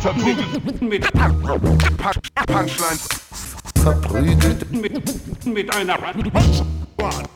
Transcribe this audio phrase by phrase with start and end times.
[0.00, 1.12] Verprügelt mit
[2.46, 3.08] Punchlines.
[3.82, 7.28] Verprügelt mit, mit einer Punchline.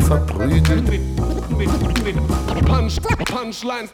[0.00, 0.88] Verprügelt.
[0.88, 1.02] Mit,
[1.58, 2.16] mit, mit
[2.64, 3.92] Punch, Punchlines.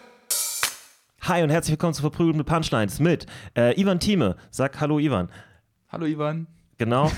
[1.23, 3.27] Hi und herzlich willkommen zu Verprügelt mit Punchlines mit
[3.57, 4.37] äh, Ivan Thieme.
[4.51, 5.31] Sag Hallo Ivan.
[5.89, 6.47] Hallo Ivan.
[6.83, 7.13] Genau.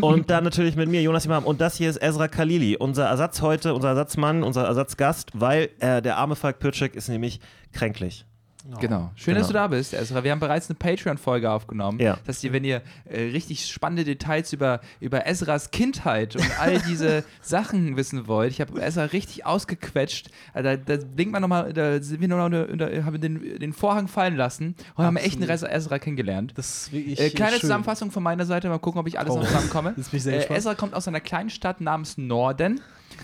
[0.00, 1.44] Und dann natürlich mit mir, Jonas Imam.
[1.44, 6.00] Und das hier ist Ezra Khalili, unser Ersatz heute, unser Ersatzmann, unser Ersatzgast, weil äh,
[6.00, 7.40] der arme Falk Pircek ist nämlich
[7.72, 8.27] kränklich.
[8.80, 9.10] Genau.
[9.14, 9.38] Schön, Genau.
[9.40, 10.22] dass du da bist, Ezra.
[10.24, 11.98] Wir haben bereits eine Patreon-Folge aufgenommen.
[12.00, 12.18] Ja.
[12.26, 16.78] Das heißt, ihr, wenn ihr äh, richtig spannende Details über, über Ezras Kindheit und all
[16.80, 20.28] diese Sachen wissen wollt, ich habe Ezra richtig ausgequetscht.
[20.52, 22.50] Also, da, da blinkt man nochmal, da sind wir nochmal,
[23.04, 26.52] haben den, den Vorhang fallen lassen und haben echt einen Ezra, kennengelernt.
[26.56, 27.60] Das ist wirklich Äh, kleine schön.
[27.62, 29.38] Zusammenfassung von meiner Seite, mal gucken, ob ich alles Oh.
[29.38, 29.94] noch zusammenkomme.
[29.96, 30.54] Jetzt bin ich sehr äh.
[30.56, 32.80] Ezra kommt aus einer kleinen Stadt namens Norden.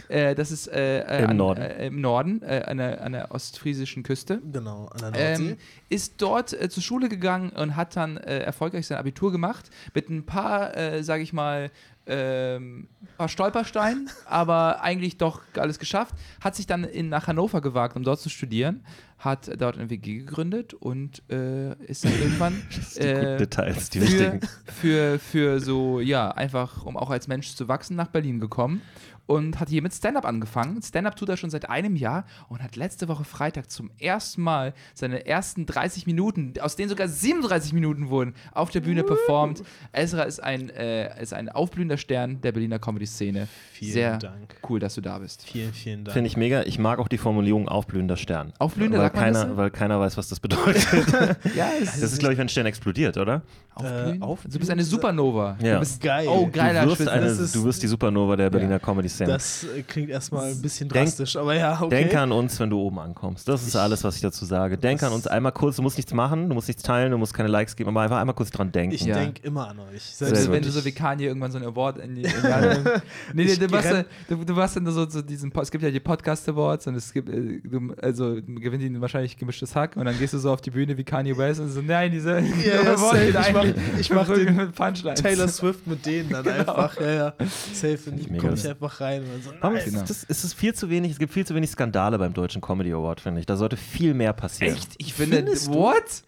[0.08, 1.62] Äh, das ist äh, äh, Im an, Norden.
[1.62, 4.40] Äh, im Norden, äh, an, der, an der ostfriesischen Küste.
[4.52, 5.50] Genau, an der Nordsee.
[5.50, 5.56] Ähm,
[5.88, 10.08] ist dort äh, zur Schule gegangen und hat dann äh, erfolgreich sein Abitur gemacht mit
[10.08, 11.70] ein paar, äh, sage ich mal,
[12.06, 16.14] ähm, paar Stolpersteinen, aber eigentlich doch alles geschafft.
[16.40, 18.84] Hat sich dann in, nach Hannover gewagt, um dort zu studieren,
[19.18, 22.62] hat dort eine WG gegründet und äh, ist dann irgendwann
[22.96, 24.40] Die äh, Details, die für, wichtigen.
[24.66, 28.82] für, für so, ja, einfach, um auch als Mensch zu wachsen, nach Berlin gekommen
[29.26, 30.82] und hat hier mit Stand-Up angefangen.
[30.82, 34.74] Stand-Up tut er schon seit einem Jahr und hat letzte Woche Freitag zum ersten Mal
[34.94, 39.62] seine ersten 30 Minuten, aus denen sogar 37 Minuten wurden, auf der Bühne performt.
[39.92, 43.48] Ezra ist ein, äh, ist ein aufblühender Stern der Berliner Comedy-Szene.
[43.72, 44.56] Vielen Sehr Dank.
[44.68, 45.42] cool, dass du da bist.
[45.44, 46.12] Vielen, vielen Dank.
[46.12, 46.62] Finde ich mega.
[46.64, 48.52] Ich mag auch die Formulierung aufblühender Stern.
[48.58, 49.56] Aufblühender, weil sagt man keiner, das so?
[49.56, 50.86] Weil keiner weiß, was das bedeutet.
[51.54, 53.42] Ja, das ist, glaube ich, wenn ein Stern explodiert, oder?
[53.74, 54.22] aufblühen.
[54.22, 54.52] aufblühen?
[54.52, 55.56] du bist eine Supernova.
[55.62, 55.74] Ja.
[55.74, 56.26] Du bist Geil.
[56.28, 58.78] Oh, Du geiler du, wirst eine, das ist- du wirst die Supernova der Berliner
[59.18, 59.32] Comedy-Szene.
[59.32, 61.88] Das äh, klingt erstmal ein bisschen Denk- drastisch, aber ja, okay.
[62.04, 63.48] Denk an uns, wenn du oben ankommst.
[63.48, 64.76] Das ist alles, was ich dazu sage.
[64.78, 65.76] Denk an uns einmal kurz.
[65.76, 68.18] Du musst nichts machen, du musst nichts teilen, du musst keine Likes geben, aber einfach
[68.18, 68.94] einmal kurz dran denken.
[68.94, 69.16] ich Ja.
[69.18, 70.02] denke immer an euch.
[70.02, 70.52] Sehr Selbst gut.
[70.54, 72.22] wenn du so wie Kanye irgendwann so ein Award in die.
[72.22, 73.02] In die Hand
[73.34, 75.52] nee, du, warst, du, du warst dann so, so diesen.
[75.60, 77.28] Es gibt ja die Podcast Awards und es gibt.
[77.28, 80.70] äh, Du, also gewinnt ihn wahrscheinlich gemischtes Hack und dann gehst du so auf die
[80.70, 82.38] Bühne wie Kanye West und so, nein, diese.
[82.40, 83.28] Ja, ja, Award safe.
[83.28, 85.14] Ich mach- eigentlich ich mach den.
[85.14, 87.34] Taylor Swift mit denen dann einfach, ja, ja.
[87.72, 89.86] Safe, und ich komme ich einfach rein und so, nice.
[89.86, 90.04] ist, Genau.
[90.06, 91.12] das, ist es viel zu wenig?
[91.12, 93.46] Es gibt viel zu wenig Skandale beim Deutschen Comedy Award, finde ich.
[93.46, 94.74] Da sollte viel mehr passieren.
[94.74, 94.94] Echt?
[94.98, 95.36] Ich finde.
[95.36, 95.72] Findest?
[95.72, 96.22] What?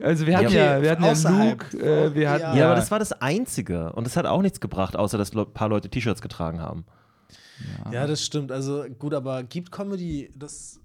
[0.00, 1.50] Also wir hatten Okay, ja, wir hatten ja.
[1.50, 2.54] Luke, äh, wir hatten Ja.
[2.56, 3.92] Ja, aber das war das Einzige.
[3.92, 6.86] Und es hat auch nichts gebracht, außer dass ein paar Leute T-Shirts getragen haben.
[7.92, 8.50] Ja, das stimmt.
[8.50, 10.80] Also gut, aber gibt Comedy das.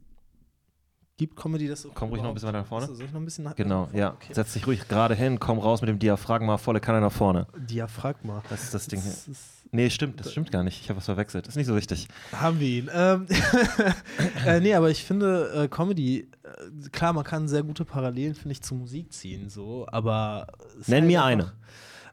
[1.17, 1.87] Gibt Comedy das.
[1.95, 2.85] Komm ruhig noch ein bisschen weiter nach vorne.
[2.85, 3.99] Soll ich noch ein bisschen nach Genau, nach vorne?
[3.99, 4.13] ja.
[4.13, 4.33] Okay.
[4.33, 7.47] Setz dich ruhig gerade hin, komm raus mit dem Diaphragma, volle Kanne nach vorne.
[7.57, 8.43] Diaphragma.
[8.49, 9.09] Das ist das Ding hier.
[9.11, 9.41] Das ist,
[9.71, 10.79] Nee, stimmt, das stimmt gar nicht.
[10.81, 11.47] Ich habe was verwechselt.
[11.47, 12.07] Ist nicht so wichtig.
[12.31, 12.89] haben wir ihn.
[12.93, 13.27] Ähm,
[14.45, 18.53] äh, nee, aber ich finde, äh, Comedy, äh, klar, man kann sehr gute Parallelen, finde
[18.53, 20.47] ich, zur Musik ziehen, so, aber.
[20.69, 21.53] es ist Nenn halt mir einfach-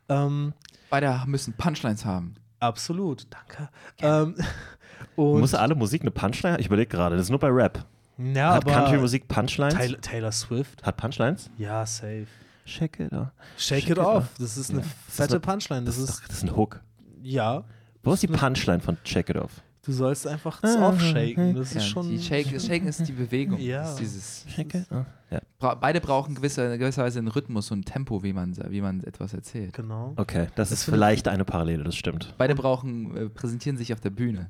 [0.08, 0.52] Ähm,
[0.90, 2.34] Beide müssen Punchlines haben.
[2.58, 3.68] absolut, danke.
[4.00, 4.34] Ähm,
[5.16, 6.58] Muss alle Musik eine Punchline?
[6.58, 7.84] Ich überlege gerade, das ist nur bei Rap.
[8.18, 9.74] Ja, Hat aber Country-Musik Punchlines?
[9.74, 11.50] Taylor, Taylor Swift, Hat Punchlines?
[11.58, 12.26] ja, safe.
[12.66, 13.28] Shake it off.
[13.58, 14.16] Shake, Shake it it off.
[14.16, 14.28] off.
[14.38, 14.86] Das ist eine Ja.
[15.08, 15.84] fette Punchline.
[15.84, 16.80] Das, Das ist, doch, das ist ein Hook.
[17.22, 17.64] ja,
[18.02, 19.62] Wo ist die Punchline von Shake It Off?
[19.82, 21.54] du sollst einfach das Ah, aufshaken.
[21.54, 22.08] Das Ja, ist schon.
[22.08, 23.58] die Shake, das Shaken ist die Bewegung.
[23.60, 23.82] Ja.
[23.82, 25.04] Das ist dieses, Shake it off.
[25.30, 25.40] Ja.
[25.58, 29.74] Bra beide brauchen gewisser, gewisserweise einen Rhythmus und Tempo, wie man, wie man etwas erzählt.
[29.74, 30.14] Genau.
[30.16, 32.32] Okay, das, Das ist vielleicht eine Parallele, das stimmt.
[32.38, 34.48] Beide brauchen, äh, präsentieren sich auf der Bühne.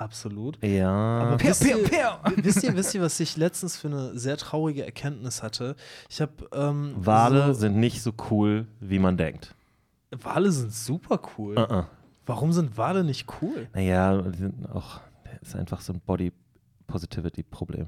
[0.00, 0.58] Absolut.
[0.64, 0.90] Ja.
[0.90, 4.38] Aber wisst, Pew, ihr, pew, wisst ihr, wisst ihr, was ich letztens für eine sehr
[4.38, 5.76] traurige Erkenntnis hatte?
[6.08, 9.54] Ich habe ähm, Wale so, sind nicht so cool, wie man denkt.
[10.10, 11.58] Wale sind super cool.
[11.58, 11.84] Uh -uh.
[12.24, 13.68] Warum sind Wale nicht cool?
[13.74, 15.00] Naja, die sind auch,
[15.40, 16.32] das ist einfach so ein Body
[16.86, 17.86] Positivity-Problem.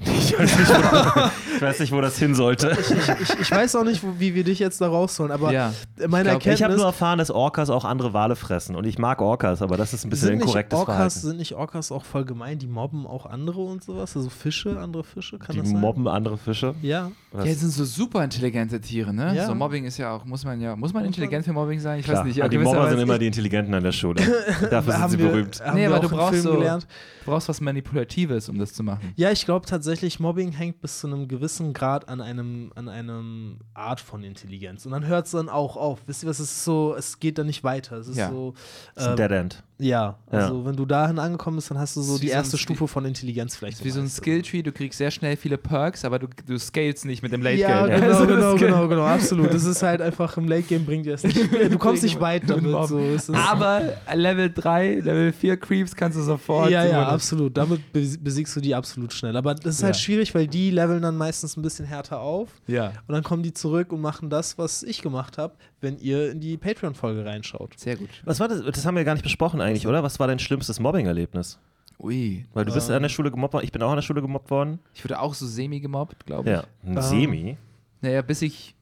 [0.00, 1.20] Ich weiß, nicht, wo,
[1.56, 2.76] ich weiß nicht, wo das hin sollte.
[2.80, 2.90] Ich,
[3.30, 5.72] ich, ich weiß auch nicht, wo, wie wir dich jetzt da rausholen, aber Ja.
[6.08, 8.76] meine Ich glaub, Ich habe nur erfahren, dass Orcas auch andere Wale fressen.
[8.76, 11.18] Und ich mag Orcas, aber das ist ein bisschen sind inkorrektes Orcas, Verhalten.
[11.20, 12.58] sind nicht Orcas auch voll gemein?
[12.58, 14.16] Die mobben auch andere und sowas?
[14.16, 15.38] Also Fische, andere Fische?
[15.38, 15.80] Kann Die das sein?
[15.80, 16.74] mobben andere Fische.
[16.82, 17.10] Ja.
[17.32, 17.46] Was?
[17.46, 19.34] Ja, sind so super intelligente Tiere, ne?
[19.34, 19.46] Ja.
[19.46, 21.98] So Mobbing ist ja auch, muss man ja, muss man intelligent für Mobbing sein?
[22.00, 22.40] Ich Klar, weiß nicht.
[22.40, 24.22] aber die Mobber sind immer die Intelligenten an der Schule.
[24.70, 25.60] Dafür sind haben sie wir, berühmt.
[25.64, 26.86] Haben Nee, wir aber auch du brauchst Film so- gelernt.
[27.24, 29.12] Du brauchst was Manipulatives, um das zu machen.
[29.16, 29.87] Ja, ich glaube tatsächlich,
[30.20, 34.86] Mobbing hängt bis zu einem gewissen Grad an einem, an einem Art von Intelligenz.
[34.86, 36.00] Und dann hört es dann auch auf.
[36.06, 36.38] Wisst ihr was?
[36.40, 37.96] Es ist so, es geht dann nicht weiter.
[37.96, 38.30] Es ist Ja.
[38.30, 38.54] so.
[38.94, 39.62] Das ist ein äh, Dead End.
[39.80, 40.38] Ja, Ja.
[40.38, 42.88] also wenn du dahin angekommen bist, dann hast du so die so erste Skill- Stufe
[42.88, 43.84] von Intelligenz vielleicht.
[43.84, 44.08] wie so ein.
[44.08, 47.58] Skilltree, du kriegst sehr schnell viele Perks, aber du, du scalest nicht mit dem Late
[47.58, 48.00] Ja, Game.
[48.00, 49.54] genau, Also, genau, das- genau, genau, absolut.
[49.54, 51.38] Das ist halt einfach im Late Game bringt dir das nicht.
[51.70, 52.72] Du kommst nicht weit damit.
[52.88, 53.32] So.
[53.34, 53.82] Aber
[54.12, 56.70] Level 3, Level 4 Creeps kannst du sofort.
[56.70, 57.56] ja, ja, so- absolut.
[57.56, 59.36] Damit bes- besiegst du die absolut schnell.
[59.36, 60.00] Aber das ist halt Ja.
[60.00, 62.48] schwierig, weil die leveln dann meistens ein bisschen härter auf.
[62.66, 62.88] Ja.
[63.06, 66.40] Und dann kommen die zurück und machen das, was ich gemacht habe, wenn ihr in
[66.40, 67.78] die Patreon-Folge reinschaut.
[67.78, 68.08] Sehr gut.
[68.24, 68.62] Was war das?
[68.64, 70.02] Das haben wir gar nicht besprochen eigentlich, oder?
[70.02, 71.58] Was war dein schlimmstes Mobbing-Erlebnis?
[72.00, 72.44] Ui.
[72.54, 72.96] Weil du bist Ähm.
[72.96, 74.78] an der Schule gemobbt worden, ich bin auch an der Schule gemobbt worden.
[74.94, 76.56] Ich wurde auch so semi gemobbt, glaube ich.
[76.56, 77.00] Ja, Ähm.
[77.02, 77.56] Semi.
[78.00, 78.74] Naja, bis ich.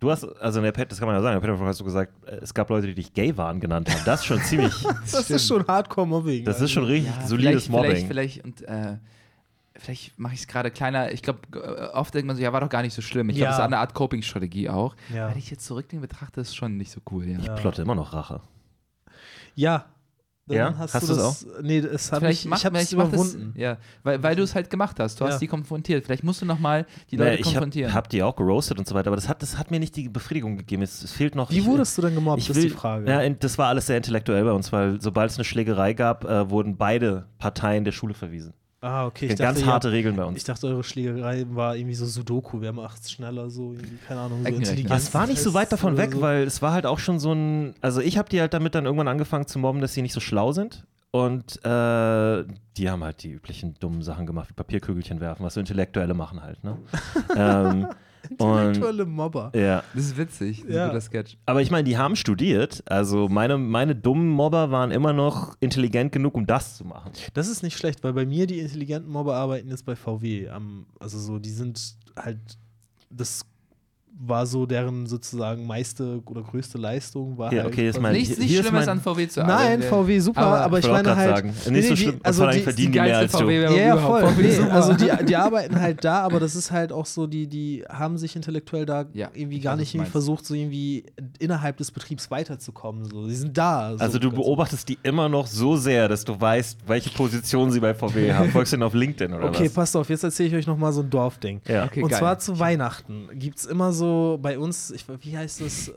[0.00, 1.78] Du hast, also in der Pet, das kann man ja sagen, in der Pet hast
[1.80, 4.00] du gesagt, äh, es gab Leute, die dich gay waren genannt haben.
[4.06, 4.72] Das ist schon ziemlich,
[5.12, 6.44] Das ist schon Hardcore-Mobbing.
[6.44, 8.06] das ist schon richtig Ja, solides vielleicht, Mobbing.
[8.06, 8.96] Vielleicht, vielleicht, und, äh,
[9.80, 11.10] vielleicht mache ich es gerade kleiner.
[11.12, 11.40] Ich glaube,
[11.94, 13.28] oft denkt man so, ja, war doch gar nicht so schlimm.
[13.30, 13.50] Ich glaube, Ja.
[13.50, 14.94] das ist eine Art Coping-Strategie auch.
[15.14, 15.28] Ja.
[15.30, 17.26] Wenn ich jetzt zurückdenke, betrachte, ist es schon nicht so cool.
[17.26, 17.38] Ja.
[17.40, 18.40] ich plotte immer noch Rache.
[19.54, 19.86] Ja.
[20.46, 20.74] Dann Ja?
[20.78, 21.46] Hast, Hast du das?
[21.62, 23.54] Nee, das hab Vielleicht ich, ich habe es mach das- überwunden.
[23.56, 25.20] ja, weil, weil du es halt gemacht hast.
[25.20, 25.30] Du Ja.
[25.30, 26.04] hast die konfrontiert.
[26.04, 27.94] Vielleicht musst du nochmal die Leute Naja, ich habe konfrontieren.
[27.94, 30.08] hab die auch geroastet und so weiter, aber das hat, das hat mir nicht die
[30.08, 30.82] Befriedigung gegeben.
[30.82, 31.50] Es, es fehlt noch.
[31.50, 33.08] Wie ich, wurdest du denn gemobbt, ich ist will, die Frage.
[33.08, 36.50] Ja, das war alles sehr intellektuell bei uns, weil sobald es eine Schlägerei gab, äh,
[36.50, 38.52] wurden beide Parteien der Schule verwiesen.
[38.80, 39.26] Ah, okay.
[39.26, 40.44] Ich ganz dachte, harte ihr, Regeln bei Ich uns.
[40.44, 42.60] dachte, eure Schlägerei war irgendwie so Sudoku.
[42.60, 43.72] Wer macht es schneller so?
[43.72, 44.48] Irgendwie, keine Ahnung, so.
[44.48, 45.02] Intelligenz.
[45.02, 46.20] Es war nicht so weit davon weg, so.
[46.20, 47.74] weil es war halt auch schon so ein.
[47.80, 50.20] Also, ich habe die halt damit dann irgendwann angefangen zu mobben, dass sie nicht so
[50.20, 50.84] schlau sind.
[51.12, 52.44] Und äh,
[52.76, 56.40] die haben halt die üblichen dummen Sachen gemacht, wie Papierkügelchen werfen, was so Intellektuelle machen
[56.40, 56.62] halt.
[56.62, 56.78] Ne?
[57.36, 57.88] ähm,
[58.30, 59.52] Intellektuelle Mobber.
[59.54, 59.82] ja.
[59.94, 60.60] das ist witzig.
[60.60, 60.82] Das ist Ja.
[60.84, 61.36] ein guter Sketch.
[61.46, 62.82] Aber ich meine, die haben studiert.
[62.86, 67.12] Also, meine, meine dummen Mobber waren immer noch intelligent genug, um das zu machen.
[67.34, 70.48] Das ist nicht schlecht, weil bei mir die intelligenten Mobber arbeiten jetzt bei VW.
[70.48, 72.38] Am, also so, die sind halt,
[73.10, 73.44] das
[74.22, 77.38] war so deren sozusagen meiste oder größte Leistung.
[77.38, 79.28] War Ja, halt okay, das quasi- mein- Nichts hier nicht ist Schlimmes mein- an VW
[79.28, 79.82] zu Nein, arbeiten.
[79.84, 81.36] VW super, Aber- aber, Ich ich wollte meine halt.
[81.36, 83.38] sagen, nicht so die- schlimm, also also die, verdienen die mehr als du.
[83.38, 84.20] VW-Werbung Ja, voll.
[84.26, 87.46] VW Nee, also die, die arbeiten halt da, aber das ist halt auch so, die,
[87.46, 91.04] die haben sich intellektuell da Ja, irgendwie gar nicht du irgendwie versucht, so irgendwie
[91.38, 93.04] innerhalb des Betriebs weiterzukommen.
[93.06, 93.26] So.
[93.26, 93.96] Die sind da.
[93.96, 97.80] So Also, du beobachtest die immer noch so sehr, dass du weißt, welche Position sie
[97.80, 98.50] bei VW haben.
[98.52, 99.72] Folgst du denn auf LinkedIn oder Okay, was?
[99.72, 101.62] passt auf, jetzt erzähle ich euch nochmal so ein Dorfding.
[101.66, 101.84] Ja.
[101.86, 102.18] Okay, Und geil.
[102.18, 104.09] zwar zu Weihnachten gibt es immer so
[104.40, 105.88] bei uns, ich, wie heißt das?
[105.88, 105.92] Äh,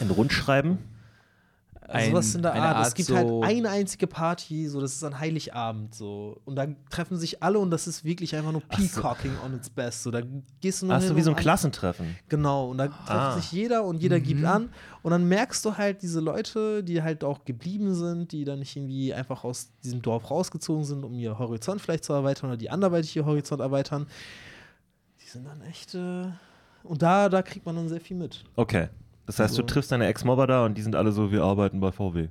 [0.00, 0.78] Ein Rundschreiben?
[1.84, 2.80] also Ein- was in der eine Art.
[2.80, 6.40] es Art gibt so- halt eine einzige Party, so das ist an Heiligabend so.
[6.46, 10.04] Und da treffen sich alle und das ist wirklich einfach nur Peacocking on its best.
[10.04, 10.22] So, da
[10.60, 12.16] gehst du nur Hast hin du wie so ein Klassentreffen?
[12.28, 13.34] Genau, und da trifft Ah.
[13.36, 14.22] sich jeder und jeder Mhm.
[14.22, 14.70] gibt an.
[15.02, 18.74] Und dann merkst du halt diese Leute, die halt auch geblieben sind, die dann nicht
[18.76, 22.70] irgendwie einfach aus diesem Dorf rausgezogen sind, um ihr Horizont vielleicht zu erweitern oder die
[22.70, 24.06] anderweitig ihr Horizont erweitern.
[25.20, 25.94] Die sind dann echt.
[25.94, 26.28] Äh,
[26.84, 28.44] und da, da kriegt man dann sehr viel mit.
[28.56, 28.88] Okay.
[29.26, 29.62] Das heißt, So.
[29.62, 32.28] du triffst deine Ex-Mobber da und die sind alle so, wir arbeiten bei VW.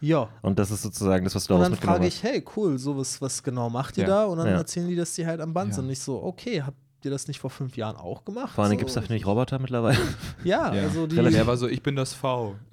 [0.00, 0.28] Ja.
[0.42, 2.16] Und das ist sozusagen das, was du Und daraus dann mitgenommen frage hast.
[2.16, 4.08] ich, hey, cool, so was, was genau macht ihr Ja.
[4.08, 4.24] da?
[4.26, 4.54] Und dann Ja.
[4.56, 5.76] erzählen die, dass die halt am Band Ja.
[5.76, 5.86] sind.
[5.86, 8.54] Nicht so, okay, habt ihr das nicht vor fünf Jahren auch gemacht?
[8.54, 9.96] Vor allem so, gibt es dafür nicht Roboter mittlerweile.
[10.44, 11.16] Ja, also die.
[11.16, 12.54] Der war so, ich bin das V.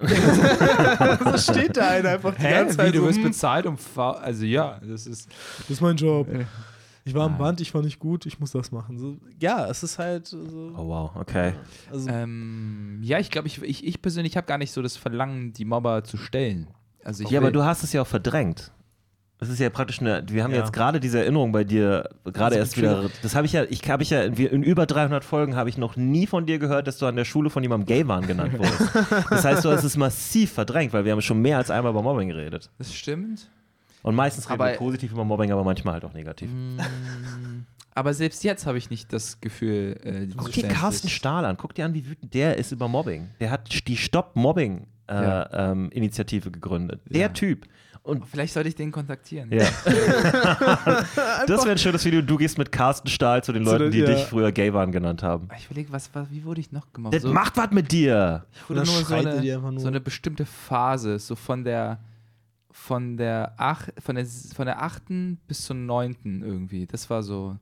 [1.24, 2.92] so steht da einer einfach die ganze Zeit.
[2.92, 4.10] Wie, du wirst hm, bezahlt um V?
[4.12, 5.28] Also ja, das ist...
[5.60, 6.26] Das ist mein Job.
[7.06, 7.36] Ich war am.
[7.36, 8.98] Band, ich war nicht gut, ich muss das machen.
[8.98, 10.72] So, ja, es ist halt so.
[10.76, 11.52] Oh wow, okay.
[11.92, 15.52] Also, Ähm, ja, ich glaube, ich, ich, ich persönlich habe gar nicht so das Verlangen,
[15.52, 16.68] die Mobber zu stellen.
[17.04, 18.72] Also ich Ja, aber du hast es ja auch verdrängt.
[19.38, 20.58] Das ist ja praktisch eine, wir haben Ja.
[20.58, 23.90] jetzt gerade diese Erinnerung bei dir, gerade Also erst wieder, das habe ich ja, ich
[23.90, 26.86] habe ich ja, in, in über 300 Folgen habe ich noch nie von dir gehört,
[26.86, 28.90] dass du an der Schule von jemandem gay waren genannt wurdest.
[29.28, 32.00] Das heißt, du hast es massiv verdrängt, weil wir haben schon mehr als einmal über
[32.02, 32.70] Mobbing geredet.
[32.78, 33.50] Das stimmt.
[34.04, 36.48] Und meistens reden Aber- wir positiv über Mobbing, aber manchmal halt auch negativ.
[36.52, 36.78] Mm,
[37.94, 41.74] aber selbst jetzt habe ich nicht das Gefühl, äh, Guck dir Carsten Stahl an, guck
[41.74, 43.30] dir an, wie wütend der ist über Mobbing.
[43.40, 45.70] Der hat die Stop-Mobbing-Initiative Ja.
[45.72, 47.00] ähm, Initiative gegründet.
[47.06, 47.28] Der Ja.
[47.30, 47.66] Typ.
[48.02, 49.50] Und Vielleicht sollte ich den kontaktieren.
[49.50, 49.64] ja.
[51.46, 52.20] das wäre ein schönes Video.
[52.20, 54.06] Du gehst mit Carsten Stahl zu den Leuten, die ja.
[54.06, 55.48] dich früher gay waren genannt haben.
[55.56, 57.14] Ich überlege, was, was, wie wurde ich noch gemobbt?
[57.14, 58.44] Das So- macht was mit dir.
[58.52, 59.80] Ich wurde nur so eine, dir einfach nur?
[59.80, 61.98] so eine bestimmte Phase, so von der
[62.76, 66.86] von der ach, von der von der achten bis zur neunten irgendwie.
[66.86, 67.56] Das war so.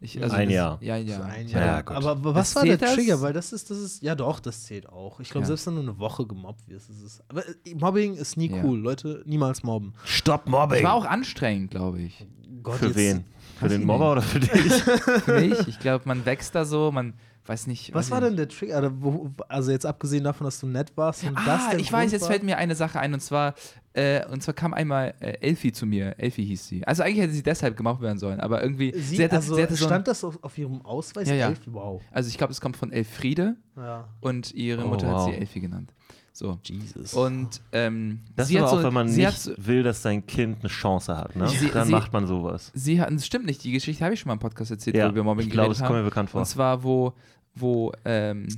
[0.00, 0.78] Ich, also Ein das, Jahr.
[0.82, 1.22] Ja, so ja.
[1.24, 1.66] ein Ja, Jahr.
[1.66, 1.96] ja, gut.
[1.96, 2.94] aber, aber Das was war der das?
[2.94, 3.20] Trigger?
[3.22, 5.18] Weil das ist, das ist, ja doch, das zählt auch.
[5.18, 5.48] Ich glaube, Ja.
[5.48, 7.22] selbst wenn du eine Woche gemobbt wirst, ist es.
[7.28, 8.62] Aber äh, Mobbing ist nie Ja.
[8.62, 8.78] cool.
[8.78, 9.94] Leute, niemals mobben.
[10.04, 10.78] Stopp Mobbing.
[10.78, 12.26] Ich war auch anstrengend, glaube ich.
[12.62, 13.24] Gott, für jetzt- wen?
[13.58, 14.18] Für den Mobber nicht.
[14.18, 14.72] oder für dich?
[15.24, 15.68] Für mich.
[15.68, 17.14] Ich glaube, man wächst da so, man
[17.48, 17.92] weiß nicht.
[17.94, 18.30] Was weiß war nicht.
[18.30, 18.76] denn der Trigger?
[18.76, 21.92] Also, wo, also jetzt abgesehen davon, dass du nett warst und das Ah, der ich
[21.92, 22.30] weiß, jetzt war?
[22.30, 23.54] fällt mir eine Sache ein und zwar,
[23.92, 26.18] äh, und zwar kam einmal äh, Elfie zu mir.
[26.18, 26.86] Elfie hieß sie.
[26.86, 28.92] Also eigentlich hätte sie deshalb gemacht werden sollen, aber irgendwie.
[28.96, 31.28] Sie, hatte, also, hatte so ein, stand das auf, auf ihrem Ausweis?
[31.28, 31.48] Ja, ja.
[31.48, 31.60] Elf?
[31.66, 32.02] Wow.
[32.10, 34.08] also ich glaube, es kommt von Elfriede Ja.
[34.20, 35.26] und ihre Oh, Mutter wow.
[35.26, 35.92] hat sie Elfie genannt.
[36.36, 36.58] So.
[36.64, 37.14] Jesus.
[37.14, 40.26] Und ähm, Das ist aber auch, so, wenn man nicht hat so, will, dass sein
[40.26, 41.46] Kind eine Chance hat, ne?
[41.48, 42.72] Sie- Dann sie- macht man sowas.
[42.74, 45.08] sie hatten, das stimmt nicht, die Geschichte habe ich schon mal im Podcast erzählt, Ja,
[45.10, 46.04] wo wir Mobbing ich glaube, geredet das kommt mir haben.
[46.10, 46.40] bekannt vor.
[46.40, 47.14] Und zwar, wo,
[47.54, 48.48] wo ähm,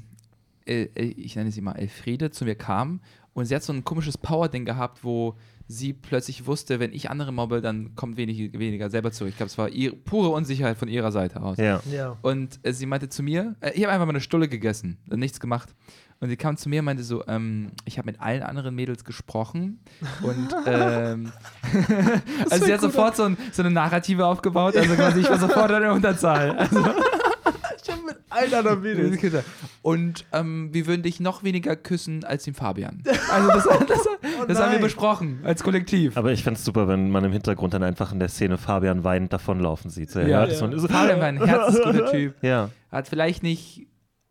[0.64, 3.00] ich nenne sie mal Elfriede zu mir kam
[3.34, 5.36] und sie hat so ein komisches Power-Ding gehabt, wo
[5.68, 9.30] sie plötzlich wusste, wenn ich andere mobbe, dann kommt wenig, weniger selber zurück.
[9.30, 11.58] Ich glaube, es war ihr, pure Unsicherheit von ihrer Seite aus.
[11.58, 11.80] Ja.
[11.92, 12.16] ja.
[12.22, 15.40] Und äh, sie meinte zu mir, äh, ich habe einfach mal eine Stulle gegessen, nichts
[15.40, 15.74] gemacht.
[16.20, 19.04] Und sie kam zu mir und meinte so, ähm, ich habe mit allen anderen Mädels
[19.04, 19.80] gesprochen
[20.22, 21.30] und ähm,
[22.50, 25.70] also sie hat sofort so, ein, so eine Narrative aufgebaut, also quasi ich war sofort
[25.72, 26.52] in der Unterzahl.
[26.56, 26.84] Also,
[27.88, 28.82] Ich habe mit allen anderen
[29.20, 29.44] Mädels.
[29.82, 33.04] und ähm, wir würden dich noch weniger küssen als den Fabian.
[33.30, 34.08] Also das, das, das,
[34.48, 36.16] das haben wir besprochen als Kollektiv.
[36.16, 39.04] Aber ich fände es super, wenn man im Hintergrund dann einfach in der Szene Fabian
[39.04, 40.10] weinend davonlaufen sieht.
[40.10, 40.42] So, Ja.
[40.44, 42.34] und so, Fabian war ein herzensguter Typ.
[42.42, 42.70] Ja.
[42.90, 43.85] Hat vielleicht nicht,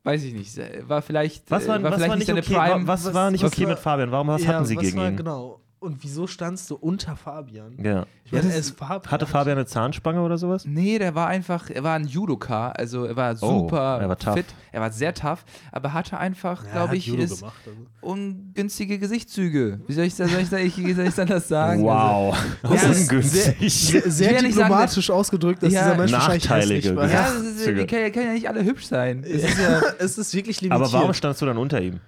[0.06, 0.58] weiß ich nicht,
[0.88, 2.88] war vielleicht, Was war, äh, was vielleicht war nicht okay, Prime.
[2.88, 4.12] was, was- war nicht was okay war- mit Fabian?
[4.12, 5.18] Warum, was ja, hatten sie was gegen war, ihn?
[5.18, 5.60] Genau.
[5.86, 7.74] Und wieso standst du unter Fabian?
[7.84, 8.06] Ja.
[8.25, 9.12] Ich meine, das Fabian.
[9.12, 10.65] Hatte Fabian eine Zahnspange oder sowas?
[10.65, 14.18] Nee, der war einfach, er war ein Judoka, also er war Oh, super er war
[14.18, 14.34] tough.
[14.34, 17.77] fit, er war sehr tough, aber hatte einfach, Ja, glaube hat ich, ist gemacht, also.
[18.01, 19.80] ungünstige Gesichtszüge.
[19.88, 21.84] Wie soll ich, soll ich, soll ich, soll ich dann das sagen?
[21.84, 22.36] Wow.
[22.63, 23.74] Ja, Ungünstig.
[23.74, 27.04] Sehr, sehr ja nicht sagen, diplomatisch ausgedrückt, dass Ja, dieser Mensch wahrscheinlich nachteilige hässlich war.
[27.04, 27.82] Also, ja, Ja, das ist, Züge.
[27.82, 29.24] die können, ja- ja nicht alle hübsch sein.
[29.24, 30.82] Es ist ist, ja, es ist wirklich limitiert.
[30.88, 32.00] Aber warum standst du dann unter ihm?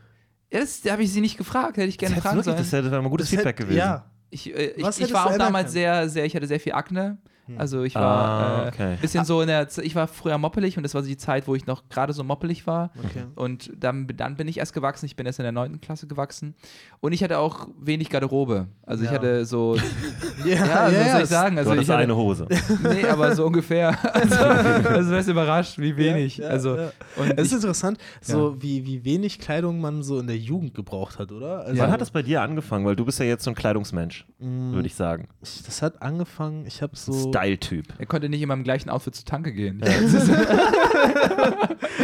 [0.52, 2.84] Ja, das habe ich sie nicht gefragt, hätte ich gerne Das, fragen wirklich, sollen.
[2.84, 3.78] das wäre mal gutes Das Feedback hätte- gewesen.
[3.78, 5.74] Ja, Ich, äh, ich, ich war auch damals können?
[5.74, 7.18] sehr, sehr, ich hatte sehr viel Akne.
[7.58, 8.94] Also ich Ah, war okay.
[8.94, 11.18] äh, bisschen so in der, Z- ich war früher moppelig und das war so die
[11.18, 12.92] Zeit, wo ich noch gerade so moppelig war.
[13.06, 13.24] okay.
[13.36, 15.80] Und dann, dann bin ich erst gewachsen, ich bin erst in der 9.
[15.82, 16.56] Klasse gewachsen.
[17.00, 18.68] Und ich hatte auch wenig Garderobe.
[18.84, 19.16] Also ich Ja.
[19.18, 19.76] hatte so,
[20.46, 21.56] Ja, ja, was soll ich sagen?
[21.56, 22.48] Du Also ich hattest hatte, eine Hose.
[22.84, 23.98] Nee, aber so ungefähr.
[24.14, 24.36] Also,
[24.90, 26.38] also wärst überrascht, wie wenig.
[26.38, 26.92] Ja, ja, also, ja.
[27.18, 30.74] Und Es ist ich, interessant, so wie, wie wenig Kleidung man so in der Jugend
[30.74, 31.66] gebraucht hat, oder?
[31.66, 32.86] Also, Wann hat das bei dir angefangen?
[32.86, 35.28] Weil du bist ja jetzt so ein Kleidungsmensch, Mm, würde ich sagen.
[35.42, 37.32] ich- Das hat angefangen, ich habe so.
[37.38, 37.86] Style-Typ.
[37.98, 39.82] er konnte nicht immer im gleichen Outfit zur Tanke gehen.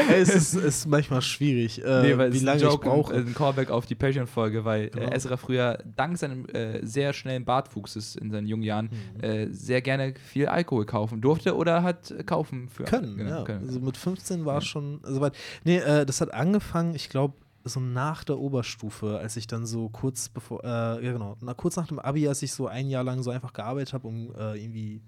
[0.10, 2.72] Ey, es ist, ist manchmal schwierig, äh, Nee, weil es wie ist lange ein ich
[2.74, 3.14] Joke, brauche.
[3.14, 5.08] ein, ein Callback auf die Patreon-Folge, weil Genau.
[5.08, 9.24] äh, Ezra früher dank seinem äh, sehr schnellen Bartwuchses in seinen jungen Jahren Mhm.
[9.24, 13.44] äh, sehr gerne viel Alkohol kaufen durfte oder hat äh, kaufen für können, genau, ja.
[13.44, 13.68] können.
[13.68, 15.36] Also mit 15 war es schon soweit.
[15.64, 19.88] Nee, äh, das hat angefangen, ich glaube, so nach der Oberstufe, als ich dann so
[19.90, 20.68] kurz bevor, äh,
[21.06, 23.54] ja genau, na, kurz nach dem Abi, als ich so ein Jahr lang so einfach
[23.54, 25.02] gearbeitet habe, um äh, irgendwie,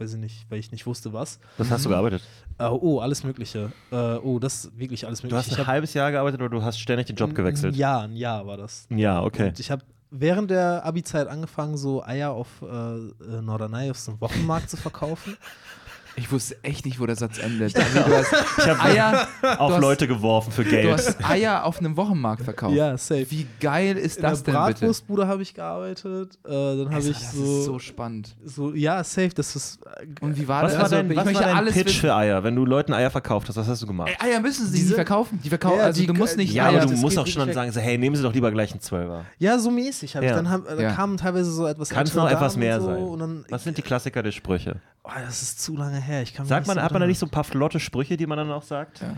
[0.00, 1.38] weiß ich nicht, weil ich nicht wusste was.
[1.58, 2.22] Das hast du gearbeitet.
[2.58, 3.70] Äh, oh, alles Mögliche.
[3.90, 5.38] Äh, oh, das ist wirklich alles Du Mögliche.
[5.38, 7.74] hast Ich ein hab- halbes Jahr gearbeitet oder du hast ständig den Job gewechselt?
[7.74, 8.86] Ein Jahr, ein Jahr war das.
[8.90, 9.48] Ja, okay.
[9.48, 14.10] Und ich habe während der Abi-Zeit angefangen, so Eier auf äh, äh, Norderney auf so
[14.12, 15.36] einem Wochenmarkt zu verkaufen.
[16.16, 17.74] Ich wusste echt nicht, wo der Satz endet.
[17.80, 20.92] Also, du hast Ich habe Eier, auf du hast- Leute geworfen für du Geld.
[20.92, 22.74] hast Eier auf einem Wochenmarkt verkauft.
[22.74, 23.26] Ja, safe.
[23.30, 24.80] Wie geil ist In das der denn bitte?
[24.80, 26.38] Bratwurstbude habe ich gearbeitet.
[26.44, 28.36] Äh, dann habe ich das so, ist so spannend.
[28.44, 29.30] so, ja, safe.
[29.34, 29.80] Das ist.
[29.86, 30.78] äh, Und wie war was das?
[30.78, 32.00] war Also, dein, ich was möchte war dein alles Pitch wissen.
[32.00, 32.42] für Eier?
[32.44, 34.10] Wenn du Leuten Eier verkauft hast, was hast du gemacht?
[34.20, 35.38] Ey, Eier müssen sie Diese- nicht verkaufen.
[35.42, 36.70] Die verkaufen, Ja, also die- du musst nicht ja, Eier.
[36.70, 38.72] aber du das musst auch schon dann sagen, so, hey, nehmen Sie doch lieber gleich
[38.72, 39.24] einen Zwölfer.
[39.38, 40.16] ja, so mäßig.
[40.16, 40.30] Hab Ja.
[40.30, 40.92] ich dann hab, da Ja.
[40.92, 41.88] kamen teilweise so etwas.
[41.90, 43.18] Kann es noch etwas mehr sein?
[43.18, 44.76] Dann, Was sind die Klassiker der Sprüche?
[45.04, 46.22] Oh, das ist zu lange her.
[46.22, 48.16] Ich kann Sagt nicht man, so hat man da nicht so ein paar flotte Sprüche,
[48.16, 49.00] die man dann auch sagt?
[49.00, 49.14] Ja.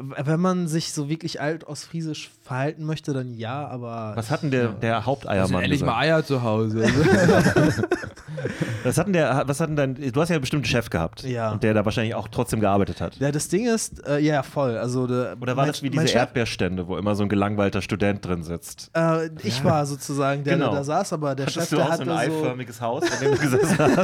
[0.00, 4.12] Wenn man sich so wirklich alt ostfriesisch verhalten möchte, dann ja, aber.
[4.16, 6.00] Was hat denn der, der Also Haupteiermann endlich mal gesagt?
[6.02, 6.84] Eier zu Hause.
[8.84, 11.22] Was hat denn der, was hat denn dein, du hast ja bestimmt einen Chef gehabt.
[11.24, 11.52] Ja.
[11.52, 13.16] Und der da wahrscheinlich auch trotzdem gearbeitet hat.
[13.16, 14.78] Ja, das Ding ist, äh, ja, voll.
[14.78, 17.82] Also, der, Oder war mein- das wie diese Chef- Erdbeerstände, wo immer so ein gelangweilter
[17.82, 18.90] Student drin sitzt?
[18.96, 20.70] Äh, ich war sozusagen der, Genau.
[20.70, 22.36] der da saß, aber der Chef, Hattest du der auch so hatte ein so.
[22.38, 23.96] eiförmiges Haus, in dem du gesessen hast?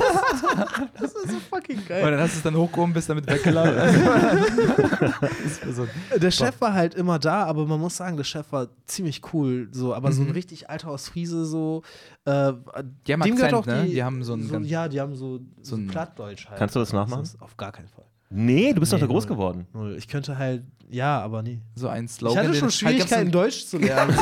[1.00, 2.10] Das ist so fucking Und geil.
[2.10, 3.78] dann hast du es dann hochgehoben, bist damit weggelaufen.
[3.78, 5.85] Also, das war so-
[6.16, 9.68] Der Chef war halt immer da, aber man muss sagen, der Chef war ziemlich cool.
[9.72, 10.32] So, aber so ein Mhm.
[10.32, 11.82] richtig alter Ostfriese, so.
[12.24, 12.54] Äh,
[13.06, 13.84] Die haben Akzent, auch ne?
[13.84, 16.58] die, Die haben so einen ganz- Ja, die haben so, so, so ein- Plattdeutsch halt.
[16.58, 17.22] Kannst du das nachmachen?
[17.22, 18.05] ist auf gar keinen Fall.
[18.28, 19.36] Nee, du bist doch Nee, da groß null.
[19.36, 19.66] geworden.
[19.72, 19.94] Null.
[19.96, 21.60] Ich könnte halt, ja, aber nie.
[21.76, 22.38] so ein Ich Slogan.
[22.38, 24.16] hatte den- schon Schwierigkeiten, Deutsch zu lernen.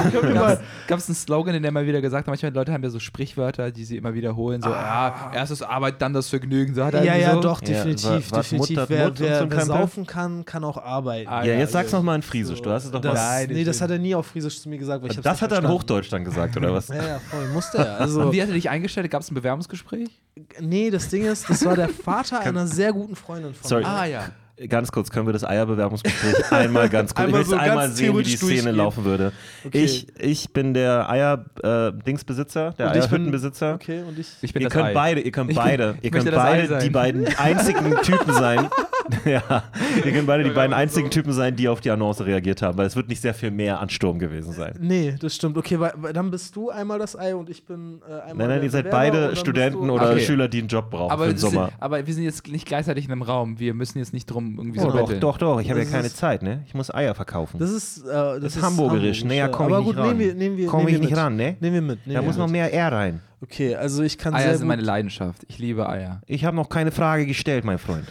[0.87, 2.31] Gab es einen Slogan, den der mal wieder gesagt hat?
[2.31, 4.61] Manchmal Leute haben ja so Sprichwörter, die sie immer wiederholen.
[4.61, 6.75] So, ja, erst das Arbeit, dann das Vergnügen.
[6.75, 7.41] So hat er Ja, ja, so.
[7.41, 8.31] doch, Ja, definitiv.
[8.31, 8.77] was definitiv.
[8.77, 11.29] Mut hat wer Mut wer, wer saufen kann, kann auch arbeiten.
[11.29, 11.99] Ah, Ja, ja, jetzt sag's ja.
[11.99, 12.61] noch mal in Friesisch.
[12.61, 13.47] Du hast es doch das, mal.
[13.47, 15.25] Nein, nee, das ich- hat er nie auf Friesisch zu mir gesagt, weil ich hab's
[15.25, 15.69] Das hat er in.
[15.69, 16.89] Hochdeutsch dann gesagt, oder was?
[16.95, 18.01] Ja, ja, voll, musste er.
[18.01, 19.11] Also, Und wie hat er dich eingestellt?
[19.11, 20.11] Gab es ein Bewerbungsgespräch?
[20.61, 23.83] Nee, das Ding ist, das war der Vater einer sehr guten Freundin von Sorry.
[23.83, 23.89] mir.
[23.89, 24.33] Ah, ja.
[24.69, 27.97] Ganz kurz, können wir das Eierbewerbungsgespräch einmal ganz kurz, Einmal ich so will einmal ganz
[27.97, 29.33] sehen, wie die Szene laufen würde.
[29.67, 29.83] Okay.
[29.85, 33.75] Ich, ich bin der Eier-Dingsbesitzer, der Und ich bin- Eierhüttenbesitzer.
[33.75, 34.29] Okay, und ich.
[34.43, 34.95] Ich bin ihr das könnt Ei.
[34.95, 38.69] beide, ihr könnt Ich- beide, ich ihr könnt beide die beiden einzigen Typen sein,
[39.25, 39.65] ja,
[40.03, 42.87] wir können beide die beiden einzigen Typen sein, die auf die Annonce reagiert haben, weil
[42.87, 44.75] es wird nicht sehr viel mehr Ansturm gewesen sein.
[44.81, 45.59] Nee, das stimmt.
[45.59, 48.37] Okay, weil, weil dann bist du einmal das Ei und ich bin äh, einmal Nein,
[48.37, 50.21] nein, der ihr seid beide Studenten oder Okay.
[50.21, 51.71] Schüler, die einen Job brauchen Aber, für den es sind, Sommer.
[51.81, 53.59] aber wir sind jetzt nicht gleichzeitig in einem Raum.
[53.59, 56.07] Wir müssen jetzt nicht drum irgendwie Oh, so doch, doch, doch, ich habe ja keine
[56.07, 56.63] ist- Zeit, ne?
[56.67, 57.59] Ich muss Eier verkaufen.
[57.59, 60.17] Das ist, äh, das Das ist hamburgerisch, näher komm Aber ich gut, nicht ran.
[60.17, 61.19] nehmen wir, nehmen wir, Komme nehmen ich nicht mit.
[61.19, 61.57] ran, ne?
[61.61, 62.07] Nehmen wir mit.
[62.07, 62.53] Nehmen Da wir muss noch mit.
[62.53, 63.21] mehr R rein.
[63.43, 65.45] Okay, also ich kann Eier sehr sind gut, meine Leidenschaft.
[65.49, 66.21] Ich liebe Eier.
[66.27, 68.07] Ich habe noch keine Frage gestellt, mein Freund.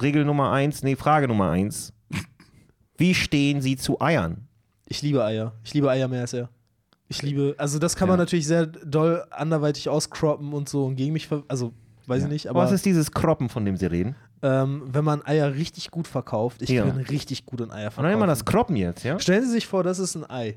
[0.00, 1.92] Regel Nummer eins, nee, Frage Nummer eins.
[2.96, 4.46] Wie stehen Sie zu Eiern?
[4.86, 5.52] Ich liebe Eier.
[5.64, 6.48] Ich liebe Eier mehr als er.
[7.08, 8.24] Ich liebe, also das kann man Ja.
[8.24, 11.72] natürlich sehr doll anderweitig auscroppen und so und gegen mich, ver also
[12.06, 12.26] weiß Ja.
[12.28, 14.14] ich nicht, aber Was ist dieses Kroppen, von dem Sie reden?
[14.42, 16.84] Ähm, wenn man Eier richtig gut verkauft, ich Ja.
[16.84, 18.28] bin richtig gut in Eier Und dann immer verkaufen.
[18.28, 19.18] das Kroppen jetzt, ja?
[19.18, 20.56] Stellen Sie sich vor, das ist ein Ei.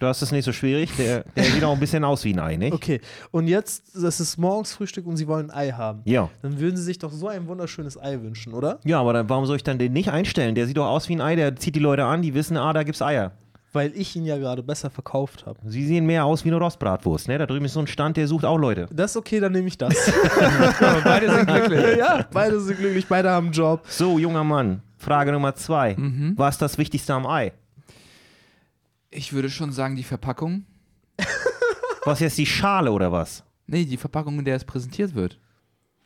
[0.00, 0.90] Du hast es nicht so schwierig.
[0.98, 2.74] Der, der sieht auch ein bisschen aus wie ein Ei, nicht?
[2.74, 3.00] Okay,
[3.30, 6.02] und jetzt, das ist morgens Frühstück und Sie wollen ein Ei haben.
[6.04, 6.28] Ja.
[6.42, 8.80] Dann würden Sie sich doch so ein wunderschönes Ei wünschen, oder?
[8.84, 10.54] Ja, aber dann, warum soll ich dann den nicht einstellen?
[10.56, 12.72] Der sieht doch aus wie ein Ei, der zieht die Leute an, die wissen, ah,
[12.72, 13.32] da gibt's Eier.
[13.74, 15.58] Weil ich ihn ja gerade besser verkauft habe.
[15.66, 17.38] Sie sehen mehr aus wie eine Rostbratwurst, ne?
[17.38, 18.86] Da drüben ist so ein Stand, der sucht auch Leute.
[18.92, 19.92] Das ist okay, dann nehme ich das.
[21.04, 21.96] Beide sind glücklich.
[21.98, 23.82] ja, beide sind glücklich, beide haben einen Job.
[23.88, 25.96] So, junger Mann, Frage Nummer zwei.
[25.96, 26.34] Mhm.
[26.36, 27.52] Was ist das Wichtigste am Ei?
[29.10, 30.64] Ich würde schon sagen, die Verpackung.
[32.04, 33.42] Was jetzt die Schale oder was?
[33.66, 35.38] Nee, die Verpackung, in der es präsentiert wird.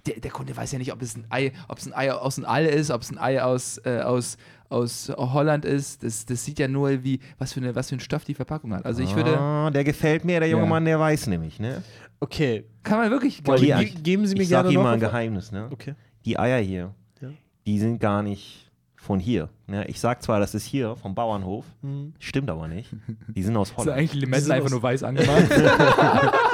[0.07, 2.37] Der, der Kunde weiß ja nicht, ob es ein Ei, ob es ein Ei aus
[2.37, 4.37] dem All ist, ob es ein Ei aus, äh, aus,
[4.71, 6.03] aus Holland ist.
[6.03, 8.73] Das, das sieht ja nur, wie, was für, eine, was für ein Stoff die Verpackung
[8.75, 8.87] hat.
[8.87, 9.37] Also ich würde.
[9.39, 10.69] Ah, der gefällt mir, der junge Ja.
[10.69, 11.83] Mann, der weiß nämlich, ne?
[12.21, 13.43] Okay, Kann man wirklich.
[13.45, 14.85] Ge die- ge geben Sie mir ich sag gerne Ihnen noch.
[14.85, 15.69] mal ein Geheimnis, ne?
[15.71, 15.95] Okay.
[16.25, 17.29] Die Eier hier, Ja.
[17.67, 19.49] die sind gar nicht von hier.
[19.67, 19.87] Ne?
[19.89, 22.15] Ich sag zwar, das ist hier vom Bauernhof, Mhm.
[22.19, 22.91] stimmt aber nicht.
[23.29, 23.99] Die sind aus Ist Holland.
[23.99, 25.49] eigentlich Limetten sind einfach aus- nur weiß angemalt.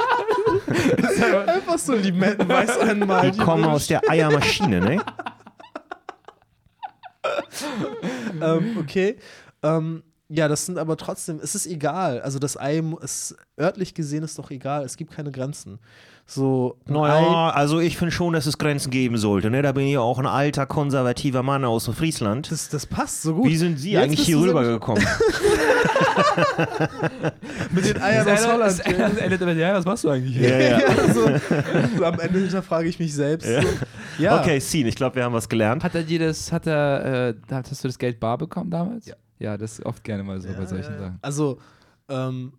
[0.67, 3.31] Einfach so Limetten weiß einmal.
[3.31, 5.05] Die kommen aus der Eiermaschine, ne?
[8.41, 9.17] ähm, okay.
[9.63, 12.21] Ähm, ja, das sind aber trotzdem, es ist egal.
[12.21, 14.83] Also das Ei ist örtlich gesehen ist doch egal.
[14.83, 15.79] Es gibt keine Grenzen.
[16.27, 19.51] So, Naja, also ich finde schon, dass es Grenzen geben sollte.
[19.51, 19.61] Ne?
[19.61, 22.51] Da bin ich ja auch ein alter, konservativer Mann aus Friesland.
[22.51, 23.45] das, das passt so gut.
[23.45, 25.05] Wie sind Sie Jetzt eigentlich hier rübergekommen?
[27.71, 28.63] Mit den Eiern aus Holland.
[28.63, 30.49] Das endet damit, ja, was machst du eigentlich hier?
[30.49, 30.79] ja, ja.
[30.97, 31.29] ja, so,
[31.97, 33.47] so am Ende hinterfrage ich mich selbst.
[33.47, 33.61] Ja.
[33.61, 33.67] So.
[34.17, 34.39] Ja.
[34.39, 35.83] Okay, Scene, ich glaube, wir haben was gelernt.
[35.83, 39.05] Hat er dir das, hat er, äh, hast du das Geld bar bekommen damals?
[39.05, 39.15] Ja.
[39.37, 40.97] Ja, das ist oft gerne mal so Ja, bei solchen.
[40.97, 41.19] Sachen.
[41.21, 41.59] Also,
[42.09, 42.53] ähm,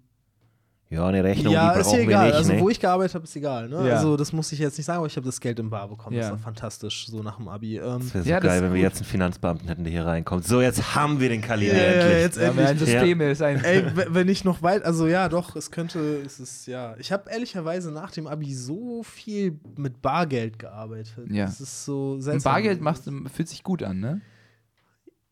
[0.88, 2.26] Ja, eine Rechnung, ja, die ist ja wir egal.
[2.26, 2.34] nicht.
[2.36, 2.60] also, ne?
[2.60, 3.68] wo ich gearbeitet habe, ist egal.
[3.68, 3.88] Ne?
[3.88, 3.96] Ja.
[3.96, 6.14] Also, das muss ich jetzt nicht sagen, aber ich habe das Geld im Bar bekommen.
[6.16, 6.30] Das Ja.
[6.30, 7.78] war fantastisch, so nach dem Abi.
[7.78, 10.04] Ähm, das wäre so Ja, das geil, wenn wir jetzt einen Finanzbeamten hätten, der hier
[10.06, 10.46] reinkommt.
[10.46, 12.20] So, jetzt haben wir den ja, endlich.
[12.20, 12.88] jetzt Ja, aber ein endlich.
[12.90, 13.64] System ist ein.
[13.64, 16.94] Ey, wenn ich noch weit, also ja, doch, es könnte, es ist, ja.
[16.98, 21.14] Ich habe ehrlicherweise nach dem Abi so viel mit Bargeld gearbeitet.
[21.30, 21.46] Ja.
[21.46, 22.52] Das ist so Ein seltsam.
[22.52, 23.02] Bargeld macht,
[23.34, 24.20] fühlt sich gut an, ne?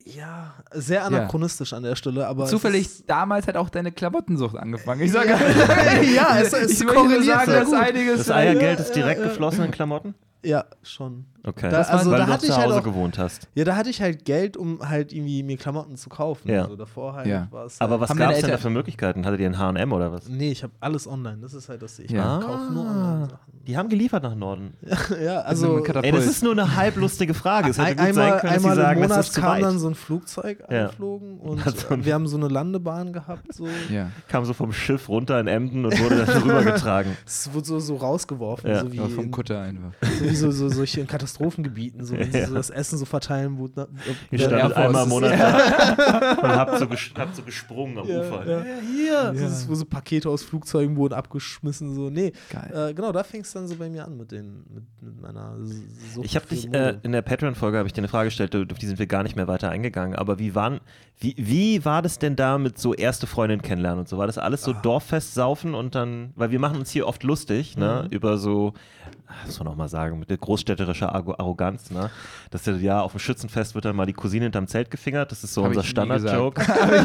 [0.07, 2.45] Ja, sehr anachronistisch an der Stelle, aber.
[2.45, 5.01] Zufällig damals hat auch deine Klamottensucht angefangen.
[5.01, 5.31] Ich sage,
[6.15, 8.19] ja, es, es ich korreliert sagen, dass einiges.
[8.19, 9.31] Das Eiergeld ist Ja, direkt ja, ja.
[9.31, 10.15] geflossen in Klamotten?
[10.45, 11.25] Ja, schon.
[11.47, 11.69] Okay.
[11.71, 13.49] Da- also Weil da du hatte zu ich halt Hause auch- gewohnt hast.
[13.55, 16.51] Ja, da hatte ich halt Geld, um halt irgendwie mir Klamotten zu kaufen.
[16.51, 16.63] Ja.
[16.63, 17.49] Also davor halt Ja.
[17.51, 17.81] war es.
[17.81, 19.27] Aber halt, was gab es denn da für Möglichkeiten?
[19.27, 20.29] Hattet ihr ein H&M oder was?
[20.29, 21.39] Nee, ich habe alles online.
[21.43, 21.99] Das ist halt das.
[21.99, 22.39] Ich Ja.
[22.39, 23.29] kaufe nur online
[23.67, 24.75] Die haben geliefert nach Norden.
[24.83, 25.17] Sachen.
[25.23, 26.01] Ja, Also also.
[26.03, 27.71] Ey, das ist nur eine halblustige Frage.
[27.71, 29.33] Es hätte Ein, gut einmal sein können, dass sie einmal sagen, im das Monat ist
[29.35, 29.63] zu kam weit.
[29.63, 30.81] dann so ein Flugzeug Ja.
[30.85, 33.53] angeflogen und Hat so ein- äh, wir haben so eine Landebahn gehabt.
[33.55, 33.67] So.
[33.91, 34.11] Ja.
[34.29, 37.17] Kam so vom Schiff runter in Emden und wurde dann rübergetragen.
[37.27, 38.81] Es wurde so, so rausgeworfen, Ja.
[38.81, 39.93] so wie, Ja, vom Kutter einfach.
[40.19, 41.07] so, wie so, so solche in
[41.39, 42.47] Katastrophengebieten, so, wenn sie Ja.
[42.47, 43.87] so das Essen so verteilen, wo Ihr
[44.31, 48.09] ja, standet einmal im ist- Monat da und habt so, ges habt so gesprungen am
[48.09, 48.47] ja, Ufer.
[48.49, 48.65] ja.
[48.81, 52.33] hier, so, das- wo so Pakete aus Flugzeugen wurden abgeschmissen, so, nee.
[52.51, 52.91] Geil.
[52.91, 55.57] Äh, genau, da fing es dann so bei mir an mit, den, mit, mit meiner
[55.65, 58.79] Sucht Ich habe dich äh, in der Patreon-Folge habe ich dir eine Frage gestellt, auf
[58.79, 60.17] die sind wir gar nicht mehr weiter eingegangen.
[60.17, 60.81] Aber wie waren,
[61.19, 64.19] wie, wie war das denn da mit so erste Freundin kennenlernen und so?
[64.19, 67.77] War das alles so Dorffest saufen und dann, weil wir machen uns hier oft lustig,
[67.77, 68.75] ne, über so,
[69.24, 72.11] ah, muss man auch mal sagen, mit der großstädterischer Arro- Arroganz, ne,
[72.51, 75.33] dass der, ja auf dem Schützenfest wird dann mal die Cousine hinterm Zelt gefingert.
[75.33, 76.67] Das ist so Hab unser ich Standard-Joke.
[76.69, 76.97] Habe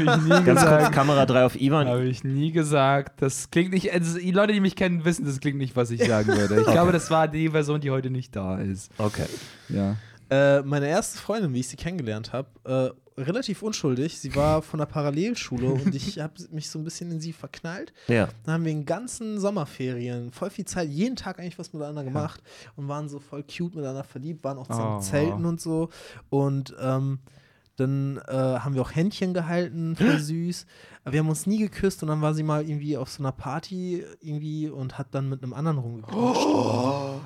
[0.00, 0.92] ich nie Ganz kurz gesagt.
[0.94, 1.88] Kamera 3 auf Ivan.
[1.88, 3.22] Habe ich nie gesagt.
[3.22, 3.92] Das klingt nicht.
[3.92, 6.60] Also die Leute, die mich kennen, wissen, das klingt nicht, was ich sagen würde.
[6.60, 8.90] Ich glaube, das war die Person, die heute nicht da ist.
[8.98, 9.26] Okay.
[9.68, 9.96] Ja.
[10.30, 14.18] Äh, meine erste Freundin, wie ich sie kennengelernt habe, äh, relativ unschuldig.
[14.20, 17.92] Sie war von der Parallelschule und ich habe mich so ein bisschen in sie verknallt.
[18.08, 18.28] Ja.
[18.44, 22.42] Dann haben wir in ganzen Sommerferien voll viel Zeit, jeden Tag eigentlich was miteinander gemacht
[22.76, 25.00] und waren so voll cute miteinander verliebt, waren auch zusammen Oh.
[25.00, 25.88] Zelten und so.
[26.30, 27.18] Und ähm,
[27.76, 30.66] dann äh, haben wir auch Händchen gehalten, voll süß.
[31.04, 33.32] Aber wir haben uns nie geküsst und dann war sie mal irgendwie auf so einer
[33.32, 36.44] Party irgendwie und hat dann mit einem anderen rumgeknutscht.
[36.46, 37.20] Oh,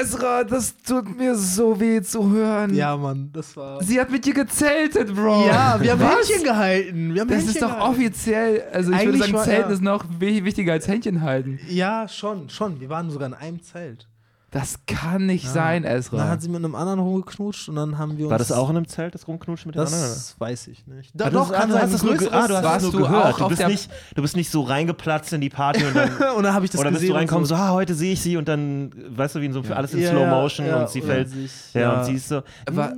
[0.00, 2.74] Ezra, das tut mir so weh zu hören.
[2.74, 3.82] Ja, Mann, das war.
[3.82, 5.46] Sie hat mit dir gezeltet, Bro.
[5.46, 6.28] Ja, wir haben Was?
[6.28, 7.14] Händchen gehalten.
[7.14, 7.94] Wir haben Das Händchen ist doch gehalten.
[7.94, 9.74] offiziell, also ich würde Eigentlich sagen, war- Zelten ja.
[9.74, 11.58] ist noch wi- wichtiger als Händchen halten.
[11.68, 12.80] Ja, schon, schon.
[12.80, 14.08] Wir waren sogar in einem Zelt.
[14.52, 16.28] Das kann nicht sein, Dann Ezra.
[16.28, 18.30] hat sie mit einem anderen rumgeknutscht und dann haben wir uns.
[18.32, 20.02] War das auch in einem Zelt, das Rumknutschen mit den anderen?
[20.02, 21.10] Das weiß ich nicht.
[21.14, 21.90] Da, doch, kann sein.
[21.90, 23.34] hast nur, ah, du hast Warst es nur du gehört.
[23.34, 26.10] auch Du bist, nicht, du bist nicht so reingeplatzt in die Party und dann.
[26.36, 28.20] und dann habe ich das oder bist du reinkommst, und so, ah, heute sehe ich
[28.20, 30.66] sie und dann, weißt du, wie in so für alles in Ja, Slow ja, Motion
[30.66, 31.30] ja, und sie fällt.
[31.30, 31.92] sich- ja, ja.
[32.00, 32.42] und sie ist so.
[32.70, 32.92] Wa-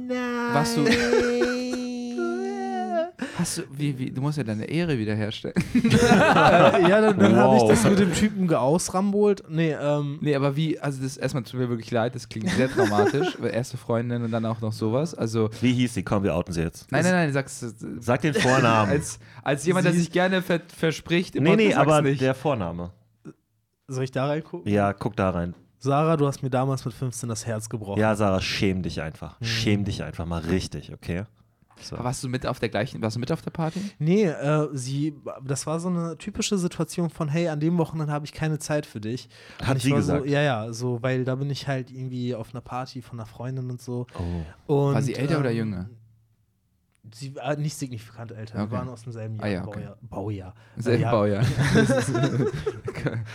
[0.53, 0.93] warst du- Nein.
[3.45, 5.55] Hast du, wie, wie, du musst ja deine Ehre wiederherstellen.
[5.75, 5.89] äh,
[6.89, 7.69] ja, dann, dann habe ich Wow.
[7.69, 9.45] das mit dem Typen geausrambolt.
[9.51, 12.71] Nee, ähm, Nee, aber wie, also das erstmal tut mir wirklich leid, das klingt sehr
[12.71, 13.37] traumatisch.
[13.39, 15.15] weil erste Freundin und dann auch noch sowas.
[15.15, 16.03] Also, Wie hieß sie?
[16.03, 16.91] Komm, wir outen sie jetzt.
[16.91, 17.73] nein, nein, nein, sagst du.
[18.01, 18.91] Sag den Vornamen.
[18.91, 22.05] Als, als jemand, der Sie- sich gerne ver verspricht, im nee, nee, Podcast, aber sag's
[22.09, 22.21] nicht.
[22.23, 22.91] der Vorname.
[23.89, 24.73] soll ich da reingucken?
[24.73, 25.55] Ja, guck da rein.
[25.79, 28.01] Sarah, du hast mir damals mit 15 das Herz gebrochen.
[28.01, 29.39] Ja, Sarah, schäm dich einfach.
[29.41, 29.47] Hm.
[29.47, 31.25] Schäm dich einfach mal richtig, okay?
[31.81, 31.99] So.
[31.99, 33.81] Warst du mit auf der gleichen, warst du mit auf der Party?
[33.99, 38.25] Nee, äh, sie, das war so eine typische Situation von, hey, an dem Wochenende habe
[38.25, 39.29] ich keine Zeit für dich.
[39.61, 40.21] Und Hat ich sie war gesagt?
[40.25, 43.27] So, ja, ja, so, weil da bin ich halt irgendwie auf einer Party von einer
[43.27, 44.07] Freundin und so.
[44.69, 44.87] Oh.
[44.87, 45.91] Und, War sie älter oder ähm, jünger?
[47.13, 48.63] Sie war nicht signifikant älter.
[48.63, 48.71] Okay.
[48.71, 49.81] Wir waren aus demselben Jahr, Ah, ja, okay.
[49.81, 49.99] Baujahr.
[50.03, 50.55] Baujahr.
[50.77, 51.11] Selben ja.
[51.11, 51.45] Baujahr.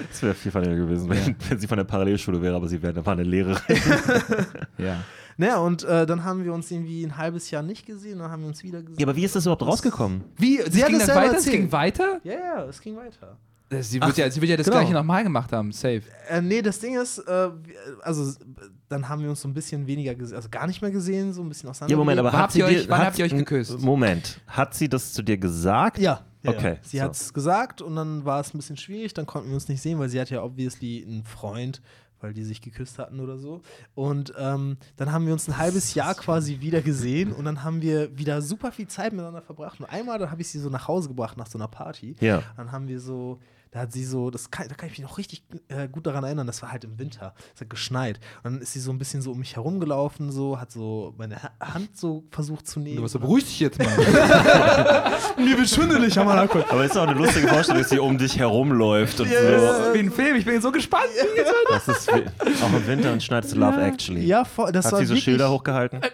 [0.10, 1.36] Das wäre viel funnier gewesen, wenn, Ja.
[1.50, 3.62] wenn sie von der Parallelschule wäre, aber sie wäre war eine Lehrerin.
[4.80, 5.04] ja.
[5.40, 8.42] Naja, und äh, dann haben wir uns irgendwie ein halbes Jahr nicht gesehen, dann haben
[8.42, 9.00] wir uns wieder gesehen.
[9.00, 10.26] Ja, aber wie ist das überhaupt rausgekommen?
[10.36, 10.58] Wie?
[10.70, 11.32] Sie hat ging es das selber weiter?
[11.32, 11.56] Es erzählt.
[11.56, 12.20] ging weiter?
[12.26, 13.38] Ja, ja, es ging weiter.
[13.82, 14.80] Sie wird, ja, sie wird ja das genau.
[14.80, 16.02] gleiche nochmal gemacht haben, safe.
[16.28, 17.50] Äh, nee, das Ding ist, äh,
[18.02, 18.34] also
[18.90, 21.42] dann haben wir uns so ein bisschen weniger gesehen, also gar nicht mehr gesehen, so
[21.42, 21.94] ein bisschen auseinander.
[21.94, 23.80] Ja, Moment, aber Habt hat sie ihr euch- dir, wann hat, habt ihr euch geküsst?
[23.80, 26.00] Moment, hat sie das zu dir gesagt?
[26.00, 26.26] Ja.
[26.42, 26.78] ja Okay, Ja.
[26.82, 27.04] Sie so.
[27.04, 29.82] hat es gesagt und dann war es ein bisschen schwierig, dann konnten wir uns nicht
[29.84, 31.82] sehen, weil sie hat ja obviously einen Freund,
[32.22, 33.62] weil die sich geküsst hatten oder so.
[33.96, 37.82] Und ähm, dann haben wir uns ein halbes Jahr quasi wieder gesehen und dann haben
[37.82, 39.80] wir wieder super viel Zeit miteinander verbracht.
[39.80, 42.16] Und einmal, dann habe ich sie so nach Hause gebracht nach so einer Party.
[42.20, 42.44] Ja.
[42.58, 43.40] Dann haben wir so,
[43.72, 46.24] da hat sie so, das kann, da kann ich mich noch richtig äh, gut daran
[46.24, 48.20] erinnern, das war halt im Winter, es hat geschneit.
[48.44, 51.42] Und dann ist sie so ein bisschen so um mich herumgelaufen, so, hat so meine
[51.44, 52.96] Ha- Hand so versucht zu nehmen.
[52.98, 53.88] Du warst so, beruhig dich jetzt mal.
[55.38, 56.64] Mir wird schwindelig, am Anfang.
[56.70, 59.66] Aber ist auch eine lustige Vorstellung, dass sie um dich herumläuft und Ja, so.
[59.66, 61.06] ja, Wie ein Film, ich bin so gespannt.
[61.70, 62.24] Das ist wie,
[62.64, 64.26] auch im Winter und schneidest du Love Actually.
[64.26, 66.02] Ja, voll, das Hat war sie so wirklich, Schilder hochgehalten?
[66.02, 66.10] Äh,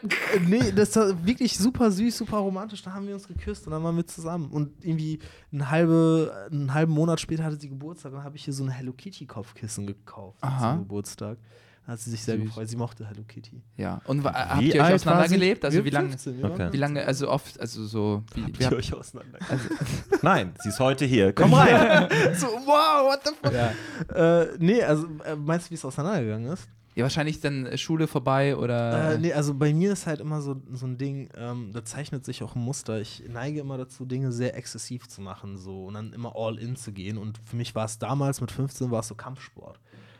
[0.47, 2.83] Nee, das war wirklich super süß, super romantisch.
[2.83, 4.49] Da haben wir uns geküsst und dann waren wir zusammen.
[4.51, 5.19] Und irgendwie
[5.51, 8.63] eine halbe, einen halben Monat später hatte sie Geburtstag und dann habe ich ihr so
[8.63, 10.71] ein Hello Kitty Kopfkissen gekauft Aha.
[10.73, 11.37] zum Geburtstag.
[11.85, 12.45] Da hat sie sich sehr Süß.
[12.45, 12.67] gefreut.
[12.67, 13.61] Sie mochte Hello Kitty.
[13.77, 15.63] Ja, und wa- habt Wie ihr euch auseinandergelebt?
[15.63, 16.09] Also wie lange?
[16.09, 16.69] 15, wir waren Okay.
[16.73, 19.37] Wie lange, also oft, also so, wie, wie Habt ihr habt, euch auseinander?
[20.23, 21.31] Nein, sie ist heute hier.
[21.33, 22.07] Komm rein.
[22.35, 23.53] so, wow, what the fuck?
[23.53, 24.41] ja.
[24.41, 26.67] Äh, nee, also äh, meinst du, wie es auseinandergegangen ist?
[26.95, 29.11] Ja, wahrscheinlich dann äh, Schule vorbei oder.
[29.13, 32.23] Äh, nee, also bei mir ist halt immer so, so ein Ding, ähm, da zeichnet
[32.23, 33.01] sich auch ein Muster.
[33.01, 36.75] Ich neige immer dazu, Dinge sehr exzessiv zu machen so und dann immer all in
[36.77, 37.17] zu gehen.
[37.17, 39.77] Und für mich war es damals mit 15 war es so Kampfsport.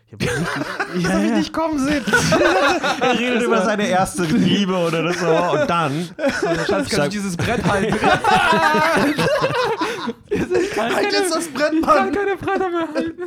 [0.07, 1.37] Ich habe richtig, ja, ja.
[1.37, 2.03] nicht kommen sehen.
[3.01, 5.27] er redet über seine erste Liebe oder so
[5.59, 6.09] und dann.
[6.41, 7.95] Schatz, kannst du Sag- dieses Brett halten?
[10.95, 12.13] halt jetzt das Brett, Ich kann Mann!
[12.13, 13.23] keine Bretter mehr halten.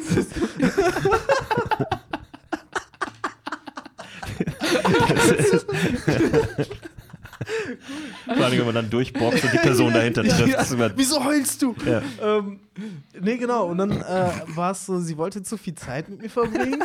[8.26, 10.48] Vor allem, wenn man dann durchboxt und die Person dahinter trifft.
[10.48, 11.74] Ja, immer- Wieso heulst du?
[11.87, 12.02] Ja.
[12.20, 12.61] Ähm,
[13.20, 13.66] nee, genau.
[13.66, 16.83] Und dann äh, war es so, sie wollte zu viel Zeit mit mir verbringen.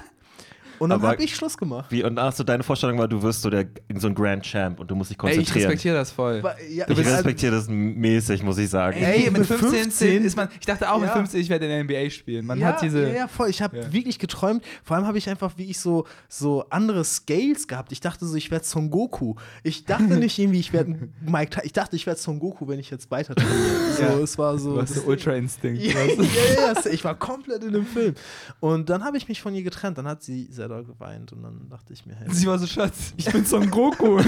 [0.80, 1.86] Und dann habe ich Schluss gemacht.
[1.92, 4.80] Wie, und ach so, deine Vorstellung war, du wirst so, der, so ein Grand Champ
[4.80, 5.66] und du musst dich Ey, ich konzentrieren.
[5.68, 6.42] respektiere das voll.
[6.70, 8.98] Ja, ich also- respektiere das mäßig, muss ich sagen.
[9.02, 10.50] Ey, mit mit 15, 15 ist man.
[10.60, 11.14] Ich dachte auch mit Ja.
[11.16, 12.46] 15, ich werde in der NBA spielen.
[12.46, 13.02] Man ja, hat diese.
[13.04, 13.50] ja, ja, voll.
[13.50, 13.94] Ich habe Ja.
[13.94, 14.64] wirklich geträumt.
[14.84, 17.92] Vor allem habe ich einfach, wie ich so, so andere Scales gehabt.
[17.92, 19.36] Ich dachte so, ich werde Son Goku.
[19.64, 22.90] Ich dachte nicht irgendwie, ich werde Mike Ich dachte, ich werde Son Goku, wenn ich
[22.90, 23.94] jetzt weiter trainiere.
[23.96, 24.18] So, Ja.
[24.20, 24.76] es war so.
[24.76, 25.82] Du hast so das- Ultra Instinct.
[25.82, 28.16] ja, ja, ich war komplett in dem Film.
[28.60, 29.98] Und dann habe ich mich von ihr getrennt.
[29.98, 31.32] Dann hat sie sehr doll geweint.
[31.34, 34.18] Und dann dachte ich mir, hey, Sie war so, Schatz, ich bin Son Goku.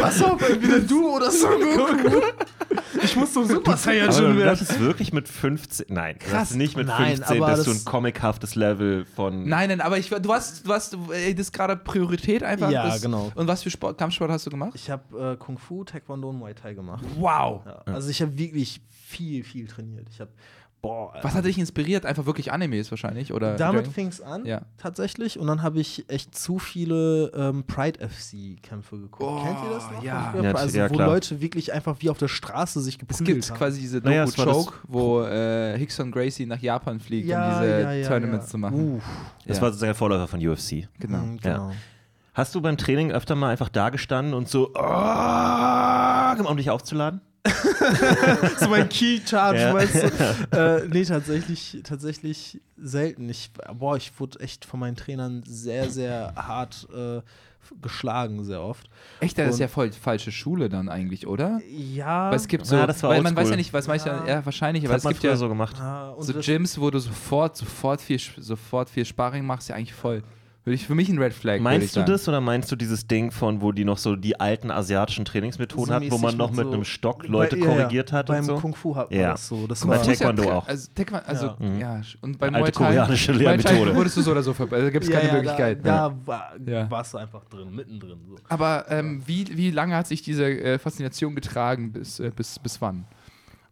[0.00, 2.20] pass auf, entweder du oder Son Goku.
[3.02, 4.46] Ich muss zum Super Saiyajin du werden.
[4.46, 5.86] dachtest wirklich mit 15.
[5.90, 6.32] Nein, Krass.
[6.32, 9.44] dachtest nicht mit Nein, 15 aber bist du das- ein comichaftes Level von.
[9.48, 12.70] Nein, nein, aber ich, du hast, du hast ey, das ist gerade Priorität einfach.
[12.70, 13.30] Ja, das, genau.
[13.34, 14.72] Und was für Sport, Kampfsport hast du gemacht?
[14.74, 17.04] Ich habe äh, Kung Fu, Taekwondo und Muay Thai gemacht.
[17.16, 17.62] Wow.
[17.66, 20.08] Ja, also ich habe wirklich viel, viel trainiert.
[20.10, 20.30] Ich habe
[20.84, 21.12] boah.
[21.22, 22.04] Was hat dich inspiriert?
[22.06, 23.32] Einfach wirklich Animes wahrscheinlich?
[23.32, 24.62] Oder Damit fing es an, Ja.
[24.76, 25.38] tatsächlich.
[25.38, 29.22] Und dann habe ich echt zu viele ähm, Pride FC-Kämpfe geguckt.
[29.22, 30.02] Oh, Kennt ihr das noch?
[30.02, 30.34] ja.
[30.42, 30.94] Ja, also, ja, wo.
[30.98, 33.58] Leute wirklich einfach wie auf der Straße sich Es geprügelt gibt haben.
[33.58, 37.80] quasi diese Naja, es Doku-Choke, wo äh, Hickson Gracie nach Japan fliegt, ja, um diese
[37.80, 38.50] ja, ja, Tournaments ja.
[38.50, 38.94] zu machen.
[38.94, 39.00] Uh,
[39.46, 39.62] Das Ja.
[39.62, 40.88] war sozusagen der Vorläufer von UFC.
[40.98, 41.18] Genau.
[41.18, 41.72] mhm, genau.
[42.34, 47.20] Hast du beim Training öfter mal einfach da gestanden und so, "Ah", um dich aufzuladen?
[48.58, 49.74] so mein Key Charge, Ja.
[49.74, 50.56] weißt du?
[50.56, 53.28] äh, nee, tatsächlich, tatsächlich selten.
[53.28, 57.20] Ich, boah, ich wurde echt von meinen Trainern sehr, sehr hart äh,
[57.82, 58.88] geschlagen, sehr oft.
[59.20, 61.60] Echt, das ist Und- ja voll falsche Schule dann eigentlich, oder?
[61.68, 62.30] Ja.
[62.30, 64.26] Weil es gibt so, Ja, das war weil man weiß ja nicht, was manche, Ja.
[64.26, 65.76] ja, wahrscheinlich, aber hat es man gibt früher ja so gemacht.
[65.80, 70.22] Ah, so Gyms, wo du sofort, sofort viel, sofort viel Sparring machst, ja eigentlich voll.
[70.66, 71.60] Würde ich für mich ein Red Flag.
[71.60, 72.10] Meinst du sagen.
[72.10, 75.88] das oder meinst du dieses Ding von, wo die noch so die alten asiatischen Trainingsmethoden
[75.88, 77.76] So hatten, wo man noch mit mit so- einem Stock Leute Bei- ja, ja.
[77.82, 78.54] korrigiert hat Beim und so?
[78.56, 79.32] Kung Fu hat man Ja.
[79.32, 79.66] das so.
[79.66, 80.66] Das Und war bei Taekwondo kr- auch.
[80.66, 81.56] Also, Taekwondo, also Ja.
[81.58, 81.80] Mhm.
[81.80, 82.00] ja.
[82.22, 83.94] Und beim Alte koreanische Lehrmethode.
[83.94, 84.80] wurdest du so oder so vorbei.
[84.80, 85.78] Da gibt es ja, keine ja, Möglichkeit.
[85.84, 86.90] Da, da war, Ja.
[86.90, 88.18] warst du einfach drin, mittendrin.
[88.26, 88.36] So.
[88.48, 91.92] Aber ähm, wie, wie lange hat sich diese äh, Faszination getragen?
[91.92, 93.04] Bis, äh, bis, bis wann?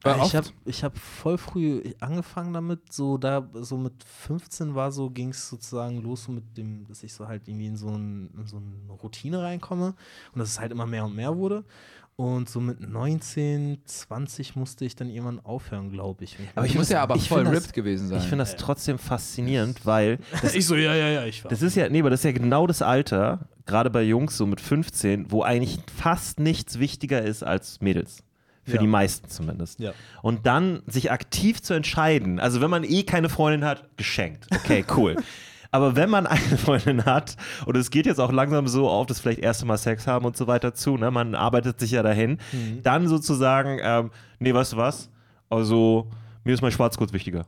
[0.05, 5.11] Ich habe ich hab voll früh angefangen damit, so da, so mit 15 war so,
[5.11, 8.31] ging es sozusagen los so mit dem, dass ich so halt irgendwie in so, ein,
[8.37, 9.95] in so eine Routine reinkomme
[10.33, 11.65] und dass es halt immer mehr und mehr wurde.
[12.15, 16.37] Und so mit 19, 20 musste ich dann irgendwann aufhören, glaube ich.
[16.55, 18.19] Aber ich muss ja aber ich voll find das- ripped gewesen sein.
[18.19, 21.49] Ich finde das trotzdem faszinierend, weil das, ich so, ja, ja, ja, ich war.
[21.49, 24.47] das ist ja, nee, aber das ist ja genau das Alter, gerade bei Jungs so
[24.47, 28.23] mit 15, wo eigentlich fast nichts wichtiger ist als Mädels.
[28.65, 28.81] Für Ja.
[28.81, 29.81] die meisten zumindest.
[29.81, 29.93] Ja.
[30.23, 34.47] Und dann sich aktiv zu entscheiden, also wenn man eh keine Freundin hat, geschenkt.
[34.55, 35.17] Okay, cool.
[35.73, 39.21] Aber wenn man eine Freundin hat, und es geht jetzt auch langsam so auf das
[39.21, 41.11] vielleicht erste Mal Sex haben und so weiter zu, ne?
[41.11, 42.83] man arbeitet sich ja dahin, Mhm.
[42.83, 45.11] dann sozusagen, ähm, nee, weißt du was?
[45.49, 46.09] Also,
[46.45, 47.47] mir ist mein Schwarzgurt wichtiger.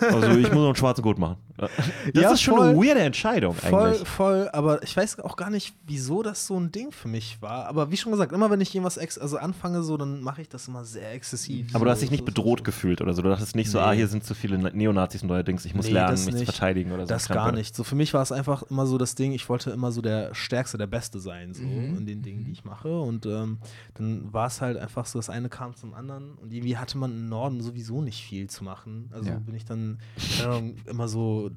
[0.00, 1.36] Also, ich muss noch einen schwarzen Gurt machen.
[1.56, 1.70] Das
[2.14, 2.86] Ja, ist schon eine voll.
[2.86, 4.08] weirde Entscheidung Voll, eigentlich.
[4.08, 7.66] voll, aber ich weiß auch gar nicht, wieso das so ein Ding für mich war.
[7.66, 10.48] Aber wie schon gesagt, immer wenn ich irgendwas ex also anfange, so, dann mache ich
[10.48, 11.68] das immer sehr exzessiv.
[11.70, 12.64] Aber so, du hast dich nicht so, bedroht so.
[12.64, 13.22] gefühlt oder so.
[13.22, 13.84] Du dachtest nicht so, Nee.
[13.84, 16.44] ah, hier sind zu viele Neonazis und neuerdings, ich muss Nee, lernen, mich zu nicht.
[16.44, 17.08] verteidigen oder so.
[17.08, 17.74] Das gar nicht.
[17.74, 20.34] So für mich war es einfach immer so das Ding, ich wollte immer so der
[20.34, 21.96] Stärkste, der Beste sein, so Mhm.
[21.98, 23.00] in den Dingen, die ich mache.
[23.00, 23.58] Und ähm,
[23.94, 27.10] dann war es halt einfach so, das eine kam zum anderen und irgendwie hatte man
[27.12, 29.10] im Norden sowieso nicht viel zu machen.
[29.12, 29.38] Also Ja.
[29.38, 29.98] bin ich dann
[30.38, 31.50] keine Ahnung, immer so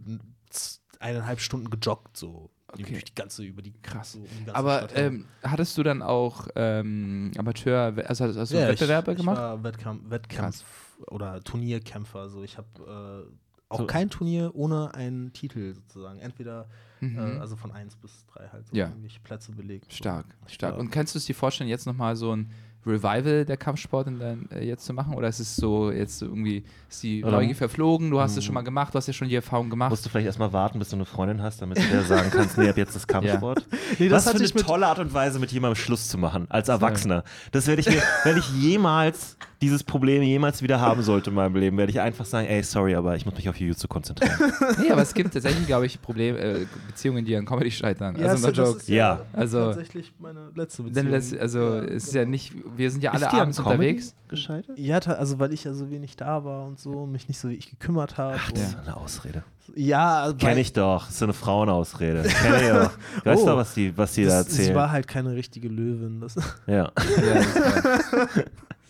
[1.00, 3.02] eineinhalb Stunden gejoggt, so Okay.
[3.08, 4.12] die ganze, über die Krass.
[4.12, 8.58] so um die Aber ähm, hattest du dann auch ähm, Amateur, also hast, hast du
[8.58, 9.38] Ja, Wettbewerbe ich, gemacht?
[9.38, 10.63] Ich war Wettkampf, Wettkampf
[11.08, 12.20] oder Turnierkämpfer.
[12.20, 13.34] Also ich habe äh,
[13.70, 13.88] auch So.
[13.88, 16.20] kein Turnier ohne einen Titel sozusagen.
[16.20, 16.68] Entweder
[17.02, 17.18] Mhm.
[17.18, 18.92] äh, also von 1 bis 3 halt so Ja.
[19.24, 19.92] Plätze belegt.
[19.92, 19.98] so.
[19.98, 20.74] stark, stark.
[20.76, 20.80] Ja.
[20.80, 22.52] Und kannst du es dir vorstellen, jetzt nochmal so ein
[22.86, 25.13] Revival der Kampfsport in dein, äh, jetzt zu machen?
[25.13, 28.44] Oder ist es so, jetzt so irgendwie, ist die Oder- Neugier verflogen, du hast es
[28.46, 29.89] schon mal gemacht, du hast ja schon die Erfahrung gemacht.
[29.89, 32.58] Musst du vielleicht erstmal warten, bis du eine Freundin hast, damit du dir sagen kannst,
[32.58, 33.65] nee, ab jetzt ist Kampfsport.
[34.00, 36.48] Nee, das Was für hatte eine tolle Art und Weise, mit jemandem Schluss zu machen,
[36.50, 37.24] als Erwachsener.
[37.52, 41.56] Das werde ich mir, wenn ich jemals dieses Problem jemals wieder haben sollte in meinem
[41.56, 44.38] Leben, werde ich einfach sagen, ey, sorry, aber ich muss mich auf Jiu-Jitsu konzentrieren.
[44.82, 48.15] nee, aber es gibt tatsächlich, glaube ich, Problem, äh, Beziehungen, die an Comedy scheitern.
[48.17, 48.80] Ja, also no das- das joke.
[48.80, 49.22] ist Ja.
[49.34, 51.12] Also- tatsächlich meine letzte Beziehung.
[51.12, 52.24] das, also Ja, es ist genau.
[52.24, 54.15] ja nicht, wir sind ja alle abends unterwegs.
[54.30, 54.78] Gescheitert?
[54.78, 57.69] Ja, also weil ich ja so wenig da war und so, mich nicht so wirklich
[57.72, 58.36] gekümmert habe.
[58.39, 59.43] Ach, das ist eine Ausrede.
[59.76, 61.06] ja, weil- Kenn ich doch.
[61.08, 62.24] Das ist eine Frauenausrede.
[62.24, 62.91] Kenn ich auch.
[63.26, 63.48] Weißt Oh.
[63.48, 64.76] du, was die, was die da das, sie erzählen?
[64.78, 66.22] war halt keine richtige Löwin.
[66.22, 66.36] Das
[66.67, 66.74] ja.
[66.78, 66.91] Ja,
[67.34, 68.28] das war-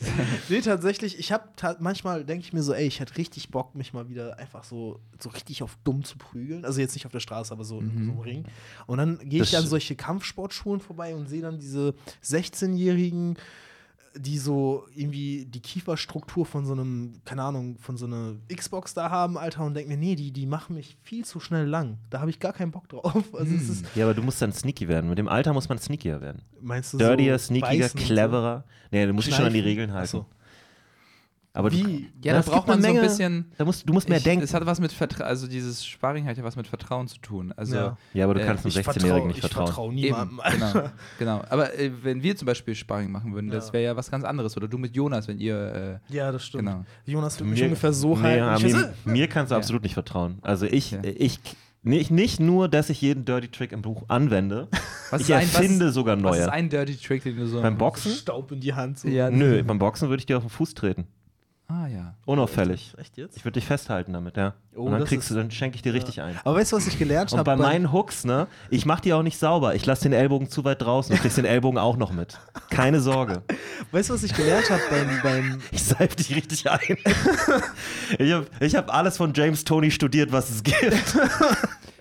[0.49, 3.75] Nee, tatsächlich, ich habe ta manchmal denke ich mir so, ey, ich hätte richtig Bock,
[3.75, 6.65] mich mal wieder einfach so, so richtig auf dumm zu prügeln.
[6.65, 8.05] Also jetzt nicht auf der Straße, aber so in Mhm.
[8.05, 8.45] so einem Ring.
[8.87, 13.37] Und dann gehe ich Das- an solche Kampfsportschulen vorbei und sehe dann diese 16-Jährigen,
[14.19, 19.09] die so irgendwie die Kieferstruktur von so einem, keine Ahnung, von so einer Xbox da
[19.09, 21.97] haben, Alter, und denke mir, nee, die, die machen mich viel zu schnell lang.
[22.09, 23.23] Da habe ich gar keinen Bock drauf.
[23.39, 25.09] Also es ist, ja, aber du musst dann sneaky werden.
[25.09, 26.41] Mit dem Alter muss man sneakier werden.
[26.59, 28.13] meinst du Dirtier, so sneakiger, beißen und so?
[28.13, 28.63] cleverer.
[28.91, 29.59] Nee, du musst dich schon an die?
[29.59, 30.03] Regeln halten.
[30.03, 30.25] Achso.
[31.59, 32.09] Aber du, Wie?
[32.23, 33.51] ja, da braucht man so ein Menge- bisschen.
[33.57, 34.43] Da musst, du musst mehr ich, denken.
[34.43, 37.53] Es hat was mit Vertrauen, also dieses Sparring hat ja was mit Vertrauen zu tun.
[37.57, 37.97] Also Ja.
[38.13, 39.67] ja, aber du Äh, kannst einem Ich 16-Jährigen nicht ich vertrauen.
[39.67, 40.39] vertraue Eben, niemandem.
[40.51, 41.41] genau, genau.
[41.49, 43.73] Aber äh, wenn wir zum Beispiel Sparring machen würden, das Ja.
[43.73, 44.55] wäre ja was ganz anderes.
[44.55, 45.99] Oder du mit Jonas, wenn ihr.
[46.09, 46.65] Äh, Ja, das stimmt.
[46.67, 46.85] Genau.
[47.05, 48.65] Jonas wird mich ungefähr so nee, halten.
[48.65, 49.59] Ich mir, mir kannst du Ja.
[49.59, 50.37] absolut nicht vertrauen.
[50.41, 50.99] Also ich, Ja.
[51.03, 51.39] ich
[51.81, 54.67] nicht, nicht nur, dass ich jeden Dirty Trick im Buch anwende,
[55.11, 56.51] was ich ein- was erfinde ist- sogar Was ist neue.
[56.51, 57.61] ein Dirty Trick, den du so.
[57.61, 58.11] Beim Boxen?
[58.11, 58.99] Staub in die Hand.
[58.99, 59.07] So.
[59.07, 61.07] Ja, Nö, beim Boxen würde ich dir auf den Fuß treten.
[61.71, 62.15] Ah ja.
[62.25, 62.95] Unauffällig.
[62.97, 63.37] Echt jetzt?
[63.37, 64.55] Ich würde dich festhalten damit, ja.
[64.75, 66.35] Oh, und dann kriegst ist- du, dann schenke ich dir richtig ein.
[66.43, 67.51] Aber weißt du, was ich gelernt Und habe?
[67.51, 69.75] bei meinen Hooks, ne, ich mach die auch nicht sauber.
[69.75, 71.15] Ich lasse den Ellbogen zu weit draußen.
[71.15, 72.39] Du kriegst den Ellbogen auch noch mit.
[72.71, 73.43] Keine Sorge.
[73.91, 76.79] Weißt du, was ich gelernt habe beim, beim Ich salb dich richtig ein.
[78.17, 81.15] ich habe ich hab alles von James Tony studiert, was es gibt.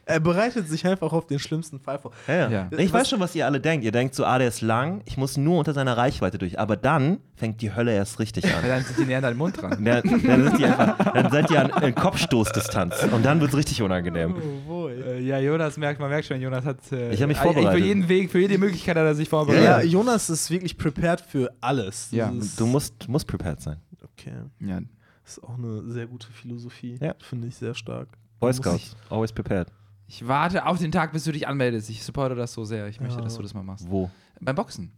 [0.08, 2.12] Er bereitet sich einfach auf den schlimmsten Fall vor.
[2.26, 2.68] Ja, Ja.
[2.78, 3.84] Ich weiß schon, was ihr alle denkt.
[3.84, 6.58] Ihr denkt so, ah, der ist lang, ich muss nur unter seiner Reichweite durch.
[6.58, 8.62] Aber dann fängt die Hölle erst richtig an.
[8.66, 9.84] dann sind die näher an deinen Mund dran.
[9.84, 13.04] Dann, dann, sind die einfach, dann seid ihr an, in Kopfstoßdistanz.
[13.12, 14.34] Und dann wird es richtig unangenehm.
[14.68, 16.78] Äh, ja, Jonas merkt, man merkt schon, Jonas hat.
[16.90, 17.72] Äh, Ich hab mich äh, vorbereitet.
[17.80, 19.64] Für jeden Weg, für jede Möglichkeit hat er sich vorbereitet.
[19.64, 22.08] ja, Jonas ist wirklich prepared für alles.
[22.12, 23.76] Ja, Du musst, musst prepared sein.
[24.02, 24.32] Okay.
[24.60, 24.80] Ja.
[25.22, 26.96] Das ist auch eine sehr gute Philosophie.
[27.00, 27.14] Ja.
[27.18, 28.08] Finde ich sehr stark.
[28.40, 29.68] Boy Scouts, always prepared.
[30.10, 31.90] Ich warte auf den Tag, bis du dich anmeldest.
[31.90, 32.88] Ich supporte das so sehr.
[32.88, 33.22] Ich möchte, Ja.
[33.24, 33.88] dass du das mal machst.
[33.90, 34.10] Wo?
[34.40, 34.90] Beim Boxen.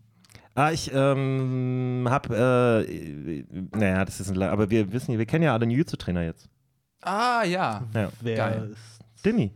[0.54, 3.44] Ah, ich ähm, hab, äh,
[3.76, 6.48] naja, das ist ein, aber wir wissen, wir kennen ja alle einen Jiu-Jitsu-Trainer jetzt.
[7.02, 7.84] Ah, ja.
[7.94, 8.08] Ja.
[8.20, 8.70] Wer Geil.
[8.72, 9.24] ist.
[9.24, 9.52] Dimmi.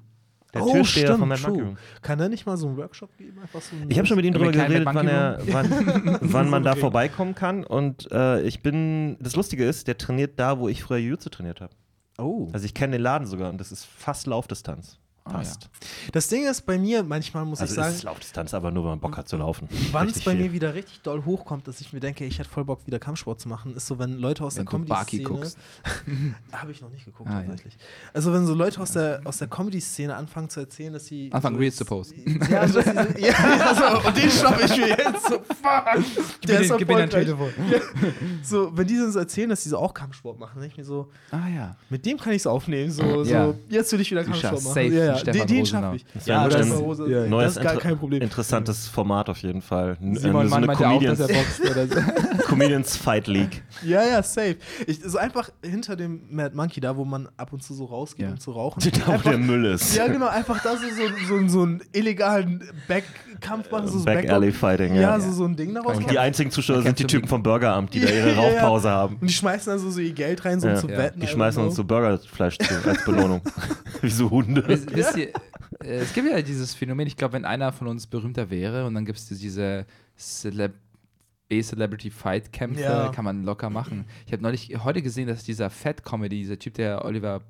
[0.54, 1.76] Der Oh, Türsteher stimmt, von Mad Room.
[2.00, 3.40] Kann er nicht mal so einen Workshop geben?
[3.40, 5.68] Einfach so ein Ich habe schon mit ihm drüber geredet, wann, er, wann,
[6.20, 6.80] wann man da Okay.
[6.80, 7.64] vorbeikommen kann.
[7.64, 11.60] Und äh, ich bin, das Lustige ist, der trainiert da, wo ich früher Jiu-Jitsu trainiert
[11.60, 11.74] habe.
[12.18, 12.48] Oh.
[12.52, 15.00] Also ich kenne den Laden sogar und das ist fast Laufdistanz.
[15.26, 15.70] Ah, Fast.
[16.12, 18.90] Das Ding ist bei mir, manchmal muss Also ich sagen, ist Laufdistanz, aber nur, wenn
[18.90, 19.68] man Bock hat zu laufen.
[19.92, 20.42] wann es bei viel.
[20.42, 23.40] mir wieder richtig doll hochkommt, dass ich mir denke, ich hätte voll Bock, wieder Kampfsport
[23.40, 25.50] zu machen, ist so, wenn Leute aus Wenn der Comedy-Szene.
[26.52, 27.46] Habe ich noch nicht geguckt, Ah, ja.
[27.46, 27.78] tatsächlich.
[28.12, 31.30] Also, wenn so Leute aus der, aus der Comedy-Szene anfangen zu erzählen, dass sie.
[31.32, 32.40] Anfangen so Reels zu posten.
[32.50, 35.26] Ja, dass sie, so- ja also, und den stoppe ich mir jetzt.
[35.26, 36.04] So, fuck.
[36.46, 37.08] Der ist gib mir dein.
[37.08, 37.48] Telefon.
[38.42, 40.84] So, wenn die dann so erzählen, dass sie so auch Kampfsport machen, denke ich mir
[40.84, 41.76] so, Ah, ja.
[41.88, 42.90] mit dem kann ich es aufnehmen.
[42.90, 43.46] So, Ja.
[43.46, 44.74] so, jetzt will ich wieder Kampfsport machen.
[44.74, 45.20] safe ja.
[45.20, 46.04] Stefan Den, den schaffe ich.
[46.14, 48.22] Das Ja, Stefan Rose, ja, Neues, das ist gar kein Problem.
[48.22, 49.96] interessantes Format auf jeden Fall.
[50.00, 52.00] Simon äh, so eine auch, Comedians, er oder so.
[52.48, 53.62] Comedians Fight League.
[53.82, 54.56] Ja, ja, safe.
[54.86, 58.26] Ich, so einfach hinter dem Mad Monkey, da wo man ab und zu so rausgeht,
[58.26, 58.32] Ja.
[58.32, 58.80] um zu rauchen.
[58.80, 59.96] Da, wo Einfach- der Müll ist.
[59.96, 64.52] Ja, genau, einfach da so, so, so, so einen illegalen Backkampf machen, so Back Alley
[64.52, 65.20] Fighting, Ja, ja.
[65.20, 66.10] so, so ein Ding daraus Und machen.
[66.12, 68.34] die einzigen Zuschauer sind die Typen vom Burgeramt, die da ihre.
[68.34, 69.16] Rauchpause haben.
[69.20, 71.20] Und die schmeißen dann so, ihr Geld rein, so um zu wetten.
[71.20, 73.40] Die schmeißen uns so Burgerfleisch zu als Belohnung.
[74.02, 74.62] Wie so Hunde.
[75.06, 75.28] Wisst, ihr,
[75.82, 78.94] äh, es gibt ja dieses Phänomen, ich glaube, wenn einer von uns berühmter wäre und
[78.94, 79.86] dann gibt es diese
[80.16, 80.74] Celeb
[81.48, 83.08] B-Celebrity-Fight-Kämpfe, Ja.
[83.10, 84.06] kann man locker machen.
[84.26, 87.42] Ich habe neulich heute gesehen, dass dieser Fat-Comedy, dieser Typ, der Oliver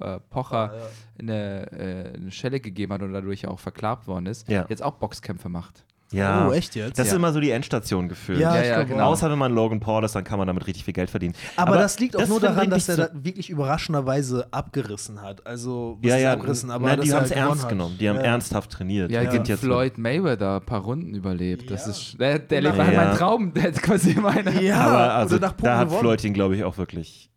[0.00, 0.72] äh, Pocher
[1.18, 4.64] eine, äh, eine Schelle gegeben hat und dadurch auch verklagt worden ist, Ja.
[4.68, 5.84] jetzt auch Boxkämpfe macht.
[6.12, 6.48] Ja.
[6.48, 6.98] Oh, echt jetzt?
[6.98, 7.18] Das ist Ja.
[7.18, 8.38] immer so die Endstation gefühlt.
[8.38, 9.04] Ja, Ja, ich ja, glaube genau.
[9.04, 9.12] auch.
[9.12, 11.34] Außer wenn man Logan Paul ist, dann kann man damit richtig viel Geld verdienen.
[11.56, 14.46] Aber, das liegt auch das nur finde daran, ich dass er so- da wirklich überraschenderweise
[14.52, 15.46] abgerissen hat.
[15.46, 17.48] Also, was Ja, ist ja, abgerissen, aber nein, dass die er haben es halt gewonnen
[17.50, 17.70] ernst hat.
[17.70, 17.96] genommen.
[17.98, 18.22] Die haben ja.
[18.22, 19.10] ernsthaft trainiert.
[19.10, 21.70] Ja, sind jetzt Floyd Mayweather ein paar Runden überlebt.
[21.70, 22.84] Das ist, der, der lebt Ja.
[22.86, 23.54] halt meinen Traum.
[23.54, 24.62] Der ist quasi meine.
[24.62, 26.00] Ja, aber also oder nach Punkten da hat gewonnen.
[26.00, 27.30] Floyd ihn, glaube ich, auch wirklich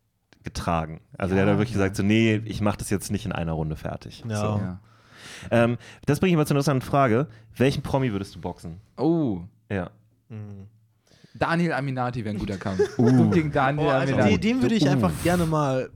[0.43, 1.01] getragen.
[1.17, 3.53] Also der hat da wirklich gesagt, so, nee, ich mache das jetzt nicht in einer
[3.53, 4.23] Runde fertig.
[4.27, 4.35] Ja.
[4.35, 4.45] So.
[4.61, 4.79] Ja.
[5.51, 7.27] Ähm, das bringt mich mal zu einer interessanten Frage.
[7.57, 8.79] Welchen Promi würdest du boxen?
[8.97, 9.89] Oh, Ja.
[10.29, 10.67] Mhm.
[11.37, 12.79] Daniel Aminati wäre ein guter Kampf.
[12.97, 14.37] Du gegen Daniel Oh, also Aminati.
[14.39, 14.89] den, den würde ich Uh.
[14.89, 15.89] einfach gerne mal.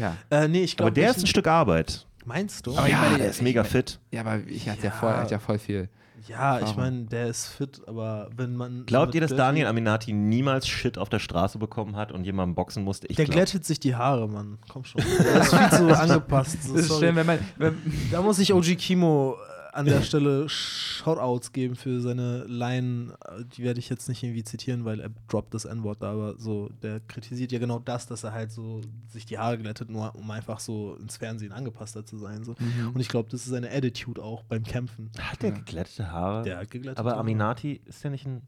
[0.00, 0.16] Ja.
[0.30, 0.92] Äh, nee, ich Aber glaube.
[1.00, 2.06] der ist ein Stück Arbeit.
[2.24, 2.76] Meinst du?
[2.76, 3.98] Aber ich ja, meine, der ist ich mega fit.
[4.12, 4.90] ja, aber ich hatte ja, Ja.
[4.92, 5.88] voll, hat ja voll viel.
[6.28, 6.76] Ja, ich Warum?
[6.76, 8.84] meine, der ist fit, aber wenn man.
[8.86, 12.84] Glaubt ihr, dass Daniel Aminati niemals Shit auf der Straße bekommen hat und jemandem boxen
[12.84, 13.06] musste?
[13.08, 14.58] Ich Der glaub- glättet sich die Haare, Mann.
[14.68, 15.02] Komm schon.
[15.18, 16.62] Der ist viel zu angepasst.
[16.62, 17.06] So, ist sorry.
[17.06, 17.38] schön, wenn man.
[17.56, 17.76] Wenn,
[18.10, 19.36] Da muss ich OG Kimo
[19.72, 23.14] an der Stelle Shoutouts geben für seine Line.
[23.56, 26.68] Die werde ich jetzt nicht irgendwie zitieren, weil er droppt das N-Wort da, aber so,
[26.82, 30.30] der kritisiert ja genau das, dass er halt so sich die Haare glättet, nur um
[30.30, 32.44] einfach so ins Fernsehen angepasster zu sein.
[32.44, 32.54] So.
[32.58, 32.90] Mhm.
[32.94, 35.10] Und ich glaube, das ist seine Attitude auch beim Kämpfen.
[35.18, 36.44] Hat der geglättete Haare?
[36.44, 36.98] Der hat geglättet.
[36.98, 38.42] Aber Aminati ist der nicht ein.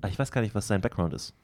[0.00, 1.34] Ah, Ich weiß gar nicht, was sein Background ist.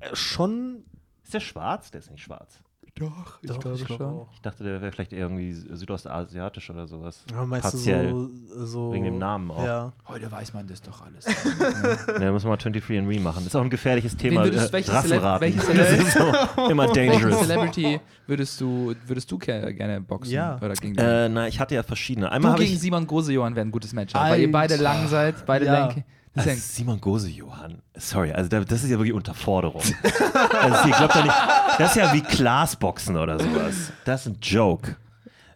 [0.00, 0.84] Äh, schon.
[1.24, 1.90] Ist der schwarz?
[1.90, 2.60] Der ist nicht schwarz.
[2.98, 4.06] Doch, ich Doch, glaube glaub schon.
[4.06, 4.28] auch.
[4.34, 7.24] Ich dachte, der wäre vielleicht irgendwie südostasiatisch oder sowas.
[7.34, 8.10] Aber meinst Partiell.
[8.10, 8.92] du so, so.
[8.94, 9.64] Wegen dem Namen auch.
[9.64, 9.92] Ja.
[10.08, 11.26] Heute weiß man das doch alles.
[12.20, 13.44] Ja, muss man mal 23 and Re machen.
[13.46, 14.44] Ist auch ein gefährliches Thema.
[14.44, 15.40] würdest- äh, welche Rassenraten.
[15.42, 17.46] Welche das so immer Welche dangerous.
[17.46, 20.32] Celebrity würdest du, würdest du gerne boxen?
[20.32, 20.56] Ja.
[20.56, 20.96] Oder gegen?
[20.96, 22.26] Äh, na, ich hatte ja verschiedene.
[22.26, 22.80] du Einmal habe gegen ich.
[22.80, 25.86] Simon Grosejohann wäre ein gutes Matchup, weil ihr beide lang seid, beide Ja.
[25.88, 26.04] lenk.
[26.36, 27.82] Also Simon Gose, Johann.
[27.94, 29.82] Sorry, also da, das ist ja wirklich Unterforderung.
[29.82, 31.34] also, ich glaub doch nicht,
[31.78, 33.92] das ist ja wie Glasboxen oder sowas.
[34.04, 34.96] Das ist ein Joke.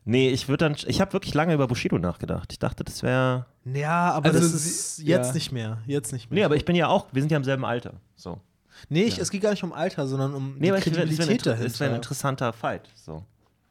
[0.04, 0.76] Nee, ich würde dann.
[0.86, 2.50] Ich habe wirklich lange über Bushido nachgedacht.
[2.52, 3.46] Ich dachte, das wäre.
[3.64, 5.34] Ja, aber Also das ist jetzt ja.
[5.34, 5.78] nicht mehr.
[5.86, 6.38] Jetzt nicht mehr.
[6.40, 7.06] Nee, aber ich bin ja auch.
[7.12, 7.94] Wir sind ja im selben Alter.
[8.16, 8.40] So.
[8.88, 10.94] Nee, ich, es geht gar nicht um Alter, sondern um Nee, die aber ich, das
[10.96, 11.96] wäre Kredibilität ein, das wär ein dahinter.
[11.96, 12.88] interessanter Fight.
[12.94, 13.24] So.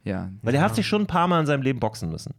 [0.04, 0.30] ja.
[0.43, 2.36] Weil der hat sich schon ein paar Mal in seinem Leben boxen müssen.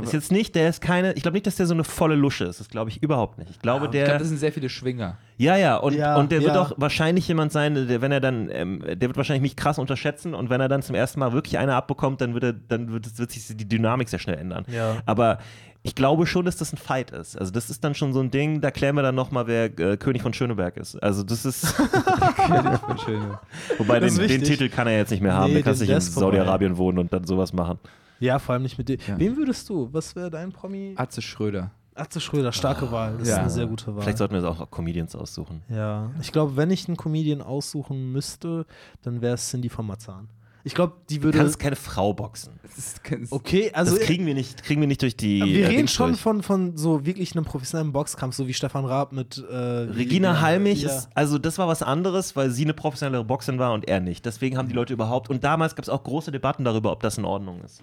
[0.00, 2.44] Ist jetzt nicht, der ist keine, ich glaube nicht, dass der so eine volle Lusche
[2.44, 2.58] ist.
[2.60, 3.50] Das glaube ich überhaupt nicht.
[3.50, 4.04] Ich glaube, Ich der.
[4.04, 5.18] glaube, das sind sehr viele Schwinger.
[5.36, 6.62] Ja, ja, und, Ja, und der wird ja.
[6.62, 10.34] auch wahrscheinlich jemand sein, der, wenn er dann, ähm, der wird wahrscheinlich mich krass unterschätzen
[10.34, 13.06] und wenn er dann zum ersten Mal wirklich eine abbekommt, dann wird, er, dann wird,
[13.06, 14.64] es- wird sich die Dynamik sehr schnell ändern.
[14.68, 14.96] Ja.
[15.06, 15.38] Aber
[15.82, 17.38] ich glaube schon, dass das ein Fight ist.
[17.38, 19.96] Also das ist dann schon so ein Ding, da klären wir dann nochmal, wer äh,
[19.96, 21.02] König von Schöneberg ist.
[21.02, 21.78] Also das ist,
[23.78, 24.58] wobei Das den, ist den wichtig.
[24.58, 26.00] Titel kann er jetzt nicht mehr haben, Nee, der kann den- sich in.
[26.00, 27.78] Saudi-Arabien wohnen und dann sowas machen.
[28.20, 28.98] Ja, vor allem nicht mit dir.
[29.06, 29.18] Ja.
[29.18, 29.88] Wen würdest du?
[29.92, 30.94] Was wäre dein Promi?
[30.96, 31.70] Atze Schröder.
[31.94, 33.14] Atze Schröder, starke Wahl.
[33.14, 33.38] Das ist Ja.
[33.40, 34.02] eine sehr gute Wahl.
[34.02, 35.62] Vielleicht sollten wir auch Comedians aussuchen.
[35.68, 38.64] ja, ich glaube, wenn ich einen Comedian aussuchen müsste,
[39.02, 40.28] dann wäre es Cindy von Marzahn.
[40.62, 41.38] Ich glaube, die Du würde.
[41.38, 42.52] kannst keine Frau boxen.
[42.76, 43.00] Ist
[43.30, 45.42] Okay, also das kriegen wir nicht, kriegen wir nicht durch die.
[45.42, 46.20] wir äh, reden Dings schon durch.
[46.20, 50.82] von, von so wirklich einem professionellen Boxkampf, so wie Stefan Raab mit äh, Regina Halmich
[50.82, 50.90] ja.
[50.90, 54.26] ist, also das war was anderes, weil sie eine professionelle Boxerin war und er nicht.
[54.26, 57.16] Deswegen haben die Leute überhaupt, und damals gab es auch große Debatten darüber, ob das
[57.16, 57.82] in Ordnung ist.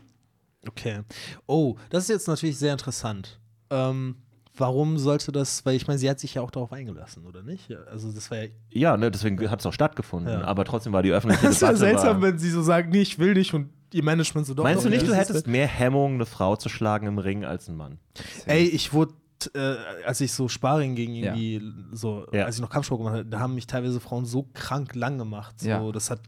[0.67, 1.01] Okay.
[1.45, 3.39] Oh, das ist jetzt natürlich sehr interessant.
[3.69, 4.15] Ähm,
[4.55, 7.69] warum sollte das, weil ich meine, sie hat sich ja auch darauf eingelassen, oder nicht?
[7.69, 10.31] Ja, Also das war ja Ja, ne, deswegen hat es auch stattgefunden.
[10.41, 10.45] Ja.
[10.45, 11.85] Aber trotzdem war die öffentliche Das ist ja Debatte.
[11.85, 14.63] seltsam, wenn sie so sagen, nee, ich will nicht und ihr Management so doch.
[14.63, 17.67] meinst doch, du nicht, du hättest mehr Hemmung, eine Frau zu schlagen im Ring als
[17.69, 17.99] ein Mann?
[18.45, 19.13] Ey, ich wurde,
[19.53, 19.75] äh,
[20.05, 21.33] als ich so Sparring gegen Ja.
[21.35, 21.61] irgendwie
[21.91, 22.45] so, Ja.
[22.45, 25.59] als ich noch Kampfsport gemacht habe, da haben mich teilweise Frauen so krank lang gemacht.
[25.59, 25.91] So, Ja.
[25.91, 26.19] das hat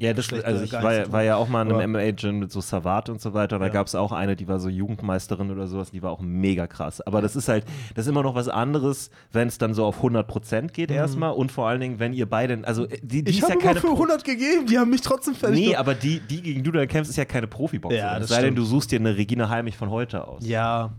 [0.00, 2.60] Ja, das, also ich war, ja- war ja auch mal in einem MMA-Gym mit so
[2.60, 3.58] Savat und so weiter.
[3.58, 3.72] Da Ja.
[3.72, 7.00] gab es auch eine, die war so Jugendmeisterin oder sowas, die war auch mega krass.
[7.00, 7.64] Aber das ist halt,
[7.94, 11.50] das ist immer noch was anderes, wenn es dann so auf 100% geht erstmal und
[11.52, 13.28] vor allen Dingen, wenn ihr beide, also äh, die, die Mhm.
[13.28, 16.20] Ich ist ja keine für 100 gegeben, die haben mich trotzdem fertig Nee, aber die,
[16.20, 18.04] die, gegen du dann kämpfst, ist ja keine Profiboxerin.
[18.04, 18.58] Ja, es das sei denn, stimmt.
[18.58, 20.46] du suchst dir eine Regina Heimich von heute aus.
[20.46, 20.92] Ja,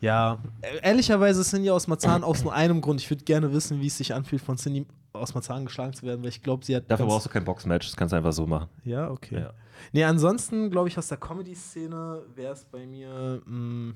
[0.00, 0.38] ja.
[0.82, 3.00] Ehrlicherweise ist Cindy aus Marzahn aus nur einem Grund.
[3.00, 6.22] Ich würde gerne wissen, wie es sich anfühlt, von Cindy aus Marzahn geschlagen zu werden,
[6.22, 6.90] weil ich glaube, sie hat.
[6.90, 8.68] Dafür brauchst du kein Boxmatch, das kannst du einfach so machen.
[8.84, 9.40] Ja, okay.
[9.40, 9.52] Ja.
[9.92, 13.42] Nee, ansonsten glaube ich, aus der Comedy-Szene wäre es bei mir.
[13.44, 13.94] Mh,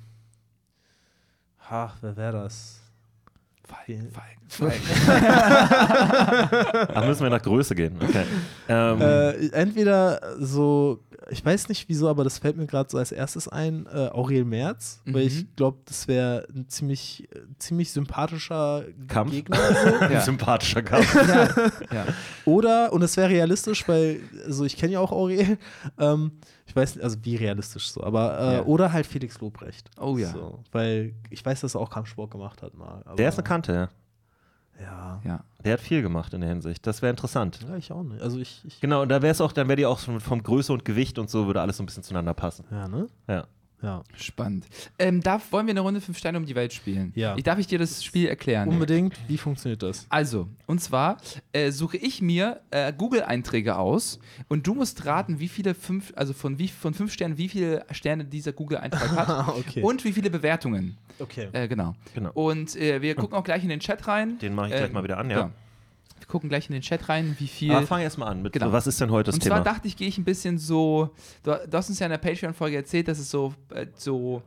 [1.71, 2.81] ha, wer wäre das?
[3.65, 4.11] Falken,
[4.55, 4.81] Falken,
[6.95, 7.97] Ach, müssen wir nach Größe gehen.
[8.01, 8.25] Okay.
[8.69, 11.01] Ähm, Äh, entweder so,
[11.31, 14.45] ich weiß nicht wieso, aber das fällt mir gerade so als erstes ein, äh, Aurel
[14.45, 15.29] Merz, weil Mhm.
[15.29, 19.31] ich glaube, das wäre ein ziemlich, äh, ziemlich sympathischer Kampf?
[19.33, 19.57] Gegner.
[19.85, 19.99] So.
[20.01, 20.21] ein ja.
[20.21, 21.15] sympathischer Kampf.
[21.93, 22.07] ja.
[22.45, 25.59] Oder, und es wäre realistisch, weil, also ich kenne ja auch Aurel,
[25.99, 26.33] ähm,
[26.67, 28.63] ich weiß nicht, also wie realistisch so, aber, äh, Ja.
[28.65, 29.91] oder halt Felix Lobrecht.
[30.01, 30.31] Oh ja.
[30.33, 33.03] So, weil ich weiß, dass er auch Kampfsport gemacht hat mal.
[33.05, 33.89] Aber, Der ist eine Kante, ja.
[34.81, 35.21] Ja.
[35.25, 35.45] ja.
[35.65, 36.87] Der hat viel gemacht in der Hinsicht.
[36.87, 37.61] Das wäre interessant.
[37.69, 38.23] Ja, ich auch nicht.
[38.23, 40.43] Also ich, ich Genau, und da wäre es auch, dann wäre die auch vom, vom
[40.43, 42.65] Größe und Gewicht und so, würde alles so ein bisschen zueinander passen.
[42.71, 43.09] ja, ne?
[43.29, 43.47] Ja.
[43.85, 44.03] Ja.
[44.17, 44.67] Spannend.
[44.99, 47.13] Ähm, darf, wollen wir eine Runde fünf Steine um die Welt spielen?
[47.15, 47.37] Ja.
[47.37, 48.69] Ich, darf ich dir das Spiel erklären?
[48.69, 49.15] Unbedingt.
[49.29, 50.07] Wie funktioniert das?
[50.09, 51.19] Also, und zwar
[51.53, 54.19] äh, suche ich mir äh, Google-Einträge aus
[54.49, 57.85] und du musst raten, wie viele fünf, also von, wie, von fünf Sternen, wie viele
[57.91, 59.83] Sterne dieser Google-Eintrag hat okay.
[59.83, 60.97] und wie viele Bewertungen.
[61.19, 61.49] okay.
[61.53, 61.95] Äh, genau.
[62.15, 62.31] Genau.
[62.33, 64.39] Und äh, wir gucken auch gleich in den Chat rein.
[64.39, 65.37] Den mache ich Äh, gleich mal wieder an, ja.
[65.37, 65.51] Wir
[66.29, 67.73] gucken gleich in den Chat rein, wie viel.
[67.73, 68.43] Aber fang erst mal an.
[68.43, 68.73] Mit, Genau.
[68.73, 69.57] Was ist denn heute das und Thema?
[69.57, 71.11] zwar dachte ich, gehe ich ein bisschen so.
[71.43, 74.43] Du, du hast uns ja in der Patreon-Folge erzählt, dass es so, äh, so,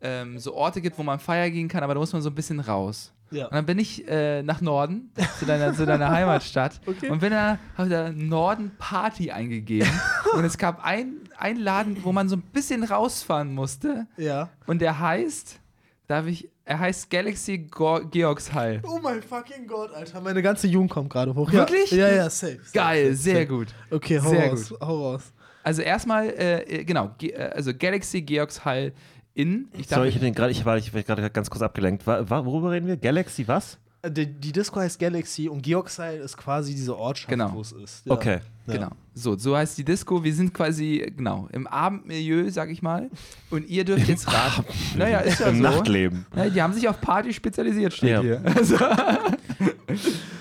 [0.00, 2.34] ähm, so Orte gibt, wo man feiern gehen kann, aber da muss man so ein
[2.34, 3.12] bisschen raus.
[3.30, 3.44] Ja.
[3.46, 6.80] Und dann bin ich äh, nach Norden, zu deiner, zu deiner Heimatstadt.
[6.86, 7.10] Okay.
[7.10, 9.90] Und bin da, habe da Norden Party eingegeben.
[10.34, 14.06] und es gab ein- einen Laden, wo man so ein bisschen rausfahren musste.
[14.16, 14.48] Ja.
[14.66, 15.60] Und der heißt,
[16.06, 18.80] darf ich, er heißt Galaxy Go Georgshall.
[18.86, 20.20] Oh mein fucking Gott, Alter.
[20.20, 21.50] Meine ganze Jugend kommt gerade hoch.
[21.50, 21.90] Wirklich?
[21.90, 22.58] Ja, ja, ja safe.
[22.62, 23.46] safe, Geil, safe, sehr safe.
[23.46, 23.68] gut.
[23.90, 24.74] Okay, hau Sehr raus.
[24.80, 25.22] Hau raus.
[25.62, 28.92] Also erstmal, äh, äh, genau, Ge äh, also Galaxy Georgshall
[29.34, 29.68] in.
[29.76, 32.06] Ich Sorry, ich, hab den grad, ich war, ich war gerade ganz kurz abgelenkt.
[32.06, 32.96] Wa- wa- worüber reden wir?
[32.96, 33.78] Galaxy was?
[34.02, 37.52] Äh, Die, die Disco heißt Galaxy und Georgshall ist quasi diese Ortschaft, Genau.
[37.52, 38.06] wo es ist.
[38.06, 38.12] Ja.
[38.12, 38.38] Okay.
[38.66, 38.74] Ja.
[38.74, 38.90] Genau.
[39.22, 40.22] So, so heißt die Disco.
[40.22, 43.10] Wir sind quasi, genau, im Abendmilieu, sag ich mal.
[43.50, 44.64] Und ihr dürft jetzt raten.
[44.96, 45.62] Naja, ist ja Im so.
[45.62, 46.26] Nachtleben.
[46.36, 48.20] Ja, die haben sich auf Party spezialisiert, steht Ja.
[48.20, 48.42] hier.
[48.56, 48.76] Also,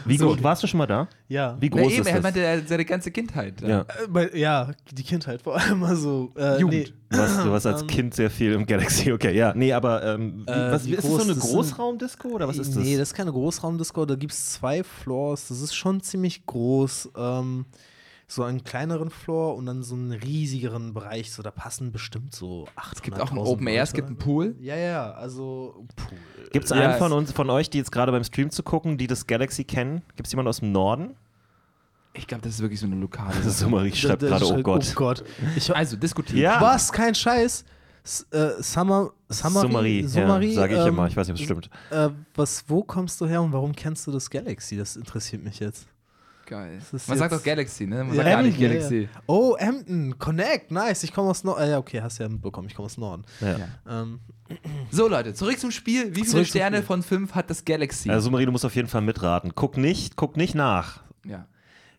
[0.05, 0.27] Wie So.
[0.27, 1.07] groß warst du schon mal da?
[1.27, 1.57] Ja.
[1.59, 2.23] Wie na groß eben, ist er das?
[2.23, 3.61] meinte er- seine ganze Kindheit.
[3.61, 3.85] Ja.
[4.15, 5.83] Äh, ja, die Kindheit vor allem.
[5.83, 6.73] Also, äh, Jugend.
[6.87, 9.53] Nee, Du warst, du warst als Ähm, Kind sehr viel im Galaxy, okay, ja.
[9.55, 11.35] Nee, aber ähm, wie, Äh, was, ist das so eine?
[11.35, 12.83] Großraumdisco oder was ist das?
[12.83, 14.05] Nee, das ist keine Großraumdisco.
[14.05, 15.47] Da gibt es zwei Floors.
[15.47, 17.09] Das ist schon ziemlich groß.
[17.17, 17.65] Ähm,
[18.29, 21.31] so einen kleineren Floor und dann so einen riesigeren Bereich.
[21.31, 24.17] So, da passen bestimmt so 800 Es gibt auch ein Open Air, es gibt einen
[24.17, 24.55] Pool.
[24.59, 26.17] Ja, ja, also Pool.
[26.51, 28.63] Gibt es Ja, einen es- von uns, von euch, die jetzt gerade beim Stream zu
[28.63, 30.01] gucken, die das Galaxy kennen?
[30.17, 31.15] Gibt es jemanden aus dem Norden?
[32.13, 33.33] Ich glaube, das ist wirklich so eine lokale.
[33.37, 34.87] Das ist so Da- da gerade, oh schreibt- Gott.
[34.91, 35.23] Oh Gott.
[35.55, 36.39] Ich, Also, diskutiert.
[36.39, 36.59] Ja.
[36.59, 36.91] Was?
[36.91, 37.63] Kein Scheiß.
[38.03, 41.07] S äh, Summer, Summery, Summery, Summery, ja, sage ich ähm, immer.
[41.07, 41.69] Ich weiß nicht, ob es stimmt.
[41.91, 44.77] Äh, was, wo kommst du her und warum kennst du das Galaxy?
[44.77, 45.87] Das interessiert mich jetzt.
[46.49, 46.77] Geil.
[46.79, 48.05] Das ist Man sagt auch Galaxy, ne?
[48.05, 49.09] Man Ja, sagt gar nicht ja, Galaxy.
[49.13, 49.21] ja.
[49.25, 51.03] Oh, Emden, Connect, nice.
[51.03, 51.69] Ich komme aus Norden.
[51.69, 53.25] Ja, okay, hast ja mitbekommen, ich komme aus Norden.
[53.41, 53.57] Ja.
[54.01, 54.19] Ähm,
[54.89, 56.15] So, Leute, zurück zum Spiel.
[56.15, 58.09] Wie viele Sterne von fünf hat das Galaxy?
[58.09, 59.51] Also Marie, du musst auf jeden Fall mitraten.
[59.55, 61.01] Guck nicht, guck nicht nach.
[61.25, 61.45] ja.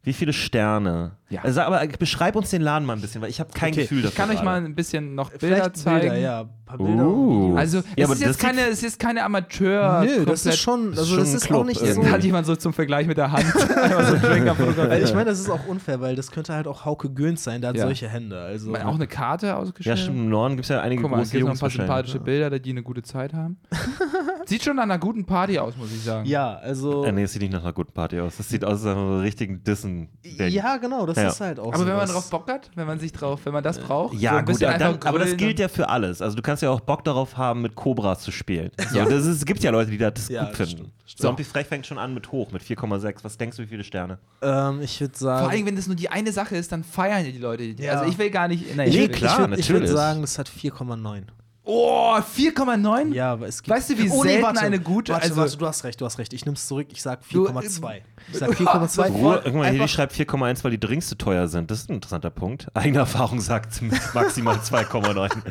[0.03, 1.18] Wie viele Sterne?
[1.31, 1.43] Ja.
[1.43, 3.99] Also, aber beschreib uns den Laden mal ein bisschen, weil ich habe kein Okay, Gefühl
[4.03, 4.11] dafür.
[4.11, 6.01] Ich kann euch mal ein bisschen noch Bilder vielleicht zeigen.
[6.01, 6.41] Bilder, ja.
[6.43, 7.07] Ein paar Bilder.
[7.07, 7.55] Uh.
[7.57, 10.05] Also, Ja, es, ist jetzt keine, es ist keine Amateur.
[10.05, 12.07] Nö, das ist schon, also das ist Club auch nicht irgendwie.
[12.09, 12.13] so.
[12.13, 13.45] Hat jemand so zum Vergleich mit der Hand.
[13.55, 17.61] Weil ich meine, das ist auch unfair, weil das könnte halt auch Hauke Göns sein,
[17.61, 17.85] der hat Ja.
[17.85, 18.39] solche Hände.
[18.41, 19.99] Also auch eine Karte Ja, ausgestellt.
[19.99, 20.17] stimmt.
[20.19, 22.21] Im Norden gibt es ja einige Guck mal, große sind noch ein Jungs paar sympathische.
[22.21, 23.59] Bilder, die eine gute Zeit haben.
[24.47, 26.27] Sieht schon nach einer guten Party aus, muss ich sagen.
[26.27, 27.05] ja, also.
[27.05, 28.39] Äh, nee, es sieht nicht nach einer guten Party aus.
[28.39, 30.09] Das sieht aus als einem richtigen Dissen.
[30.23, 31.29] ja, genau, das Ja.
[31.29, 33.63] ist halt auch Aber wenn man drauf Bock hat, wenn man sich drauf, wenn man
[33.63, 36.21] das braucht, Ja, so gut, dann, aber das gilt ja für alles.
[36.23, 38.71] Also du kannst ja auch Bock darauf haben, mit Cobras zu spielen.
[38.91, 39.05] So, Ja.
[39.05, 40.93] das ist, es gibt ja Leute, die das Ja, gut das finden.
[41.07, 41.21] stimmt.
[41.23, 43.25] Zombie Frech fängt schon an mit hoch, mit 4,6.
[43.25, 44.19] Was denkst du, wie viele Sterne?
[44.43, 45.41] Ähm, ich würde sagen.
[45.45, 47.63] Vor allem, wenn das nur die eine Sache ist, dann feiern ja die Leute.
[47.65, 47.93] Ja.
[47.95, 48.77] Also ich will gar nicht.
[48.77, 49.97] Nein, ich Nee, will- würd- klar, ich würd, Ich würde natürlich.
[50.01, 51.23] sagen, das hat 4,9.
[51.71, 53.13] Oh, 4,9?
[53.13, 53.77] Ja, aber es gibt.
[53.77, 56.07] Weißt du, wie Oh, selten warte, eine gute- Warte, also- warte, du hast recht, du
[56.07, 56.33] hast recht.
[56.33, 56.87] Ich nehme es zurück.
[56.93, 58.01] Ich sag Du, 4,2.
[58.33, 59.09] Ich sag 4,2.
[59.11, 61.71] Ruhe, guck mal, hier schreibt 4,1, weil die Drinks zu teuer sind.
[61.71, 62.69] Das ist ein interessanter Punkt.
[62.75, 63.83] Eigene Erfahrung sagt
[64.15, 65.29] maximal 2,9.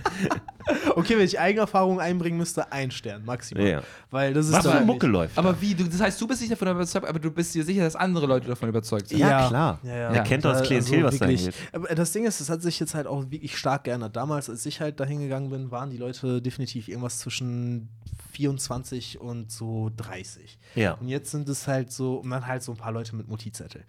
[0.96, 3.66] Okay, wenn ich Eigenerfahrung einbringen müsste, ein Stern maximal.
[3.66, 3.82] Ja.
[4.12, 5.38] Weil das ist Was für eine Mucke läuft.
[5.38, 5.74] Aber wie?
[5.74, 8.26] Du, das heißt, du bist nicht davon überzeugt, aber du bist dir sicher, dass andere
[8.26, 9.20] Leute davon überzeugt sind.
[9.20, 9.80] Ja, klar.
[9.84, 10.10] Ja, ja.
[10.12, 11.42] Er kennt doch das Also Klientel, was da wirklich.
[11.44, 11.56] hingeht.
[11.72, 14.14] Aber das Ding ist, es hat sich jetzt halt auch wirklich stark geändert.
[14.18, 17.90] Damals, als ich halt dahin gegangen bin, waren die Leute definitiv irgendwas zwischen
[18.34, 20.58] 24 und so 30.
[20.76, 20.94] Ja.
[20.94, 23.84] Und jetzt sind es halt so, und dann halt so ein paar Leute mit Multizettel.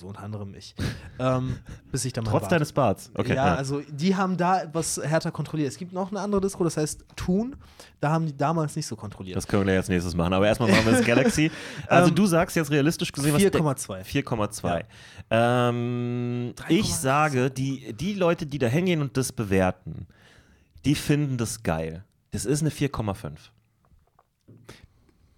[0.00, 0.74] So unter anderem ich.
[1.18, 1.58] ähm,
[1.92, 2.54] bis ich dann mal Trotz warte.
[2.54, 3.10] deines Barts.
[3.14, 3.34] Okay.
[3.34, 5.68] ja, also die haben da etwas härter kontrolliert.
[5.70, 7.54] Es gibt noch eine andere Disco, das heißt Tun.
[8.00, 9.36] Da haben die damals nicht so kontrolliert.
[9.36, 10.32] Das können wir jetzt nächstes machen.
[10.32, 11.50] Aber erstmal machen wir das Galaxy.
[11.86, 14.02] Also Ähm, du sagst jetzt realistisch gesehen, was 4,2.
[14.24, 14.84] 4,2.
[15.30, 16.70] Ähm, 3,1.
[16.70, 20.06] ich sage, die, die Leute, die da hingehen und das bewerten,
[20.84, 22.04] die finden das geil.
[22.32, 23.32] Das ist eine 4,5.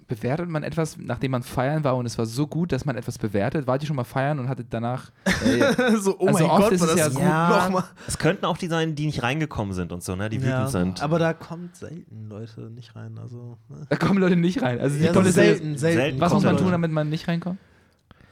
[0.08, 3.16] Bewertet man etwas, nachdem man feiern war und es war so gut, dass man etwas
[3.16, 3.66] bewertet?
[3.66, 5.10] Wart ihr schon mal feiern und hattet danach.
[5.24, 7.14] Äh, so, oh Also mein Gott, ist war es das ja gut.
[7.16, 7.22] so-
[7.64, 7.84] Nochmal.
[8.06, 10.28] Es könnten auch die sein, die nicht reingekommen sind und so, ne?
[10.28, 11.02] Die wütend Ja, sind.
[11.02, 13.16] aber da kommt selten Leute nicht rein.
[13.16, 13.86] Also, ne?
[13.88, 14.80] da kommen Leute nicht rein.
[14.80, 15.78] Also, die Ja, kommen so selten.
[15.78, 16.20] selten, selten.
[16.20, 17.58] Was muss kommen man tun, damit man nicht reinkommt?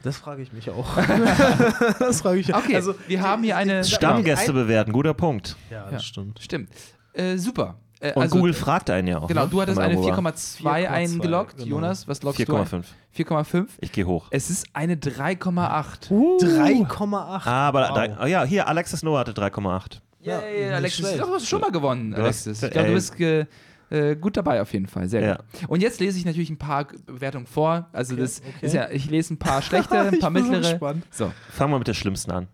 [0.03, 0.97] Das frage ich mich auch.
[1.99, 3.85] das frage ich Okay, Also, wir haben hier eine.
[3.85, 5.57] Stammgäste bewerten, guter Punkt.
[5.71, 5.99] Ja, das Ja.
[6.01, 6.41] stimmt.
[6.41, 6.69] Stimmt.
[7.13, 7.77] Äh, super.
[8.03, 9.29] Äh, Und also, Google fragt einen ja auch.
[9.29, 9.51] Genau, ne?
[9.51, 10.19] du hattest eine irgendwo war.
[10.33, 11.57] 4,2 4,2, eingeloggt.
[11.59, 11.69] genau.
[11.69, 12.65] Jonas, was loggst du ein?
[12.67, 12.85] 4,5.
[13.15, 13.67] 4,5.
[13.81, 14.29] Ich gehe hoch.
[14.31, 16.09] Es ist eine 3,8.
[16.11, 17.47] 3,8.
[17.47, 17.95] Ah, aber Wow.
[17.95, 20.01] drei, oh ja, hier, Alexis Noah hatte 3,8.
[20.21, 22.63] Ja, Yay, nicht Alexis, du hast schon mal gewonnen, Du hast- Alexis.
[22.63, 23.47] Ich glaube, du bist ge,
[23.91, 25.09] äh, gut dabei auf jeden Fall.
[25.09, 25.37] Sehr Ja.
[25.37, 25.69] gut.
[25.69, 27.89] Und jetzt lese ich natürlich ein paar Bewertungen vor.
[27.93, 28.67] Also das okay.
[28.67, 30.73] ist ja, ich lese ein paar schlechte, ein paar Ich bin so mittlere.
[30.73, 31.05] gespannt.
[31.11, 32.49] So, Fangen wir mit der schlimmsten an.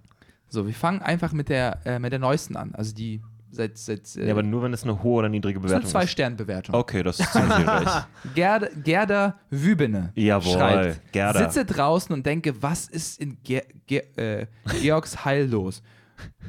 [0.48, 2.74] so, wir fangen einfach mit der, äh, mit der neuesten an.
[2.74, 3.20] Also die
[3.50, 5.80] seit, seit äh, Ja, aber nur wenn es eine hohe oder niedrige das ist eine
[5.80, 5.92] Bewertung ist.
[5.92, 6.74] Zwei-Stern-Bewertung.
[6.74, 7.56] Okay, das ist ziemlich.
[8.34, 11.38] Gerda, Gerda Wübene Jawohl, schreibt, Gerda.
[11.38, 14.46] sitze draußen und denke, was ist in Ge Ge äh,
[14.80, 15.82] Georgs Heil los?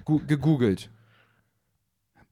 [0.05, 0.89] Gu gegoogelt.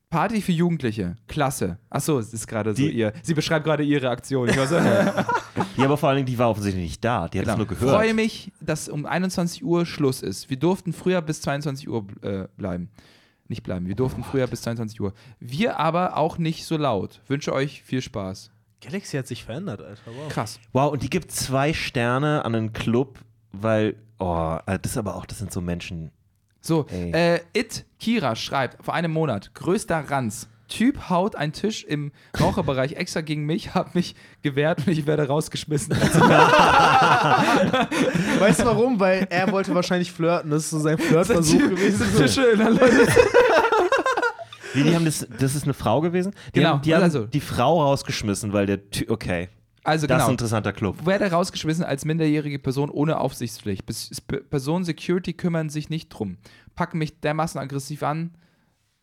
[0.09, 1.77] Party für Jugendliche, klasse.
[1.89, 3.11] Achso, es ist gerade so ihr.
[3.21, 4.47] Sie beschreibt gerade ihre Aktion.
[4.47, 4.71] Ich weiß,
[5.77, 7.27] Ja, aber vor allen Dingen, die war offensichtlich nicht da.
[7.27, 7.57] Die hat es genau.
[7.57, 7.91] nur gehört.
[7.91, 10.49] Freue mich, dass um 21 Uhr Schluss ist.
[10.49, 12.89] Wir durften früher bis 22 Uhr äh, bleiben.
[13.47, 15.13] Nicht bleiben, wir durften früher bis 22 Uhr.
[15.39, 17.21] Wir aber auch nicht so laut.
[17.27, 18.51] Wünsche euch viel Spaß.
[18.81, 20.01] Galaxy hat sich verändert, Alter.
[20.07, 20.29] Wow.
[20.29, 20.59] Krass.
[20.73, 23.19] Wow, und die gibt zwei Sterne an einen Club,
[23.51, 26.11] weil, oh, äh, das ist aber auch, das sind so Menschen.
[26.61, 30.49] So, äh, It Kira schreibt vor einem Monat, größter Ranz.
[30.67, 35.27] Typ haut einen Tisch im Raucherbereich extra gegen mich, hab mich gewehrt und ich werde
[35.27, 35.95] rausgeschmissen.
[38.39, 38.99] Weißt du warum?
[38.99, 40.49] Weil er wollte wahrscheinlich flirten.
[40.51, 42.07] Das ist so sein Flirtversuch gewesen.
[42.17, 43.07] Tische in der Leute.
[44.73, 46.33] Wie, die haben das, das ist eine Frau gewesen?
[46.53, 49.49] Die Genau, haben, die haben also- die Frau rausgeschmissen, weil der Ty okay,
[49.83, 50.31] Also das ist ein genau.
[50.31, 51.05] interessanter Club.
[51.05, 53.85] Werde rausgeschmissen als minderjährige Person ohne Aufsichtspflicht.
[53.85, 56.37] Bis, P- Person Security kümmern sich nicht drum.
[56.75, 58.31] Packen mich dermaßen aggressiv an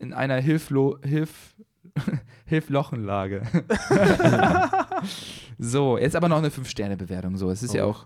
[0.03, 1.55] in einer Hilflo Hilf
[2.45, 3.43] Hilflochenlage.
[5.57, 7.37] so, jetzt aber noch eine 5-Sterne-Bewertung.
[7.37, 7.89] So, es ist ja Oh.
[7.91, 8.05] auch.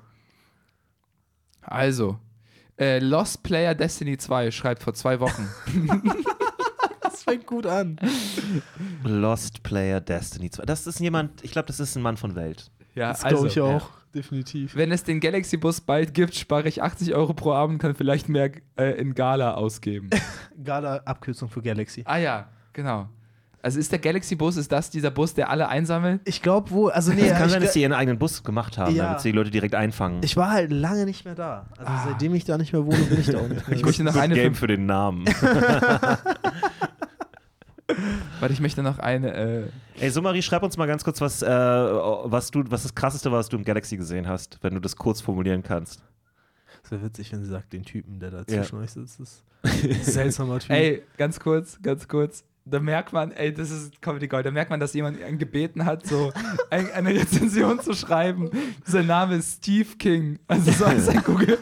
[1.62, 2.18] Also,
[2.80, 5.48] äh, Lost Player Destiny 2 schreibt vor zwei Wochen.
[7.02, 7.98] Das fängt gut an.
[9.04, 10.64] Lost Player Destiny 2.
[10.66, 12.70] Das ist jemand, ich glaube, das ist ein Mann von Welt.
[12.96, 13.90] ja, Das glaube ich auch.
[14.18, 14.76] Definitiv.
[14.76, 17.94] Wenn es den Galaxy Bus bald gibt, spare ich 80 Euro pro Abend und kann
[17.96, 20.10] vielleicht mehr äh, in Gala ausgeben.
[20.64, 22.02] Gala Abkürzung für Galaxy.
[22.06, 23.08] ah ja, genau.
[23.62, 26.22] Also ist der Galaxy-Bus, ist das dieser Bus, der alle einsammelt?
[26.26, 28.78] Ich glaube wohl, also nee, Es kann ich, sein, dass sie ihren eigenen Bus gemacht
[28.78, 29.06] haben, Ja.
[29.06, 30.22] damit sie die Leute direkt einfangen.
[30.24, 31.66] ich war halt lange nicht mehr da.
[31.78, 33.78] Also seitdem ich da nicht mehr wohne, bin ich da auch nicht mehr.
[33.78, 35.26] Ich möchte noch eine Game für den Namen.
[38.40, 39.34] Warte, ich möchte noch eine.
[39.34, 39.64] Äh,
[40.00, 43.32] Ey, so Marie, schreib uns mal ganz kurz, was, äh, was, du, was das Krasseste
[43.32, 46.04] war, was du im Galaxy gesehen hast, wenn du das kurz formulieren kannst.
[46.84, 48.46] Es wäre witzig, wenn sie sagt, den Typen, der da Ja.
[48.64, 50.70] zwischen euch sitzt, ist ein seltsamer Typ.
[50.76, 52.44] ey, ganz kurz, ganz kurz.
[52.70, 54.46] Da merkt man, ey, das ist Comedy Gold.
[54.46, 56.34] Da merkt man, dass jemand ihn gebeten hat, so
[56.70, 58.50] ein, eine Rezension zu schreiben.
[58.84, 60.38] Sein Name ist Steve King.
[60.48, 61.58] Also so ist sein Google.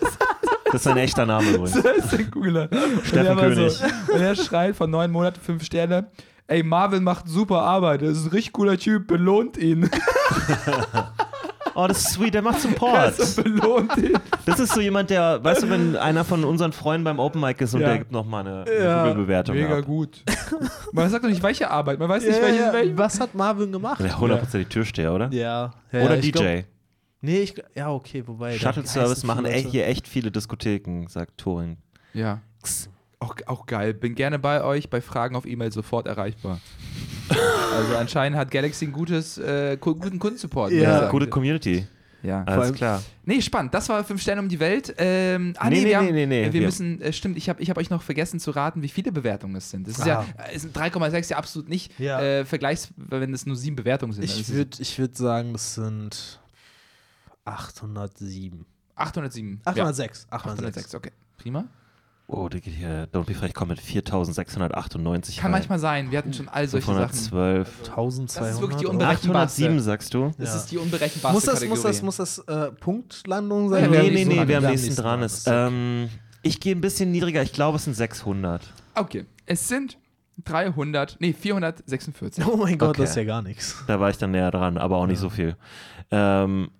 [0.75, 1.73] Das ist ein echter Name übrigens.
[1.73, 2.69] So ist sein Googler.
[2.71, 3.71] Und Steffen er König.
[3.71, 6.07] So, und er schreit von neun Monaten fünf Sterne.
[6.47, 8.01] Ey, Marvin macht super Arbeit.
[8.01, 9.07] Das ist ein richtig cooler Typ.
[9.07, 9.89] Belohnt ihn.
[11.77, 13.15] Oh, das ist sweet, der macht Support.
[13.43, 14.17] Belohnt ihn.
[14.45, 17.61] Das ist so jemand, der, weißt du, wenn einer von unseren Freunden beim Open Mic
[17.61, 17.87] ist und Ja.
[17.89, 19.03] der gibt nochmal eine, eine Ja.
[19.09, 19.85] Google-Bewertung Mega ab.
[19.85, 20.23] gut.
[20.93, 21.99] Man sagt doch nicht, welche Arbeit.
[21.99, 22.71] Man weiß nicht, welche.
[22.71, 22.97] welche.
[22.97, 23.99] was hat Marvin gemacht?
[23.99, 25.27] Ja, 100% Türsteher, oder?
[25.33, 25.73] Ja.
[25.91, 26.31] ja Oder ja, ich DJ.
[26.31, 26.63] Glaub,
[27.21, 28.53] nee, ich, ja, okay, wobei.
[28.53, 31.77] da Shuttle Service heißen machen Leute- hier echt viele Diskotheken, sagt Torin.
[32.13, 32.41] Ja.
[33.19, 33.93] Auch, auch geil.
[33.93, 34.89] Bin gerne bei euch.
[34.89, 36.59] Bei Fragen auf E-Mail sofort erreichbar.
[37.29, 40.71] also anscheinend hat Galaxy ein gutes, äh, guten Kundensupport.
[40.71, 41.09] Ja.
[41.09, 41.87] Gute Community.
[42.23, 42.43] Ja.
[42.43, 43.03] Alles allem- klar.
[43.23, 43.73] Nee, spannend.
[43.73, 44.93] Das war fünf Sterne um die Welt.
[44.97, 46.43] Ähm, ah, Nee, nee, nee, wir, haben, nee, nee, nee.
[46.45, 48.89] wir Wir- müssen, äh, stimmt, ich habe ich hab euch noch vergessen zu raten, wie
[48.89, 49.87] viele Bewertungen es sind.
[49.87, 50.43] Das ist ja, Ah.
[50.43, 52.19] äh, es sind 3,6 ja absolut nicht Ja.
[52.21, 54.23] äh, vergleichs, wenn es nur sieben Bewertungen sind.
[54.23, 56.39] Ich es würde ich würd sagen, das sind
[57.45, 58.65] 807.
[58.95, 59.61] 807.
[59.65, 60.27] 806.
[60.31, 60.37] Ja.
[60.37, 60.85] 806.
[60.89, 61.11] 806, okay.
[61.37, 61.65] Prima.
[62.27, 65.51] Oh, der geht hier, Don't Be Frech kommt mit 4698 Kann rein.
[65.59, 66.09] manchmal sein.
[66.09, 67.09] Wir hatten schon all solche Sachen.
[67.13, 67.79] 512.
[67.89, 68.35] 1200.
[68.41, 68.85] Das ist wirklich die?
[68.87, 69.61] Unberechenbarste.
[69.63, 70.31] 807 sagst du?
[70.39, 70.55] Das Ja.
[70.55, 71.69] ist die unberechenbarste Muss das, Kategorie.
[71.77, 73.91] muss das, muss das äh, Punktlandung sein?
[73.91, 74.47] nee, nee, nächsten nee, dran.
[74.47, 75.47] wer am Wir haben nächsten dran dran, ist.
[75.47, 76.09] Ähm,
[76.41, 78.73] ich gehe ein bisschen niedriger, ich glaube, es sind 600.
[78.95, 79.99] Okay, es sind
[80.45, 82.43] 300, nee, 446.
[82.45, 83.01] Oh mein Gott, Okay.
[83.01, 83.83] das ist ja gar nichts.
[83.85, 85.55] Da war ich dann näher dran, aber auch nicht so viel.
[86.09, 86.71] Ähm,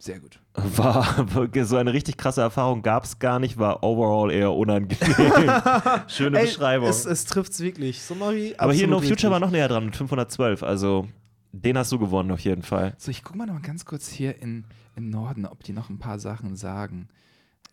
[0.00, 0.40] Sehr gut.
[0.54, 1.26] war
[1.64, 4.96] so eine richtig krasse Erfahrung gab es gar nicht, war overall eher unangenehm.
[6.06, 6.88] Schöne Ey, Beschreibung.
[6.88, 8.00] Es, es trifft es wirklich.
[8.14, 9.52] Marie, aber hier No absolut Future war richtig.
[9.52, 11.08] noch näher dran mit 512, also
[11.50, 12.94] den hast du gewonnen auf jeden Fall.
[12.98, 15.90] So, ich guck mal noch mal ganz kurz hier in, im Norden, ob die noch
[15.90, 17.08] ein paar Sachen sagen.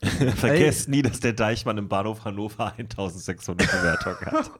[0.35, 4.51] Vergesst nie, dass der Deichmann im Bahnhof Hannover 1600 Bewertungen hat.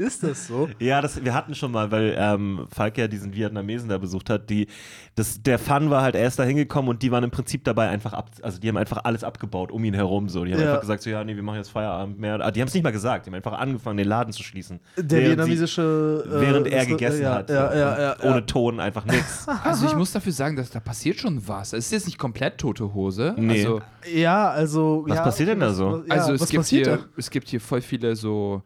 [0.00, 0.68] Ist das so?
[0.80, 4.48] Ja, das, wir hatten schon mal, weil ähm, Falk ja diesen Vietnamesen da besucht hat,
[4.48, 4.66] die,
[5.14, 7.88] das, der Fun war halt, er ist da hingekommen und die waren im Prinzip dabei
[7.90, 10.44] einfach ab, also die haben einfach alles abgebaut um ihn herum so.
[10.44, 10.68] Die haben Ja.
[10.68, 12.40] einfach gesagt, so ja, nee, wir machen jetzt Feierabend mehr.
[12.40, 14.80] Ah, die haben es nicht mal gesagt, die haben einfach angefangen, den Laden zu schließen.
[14.96, 16.24] Der Während vietnamesische.
[16.24, 17.50] sie, äh, während er gegessen ja, hat.
[17.50, 17.78] Ja, so.
[17.78, 18.30] ja, ja, Und ja.
[18.30, 19.46] Ohne Ton, einfach nichts.
[19.64, 21.72] Also ich muss dafür sagen, dass da passiert schon was.
[21.74, 23.34] Es ist jetzt nicht komplett tote Hose.
[23.36, 23.60] Nee.
[23.64, 23.82] Also,
[24.12, 25.04] Ja, also.
[25.06, 26.02] Was ja, passiert denn da so?
[26.06, 28.62] Ja, also es, gibt hier, es gibt hier voll viele so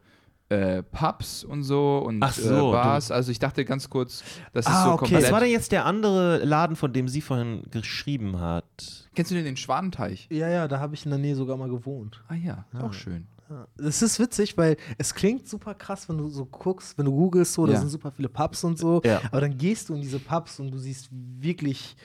[0.49, 3.09] äh, Pubs und so und Ach so, äh, Bars.
[3.11, 4.23] Also ich dachte ganz kurz,
[4.53, 4.97] das ist Ah, so okay.
[4.99, 5.23] komplett.
[5.23, 9.09] Was war denn jetzt der andere Laden, von dem sie vorhin geschrieben hat?
[9.15, 10.27] Kennst du den, den Schwanenteich?
[10.31, 12.23] Ja, ja, da habe ich in der Nähe sogar mal gewohnt.
[12.27, 13.27] Ah ja, auch schön.
[13.49, 13.67] Ja.
[13.77, 17.53] Das ist witzig, weil es klingt super krass, wenn du so guckst, wenn du googelst,
[17.53, 17.79] so, da Ja.
[17.79, 19.01] sind super viele Pubs und so.
[19.03, 19.21] Ja.
[19.31, 21.95] Aber dann gehst du in diese Pubs und du siehst wirklich.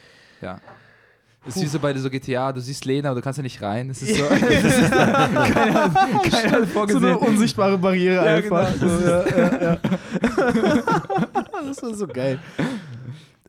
[0.43, 0.61] Ja.
[1.45, 3.63] Das ist wie so bei so GTA, du siehst Lena, aber du kannst ja nicht
[3.63, 3.89] rein.
[3.89, 4.25] Das ist so.
[4.29, 7.05] das ist, keiner, keiner hat So vorgesehen.
[7.05, 8.69] eine unsichtbare Barriere Ja, einfach.
[8.79, 8.99] genau.
[8.99, 9.79] So, ja, ja.
[11.67, 12.39] das war so geil.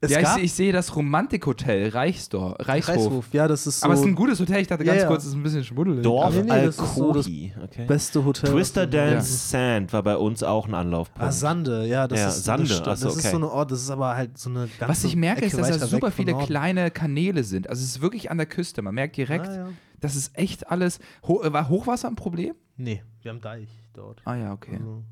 [0.03, 2.95] Es ja, ich, ich sehe das Romantikhotel Reichsdorf, Reichshof.
[2.95, 4.61] Reichshof, ja, das ist so Aber es ist ein gutes Hotel.
[4.61, 5.07] Ich dachte ganz ja.
[5.07, 6.01] kurz, es ist ein bisschen schmuddelig.
[6.01, 7.53] Dorf nee, nee, das ist so das Alkohi.
[7.63, 7.85] okay.
[7.85, 8.49] beste Hotel.
[8.51, 11.21] Twister Dance Sand war bei uns auch ein Anlaufpunkt.
[11.27, 12.97] Ah, Sande, ja, das Ja, ist Sande, eine Stadt.
[12.97, 13.29] so, Das ist okay.
[13.31, 15.67] so eine Ort, das ist aber halt so eine ganze Was ich merke, ist, Ecke
[15.67, 17.69] dass da super viele kleine Kanäle sind.
[17.69, 18.81] Also es ist wirklich an der Küste.
[18.81, 19.69] Man merkt direkt, Ah, ja.
[19.99, 20.97] das ist echt alles.
[21.27, 22.55] Ho äh, war Hochwasser ein Problem?
[22.75, 24.21] Nee, wir haben Deich dort.
[24.25, 24.77] Ah ja, okay.
[24.79, 25.03] Also.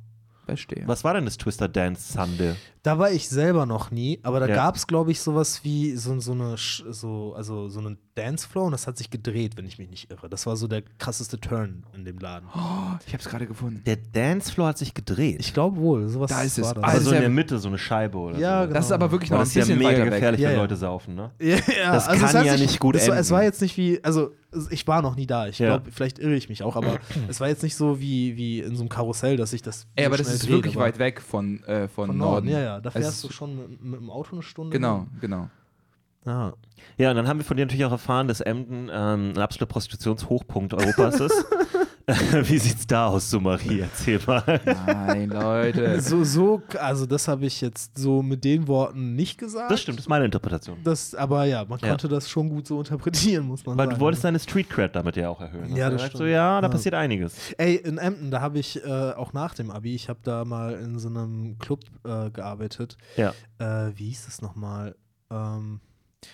[0.50, 0.84] Verstehe.
[0.88, 2.54] Was war denn das Twister Dance Sunday?
[2.84, 4.56] Da war ich selber noch nie, aber da Ja.
[4.56, 8.72] gab es, glaube ich, sowas wie so, so eine so, also so einen Dancefloor und
[8.72, 10.30] das hat sich gedreht, wenn ich mich nicht irre.
[10.30, 12.47] Das war so der krasseste Turn in dem Laden.
[12.56, 12.60] Oh,
[13.06, 13.82] ich habe es gerade gefunden.
[13.86, 15.38] Der Dancefloor hat sich gedreht.
[15.41, 16.64] Ich glaube wohl, sowas Da ist es.
[16.66, 16.84] war das.
[16.84, 18.68] Ah, aber das so ist in der Mitte, so eine Scheibe oder Ja, so.
[18.68, 18.74] genau.
[18.76, 20.12] Das ist aber wirklich noch das ein ist ja bisschen mega weiter weg.
[20.14, 20.62] gefährlich, Ja, wenn ja.
[20.62, 21.32] Leute saufen, ne?
[21.41, 21.47] Ja,
[21.84, 23.52] ja, Das also kann ja sich- nicht gut es war, es war enden.
[23.52, 24.32] jetzt nicht wie, also
[24.72, 25.47] ich war noch nie da.
[25.47, 25.78] Ich Ja.
[25.78, 26.97] glaube, vielleicht irre ich mich auch, aber
[27.28, 29.88] es war jetzt nicht so wie, wie in so einem Karussell, dass ich das.
[29.95, 32.47] Ey, aber das ist drehe, wirklich weit weg von, äh, von, Von Norden.
[32.47, 32.80] Norden, ja, ja.
[32.82, 34.72] Da fährst ist- du schon mit, mit dem Auto eine Stunde.
[34.72, 35.50] Genau, genau.
[36.26, 36.54] Ja.
[36.97, 39.72] Ja, und dann haben wir von dir natürlich auch erfahren, dass Emden ähm, ein absoluter
[39.72, 41.45] Prostitutionshochpunkt Europas ist.
[42.43, 43.82] Wie sieht's da aus, so Marie?
[43.82, 44.60] Erzähl mal.
[44.86, 46.01] Nein, Leute.
[46.10, 49.70] So, so, also das habe ich jetzt so mit den Worten nicht gesagt.
[49.72, 50.78] Das stimmt, das ist meine Interpretation.
[50.84, 51.89] Das, aber ja, man Ja.
[51.89, 53.97] konnte das schon gut so interpretieren, muss man Weil sagen.
[53.99, 55.76] du wolltest deine Street Cred damit ja auch erhöhen.
[55.76, 56.32] Ja, das gesagt, So, stimmt.
[56.32, 56.72] ja, da Ja.
[56.72, 57.53] passiert einiges.
[57.57, 60.74] Ey, in Emden, da habe ich äh, auch nach dem Abi, ich habe da mal
[60.74, 62.97] in so einem Club äh, gearbeitet.
[63.18, 63.34] Ja.
[63.60, 64.95] Äh, wie hieß es nochmal?
[65.32, 65.80] Ähm,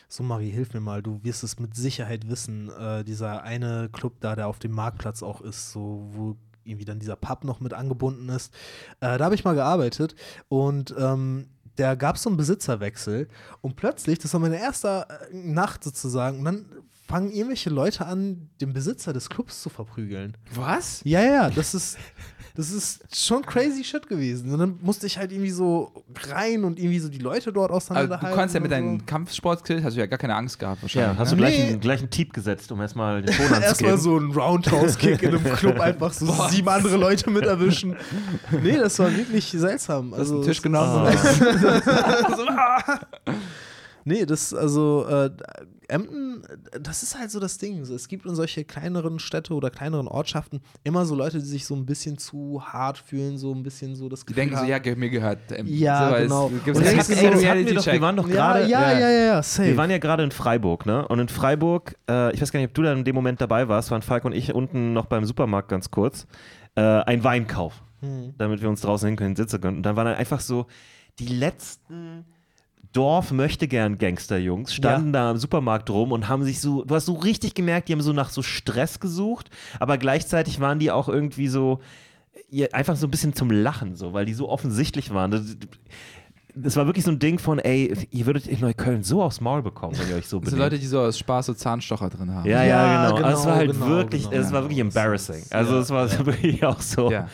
[0.07, 2.69] so, Marie, hilf mir mal, du wirst es mit Sicherheit wissen.
[2.69, 6.99] Äh, dieser eine Club da, der auf dem Marktplatz auch ist, so, wo irgendwie dann
[6.99, 8.53] dieser Pub noch mit angebunden ist.
[8.99, 10.15] Äh, da habe ich mal gearbeitet
[10.47, 13.27] und ähm, da gab es so einen Besitzerwechsel
[13.61, 16.65] und plötzlich, das war meine erste äh, Nacht sozusagen, und dann
[17.07, 20.35] fangen irgendwelche Leute an, den Besitzer des Clubs zu verprügeln.
[20.53, 21.01] Was?
[21.03, 21.97] Ja, ja, das ist,
[22.55, 24.51] das ist schon crazy shit gewesen.
[24.53, 25.91] Und dann musste ich halt irgendwie so
[26.29, 28.29] rein und irgendwie so die Leute dort Also, auseinanderhalten.
[28.29, 31.13] du kannst ja mit deinen Kampfsportskills, hast du ja gar keine Angst gehabt wahrscheinlich.
[31.13, 31.41] Ja, hast du ne?
[31.41, 31.67] gleich, Nee.
[31.71, 33.53] einen, gleich einen Tiep gesetzt, um erstmal den Ton so.
[33.55, 33.63] anzugeben.
[33.63, 37.95] Erstmal so ein Roundhouse-Kick in einem Club, einfach so sieben andere Leute mit erwischen.
[38.63, 40.11] Nee, das war wirklich seltsam.
[40.11, 41.13] Du Also, einen Tisch genommen?
[42.57, 42.99] Ah.
[44.07, 45.31] Nee, das, also, äh,
[45.89, 46.43] Emden,
[46.81, 47.85] das ist halt so das Ding.
[47.85, 51.65] So, Es gibt in solche kleineren Städte oder kleineren Ortschaften immer so Leute, die sich
[51.65, 54.61] so ein bisschen zu hart fühlen, so ein bisschen so das Die Gefühl denken so,
[54.61, 55.39] haben- ja, ge- mir gehört.
[55.51, 56.45] ähm, Ja, so, genau.
[56.47, 58.67] Es, Und gibt's ey, das hatten wir, doch, wir waren doch ja, gerade.
[58.67, 59.69] ja, ja, ja, ja, safe.
[59.69, 61.07] Wir waren ja gerade in Freiburg, ne?
[61.07, 63.67] Und in Freiburg, äh, ich weiß gar nicht, ob du da in dem Moment dabei
[63.67, 66.27] warst, waren Falk und ich unten noch beim Supermarkt ganz kurz,
[66.75, 68.33] äh, ein Weinkauf, Hm.
[68.37, 69.77] damit wir uns draußen hin können, sitzen können.
[69.77, 70.65] Und dann waren dann einfach so
[71.19, 72.25] die letzten
[72.95, 77.05] Dorf möchte gern Gangsterjungs standen da im Supermarkt rum und haben sich so, du hast
[77.05, 81.09] so richtig gemerkt, die haben so nach so Stress gesucht, aber gleichzeitig waren die auch
[81.09, 81.81] irgendwie so
[82.49, 85.31] ja, einfach so ein bisschen zum Lachen, so, weil die so offensichtlich waren.
[85.31, 85.57] Das,
[86.55, 89.61] das war wirklich so ein Ding von, ey, ihr würdet in Neukölln so aufs Maul
[89.61, 90.73] bekommen, wenn ihr euch so Das sind benehmt.
[90.73, 92.49] Leute, die so aus Spaß so Zahnstocher drin haben.
[92.49, 93.27] Ja, ja, Ja, genau.
[93.27, 94.41] Also es war halt genau, wirklich, genau.
[94.41, 95.43] es war wirklich embarrassing.
[95.49, 97.11] Also Ja, es war wirklich auch so.
[97.11, 97.27] Ja.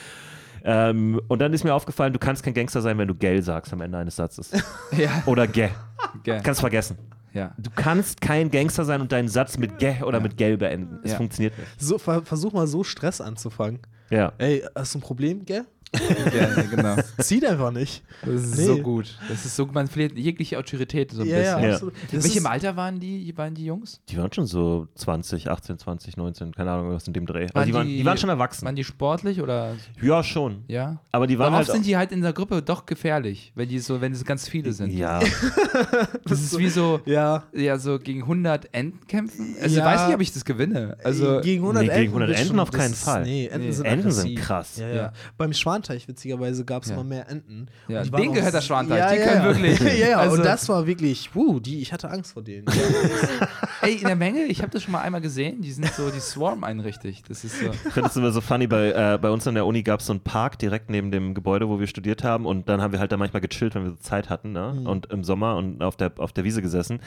[0.64, 3.74] Ähm, und dann ist mir aufgefallen, du kannst kein Gangster sein, wenn du Gell sagst
[3.74, 4.52] am Ende eines Satzes.
[4.98, 5.24] Ja.
[5.26, 5.70] Oder Gä.
[6.24, 6.42] Gell.
[6.44, 6.98] Kannst vergessen.
[7.34, 7.52] ja.
[7.58, 10.24] Du kannst kein Gangster sein und deinen Satz mit Gä oder Ja.
[10.24, 11.00] mit Gell beenden.
[11.04, 11.18] Es Ja.
[11.18, 11.70] funktioniert nicht.
[11.82, 13.80] So, ver versuch mal so Stress anzufangen.
[14.10, 14.34] Ja.
[14.38, 15.66] Ey, hast du ein Problem, gell?
[16.34, 16.96] ja, genau.
[17.20, 18.02] Zieht einfach nicht.
[18.26, 18.66] Das ist Nee.
[18.66, 19.18] so gut.
[19.28, 21.64] Das ist so, man verliert jegliche Autorität so ein ja, ja, bisschen.
[21.68, 21.74] Ja.
[21.74, 21.94] absolut.
[22.12, 24.00] In welchem Alter waren die, waren die Jungs?
[24.08, 27.44] Die waren schon so 20, 18, 20, 19, keine Ahnung, was in dem Dreh.
[27.44, 28.66] Also Waren die, waren, die- die waren schon erwachsen.
[28.66, 30.64] Waren die sportlich oder ja, schon.
[30.68, 31.00] ja?
[31.12, 33.68] Aber die waren Aber halt oft sind die halt in der Gruppe doch gefährlich, wenn
[33.68, 34.92] die so, wenn es ganz viele sind.
[34.94, 35.20] Ja,
[36.26, 37.44] Das ist wie so, Ja.
[37.54, 39.56] ja, so gegen 100 Enten kämpfen.
[39.62, 39.82] Also Ja.
[39.92, 40.98] ich weiß nicht, ob ich das gewinne.
[41.04, 43.24] Also gegen 100 nee, gegen Enten, 100 wird Enten schon- auf keinen Fall.
[43.24, 43.72] Nee, Enten Nee.
[43.74, 44.78] sind Enten sind krass.
[44.78, 44.96] Ja, ja.
[44.96, 45.14] Ja.
[45.38, 45.54] Beim
[45.84, 46.96] Schwanteich, witzigerweise, gab es Ja.
[46.96, 47.68] immer mehr Enten.
[47.88, 49.00] Ja, Und die waren denen gehört der Schwanteich.
[49.00, 49.48] Ja, Die ja, können ja.
[49.48, 49.80] wirklich.
[50.00, 52.66] ja, ja, Also- und das war wirklich, wuh, die, ich hatte Angst vor denen.
[53.82, 56.20] ey, in der Menge, ich habe das schon mal einmal gesehen, die sind so, die
[56.20, 57.24] swarm einen richtig.
[57.28, 57.68] Das ist so.
[57.72, 60.06] Ich finde es immer so funny, bei, äh, bei uns an der Uni gab es
[60.06, 63.00] so einen Park direkt neben dem Gebäude, wo wir studiert haben und dann haben wir
[63.00, 64.84] halt da manchmal gechillt, wenn wir so Zeit hatten ne?
[64.86, 67.00] und im Sommer und auf der, auf der Wiese gesessen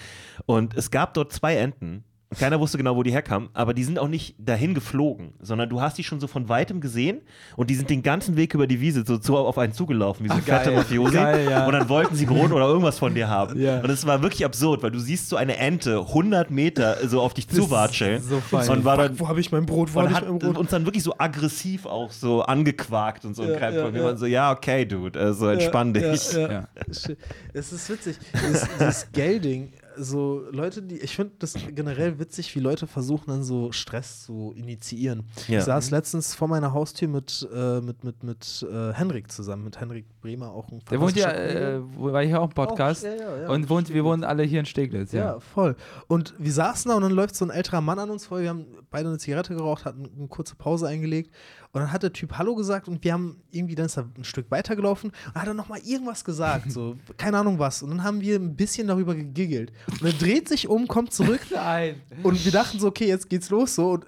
[0.47, 2.05] und es gab dort zwei Enten.
[2.39, 5.81] Keiner wusste genau, wo die herkamen, aber die sind auch nicht dahin geflogen, sondern du
[5.81, 7.23] hast die schon so von weitem gesehen
[7.57, 10.31] und die sind den ganzen Weg über die Wiese so zu, auf einen zugelaufen, wie
[10.31, 10.75] so Ach, geil.
[10.75, 11.17] Mafiosi.
[11.17, 11.67] Ja.
[11.67, 13.61] Und dann wollten sie Brot oder irgendwas von dir haben.
[13.61, 13.81] Ja.
[13.81, 17.35] Und es war wirklich absurd, weil du siehst so eine Ente 100 Meter so auf
[17.35, 18.69] dich zuwatscheln so funny.
[18.69, 19.95] und war dann Wo habe ich mein Brot?
[19.95, 20.59] Wo und hat Brot?
[20.59, 23.45] uns dann wirklich so aggressiv auch so angequakt und so.
[23.45, 24.05] Ja, und ja, mir ja.
[24.05, 26.05] waren so, ja, okay, Dude, also entspann dich.
[26.05, 28.19] Es ist witzig.
[28.33, 33.43] Das, das Gelding, so Leute, die, ich finde das generell witzig, wie Leute versuchen dann
[33.43, 35.25] so Stress zu initiieren.
[35.49, 35.59] Ja.
[35.59, 39.81] Ich saß letztens vor meiner Haustür mit, äh, mit, mit, mit äh, Henrik zusammen, mit
[39.81, 43.05] Henrik Bremer, auch ein Der wohnt ja, äh, war hier auch im Podcast.
[43.05, 45.41] Auch, ja, ja, und wohnt, wir wohnen alle hier in Steglitz, Ja, ja.
[45.41, 45.77] voll.
[46.09, 48.41] Und wir saßen da und dann läuft so ein älterer Mann an uns vor.
[48.41, 51.31] Wir haben beide eine Zigarette geraucht, hatten eine kurze Pause eingelegt.
[51.75, 54.23] Und dann hat der Typ Hallo gesagt und wir haben irgendwie, dann ist er ein
[54.23, 57.83] Stück weitergelaufen und hat dann nochmal irgendwas gesagt, so, keine Ahnung was.
[57.83, 59.73] Und dann haben wir ein bisschen darüber gegiggelt.
[60.01, 62.01] Und er dreht sich um, kommt zurück Nein.
[62.23, 63.91] und wir dachten so, okay, jetzt geht's los so.
[63.91, 64.07] Und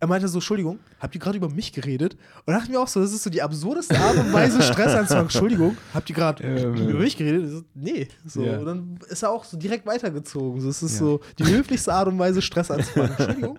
[0.00, 2.16] er meinte so, Entschuldigung, habt ihr gerade über mich geredet?
[2.46, 5.24] Und dachten wir auch so, das ist so die absurdeste Art und Weise, Stress anzufangen.
[5.24, 7.50] Entschuldigung, habt ihr gerade Ja, über mich geredet?
[7.50, 8.06] So, nee.
[8.24, 8.58] So, Ja.
[8.58, 10.60] Und dann ist er auch so direkt weitergezogen.
[10.60, 10.98] So, es ist Ja.
[10.98, 13.10] so die höflichste Art und Weise, Stress anzufangen.
[13.10, 13.58] Entschuldigung,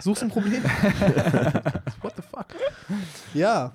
[0.00, 0.62] suchst du ein Problem?
[2.02, 2.46] What the fuck?
[3.34, 3.72] Ja.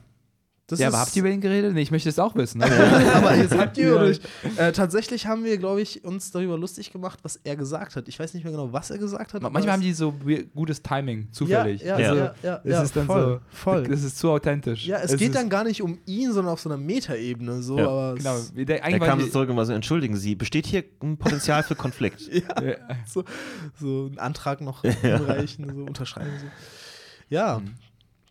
[0.68, 1.74] Das Ja, aber habt ihr über ihn geredet?
[1.74, 2.62] Nee, ich möchte es auch wissen.
[2.64, 3.96] aber jetzt habt ihr Ja.
[3.96, 4.22] oder nicht?
[4.56, 8.08] Äh, tatsächlich haben wir, glaube ich, uns darüber lustig gemacht, was er gesagt hat.
[8.08, 9.42] Ich weiß nicht mehr genau, was er gesagt hat.
[9.42, 10.14] Manchmal haben es- die so
[10.56, 11.82] gutes Timing, zufällig.
[11.82, 12.16] Ja, Ja.
[12.16, 13.84] ja, ja, ja, Es ja, ist dann voll, so, voll.
[13.84, 14.88] das ist zu authentisch.
[14.88, 17.62] Ja, es, geht ist, dann gar nicht um ihn, sondern auf so einer Metaebene.
[17.62, 19.74] So, Ja, aber Genau, es, wie der, Er eigentlich kam so zurück und war so,
[19.74, 22.22] entschuldigen Sie, besteht hier ein Potenzial für Konflikt?
[22.34, 22.76] ja, Ja.
[23.06, 23.26] so,
[23.82, 26.32] so einen Antrag noch einreichen, so unterschreiben.
[26.40, 26.46] So.
[27.30, 27.72] Ja, Mhm.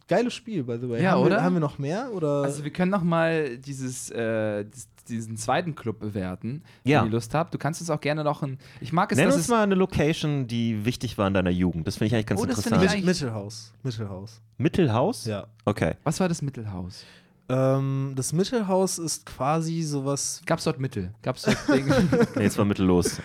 [0.08, 1.02] Geiles Spiel, by the way.
[1.02, 1.36] Ja, haben oder?
[1.36, 2.10] Wir, haben wir noch mehr?
[2.12, 2.42] Oder?
[2.42, 4.64] Also wir können noch mal dieses, äh,
[5.08, 7.00] diesen zweiten Club bewerten, Ja.
[7.00, 7.52] wenn ihr Lust habt.
[7.54, 8.58] Du kannst uns auch gerne noch ein.
[8.80, 9.50] Ich mag es, Nenn dass uns es.
[9.50, 11.86] mal eine Location, die wichtig war in deiner Jugend.
[11.86, 12.80] Das finde ich eigentlich ganz Oh, interessant.
[13.04, 13.72] Mittelhaus.
[13.82, 14.40] Mittelhaus.
[14.58, 15.24] Mittelhaus?
[15.26, 15.46] Ja.
[15.64, 15.94] Okay.
[16.04, 17.04] Was war das Mittelhaus?
[17.52, 20.40] Ähm, das Mittelhaus ist quasi sowas.
[20.46, 21.12] Gab es dort Mittel?
[21.22, 21.92] Gab es dort Dinge?
[22.36, 23.18] Nee, jetzt war mittellos.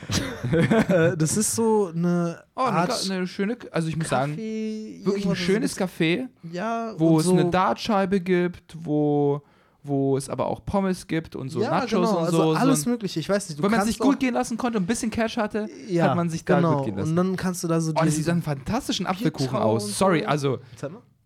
[0.52, 3.58] Äh, das ist so eine Oh, eine, eine schöne.
[3.72, 8.20] Also ich muss sagen, Kaffee, wirklich ein schönes Café, Ja, wo es so, eine Dartscheibe
[8.20, 9.42] gibt, wo,
[9.84, 12.54] wo es aber auch Pommes gibt und so ja, Nachos genau, und also so.
[12.54, 13.22] alles so Mögliche.
[13.22, 13.60] Ich weiß nicht.
[13.60, 16.18] Du wenn man sich gut gehen lassen konnte und ein bisschen Cash hatte, ja, hat
[16.18, 16.78] man sich da genau.
[16.78, 17.12] gut gehen lassen.
[17.12, 19.98] Und dann kannst du da so Oh, das sieht einen fantastischen Apfelkuchen aus.
[19.98, 20.28] Sorry, so.
[20.28, 20.60] also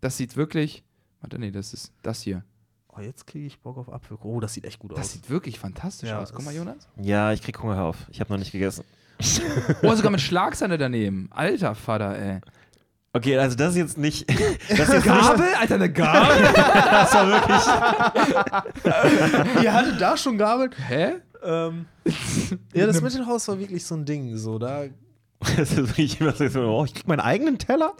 [0.00, 0.84] das sieht wirklich.
[1.20, 2.44] Warte, nee, das ist das hier.
[2.94, 4.30] Oh, jetzt kriege ich Bock auf Apfelkuchen.
[4.36, 5.12] Oh, das sieht echt gut Das aus.
[5.12, 6.32] sieht wirklich fantastisch Ja, aus.
[6.32, 6.88] Guck mal, Jonas.
[7.00, 7.96] Ja, ich krieg Hunger hör auf.
[8.10, 8.84] Ich habe noch nicht gegessen.
[9.82, 11.28] Oh, sogar mit Schlagsahne daneben.
[11.32, 12.40] Alter Vater, ey.
[13.14, 14.26] Okay, also das ist jetzt nicht.
[14.68, 15.46] Das ist jetzt Gabel?
[15.60, 16.42] Alter, eine Gabel?
[16.54, 17.62] das war wirklich.
[19.64, 20.78] Ihr hattet da schon gearbeitet?
[20.88, 21.14] Hä?
[21.42, 21.86] Ähm,
[22.74, 24.36] ja, das Mittelhaus war wirklich so ein Ding.
[24.36, 24.84] So, da
[25.40, 27.92] Das ist wirklich immer so, oh, ich krieg meinen eigenen Teller.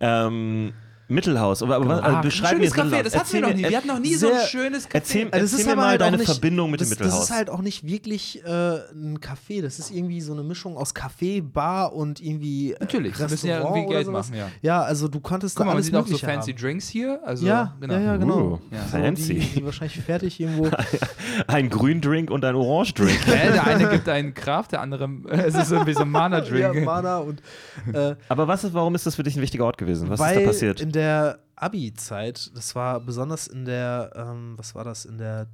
[0.00, 0.72] ähm,
[1.12, 1.62] Mittelhaus.
[1.62, 3.04] Aber, aber was- also Ah, beschreib ein mir schönes Café, Mittelhaus.
[3.04, 3.68] das hatten wir Erzähl noch mir- nie.
[3.70, 4.94] Wir hatten noch nie so ein schönes Café.
[4.94, 7.20] Erzähl, Also das erzähl ist mir mal halt deine nicht- Verbindung mit das, dem Mittelhaus.
[7.20, 9.62] Das ist halt auch nicht wirklich äh, ein Café.
[9.62, 12.72] Das ist irgendwie so eine Mischung aus Café, Bar und irgendwie.
[12.72, 14.28] Äh, Natürlich, wir müssen ja Restaurant irgendwie oder Geld sowas.
[14.30, 14.48] machen, ja.
[14.62, 16.60] Ja, also du konntest Guck da mal, man alles sieht auch so fancy haben.
[16.60, 17.20] Drinks hier.
[17.24, 17.94] Also, ja, genau.
[17.94, 18.36] ja, ja, genau.
[18.52, 18.78] Uh, Ja.
[18.90, 19.34] Fancy.
[19.34, 20.68] Die, die wahrscheinlich fertig irgendwo.
[21.46, 23.24] ein Gründrink und ein Orange-Drink.
[23.26, 26.84] Der eine gibt einen Kraft, der andere, es ist irgendwie so ein ja, Mana-Drink.
[26.84, 27.42] Mana und
[27.92, 30.08] äh, Aber was ist, warum ist das für dich ein wichtiger Ort gewesen?
[30.10, 30.80] Was ist da passiert?
[31.02, 35.48] Der Abi-Zeit, das war besonders in der, ähm, was war das, in der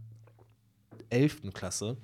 [1.10, 1.52] 11.
[1.54, 1.96] Klasse,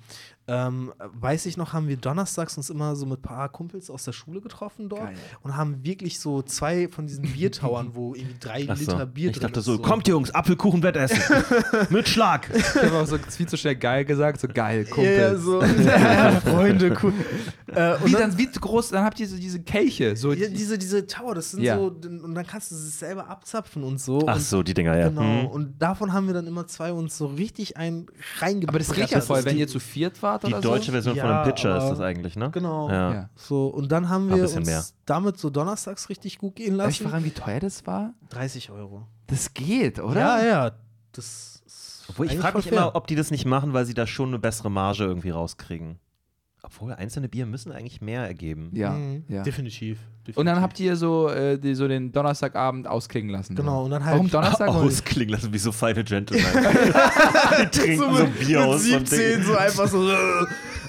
[0.47, 4.03] ähm, weiß ich noch, haben wir donnerstags uns immer so mit ein paar Kumpels aus
[4.03, 5.15] der Schule getroffen dort Geil.
[5.41, 8.91] und haben wirklich so zwei von diesen Biertauern, wo irgendwie drei Ach so.
[8.91, 9.65] Liter Bier ich drin dachte ist.
[9.65, 11.19] so, kommt Jungs, Apfelkuchenwettessen.
[11.89, 12.47] Mit Schlag.
[12.55, 15.17] Ich habe auch so viel zu schnell geil gesagt, so geil, Kumpel.
[15.17, 17.13] ja, so, ja, Freunde, cool.
[17.73, 20.15] Äh, und Wie, dann, dann, wie groß, dann habt ihr so diese Kelche.
[20.15, 21.77] So, ja, diese, diese Tower, das sind Ja.
[21.77, 24.21] so, und dann kannst du es selber abzapfen und so.
[24.27, 25.09] Ach und, so, die Dinger, ja.
[25.09, 25.47] Genau, Hm.
[25.47, 28.05] und davon haben wir dann immer zwei uns so richtig ein
[28.39, 28.69] reingebracht.
[28.69, 30.91] aber das riecht ja voll, wenn ihr zu viert wart Die oder deutsche so.
[30.91, 32.49] Version von Ja, einem Pitcher ist das eigentlich, ne?
[32.51, 32.89] Genau.
[32.89, 33.13] Ja.
[33.13, 33.29] Ja.
[33.35, 34.83] So, und dann haben ein wir bisschen uns mehr.
[35.05, 37.09] damit so donnerstags richtig gut gehen Darf ich lassen.
[37.11, 38.13] fragen, wie teuer das war?
[38.29, 39.07] 30 Euro.
[39.27, 40.19] Das geht, oder?
[40.19, 40.71] Ja, ja.
[41.13, 42.77] Das ist Obwohl, ich frage mich fair.
[42.77, 45.97] immer, ob die das nicht machen, weil sie da schon eine bessere Marge irgendwie rauskriegen.
[46.65, 48.71] Obwohl, einzelne Bier müssen eigentlich mehr ergeben.
[48.73, 49.23] Ja, Mhm.
[49.27, 49.43] ja.
[49.43, 50.37] Definitiv, definitiv.
[50.37, 53.55] Und dann habt ihr so, äh, die, so den Donnerstagabend ausklingen lassen.
[53.55, 54.15] Genau, und dann halt.
[54.15, 54.67] Warum Donnerstag?
[54.69, 56.45] Ausklingen lassen wie so feine Gentlemen.
[57.73, 58.75] die trinken so, Bier mit aus.
[58.75, 60.15] und 17 denken, so einfach so äh,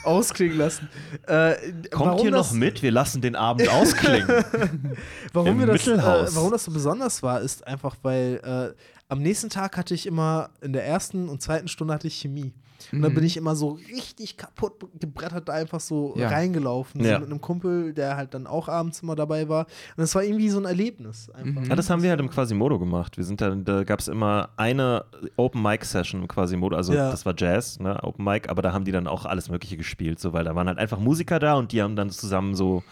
[0.04, 0.88] ausklingen lassen.
[1.26, 1.54] Äh,
[1.90, 2.82] Kommt warum hier noch mit?
[2.82, 4.28] Wir lassen den Abend ausklingen.
[5.32, 6.34] Warum, Im wir das, äh, Mittelhaus.
[6.36, 8.40] warum das so besonders war, ist einfach, weil
[8.76, 12.14] äh, am nächsten Tag hatte ich immer, in der ersten und zweiten Stunde hatte ich
[12.14, 12.54] Chemie.
[12.92, 13.16] Und dann Mhm.
[13.16, 16.28] bin ich immer so richtig kaputt gebrettert da einfach so Ja.
[16.28, 17.02] reingelaufen.
[17.02, 17.14] Ja.
[17.14, 19.64] So mit einem Kumpel, der halt dann auch abends immer dabei war.
[19.64, 21.30] Und das war irgendwie so ein Erlebnis.
[21.30, 21.62] Einfach.
[21.62, 21.68] Mhm.
[21.68, 23.16] Ja, das haben wir halt im Quasimodo gemacht.
[23.16, 25.04] Wir sind dann, da gab es immer eine
[25.36, 27.10] Open Mic Session im Quasimodo, also Ja.
[27.10, 30.20] das war Jazz, ne, Open Mic, aber da haben die dann auch alles Mögliche gespielt,
[30.20, 32.82] so, weil da waren halt einfach Musiker da und die haben dann zusammen so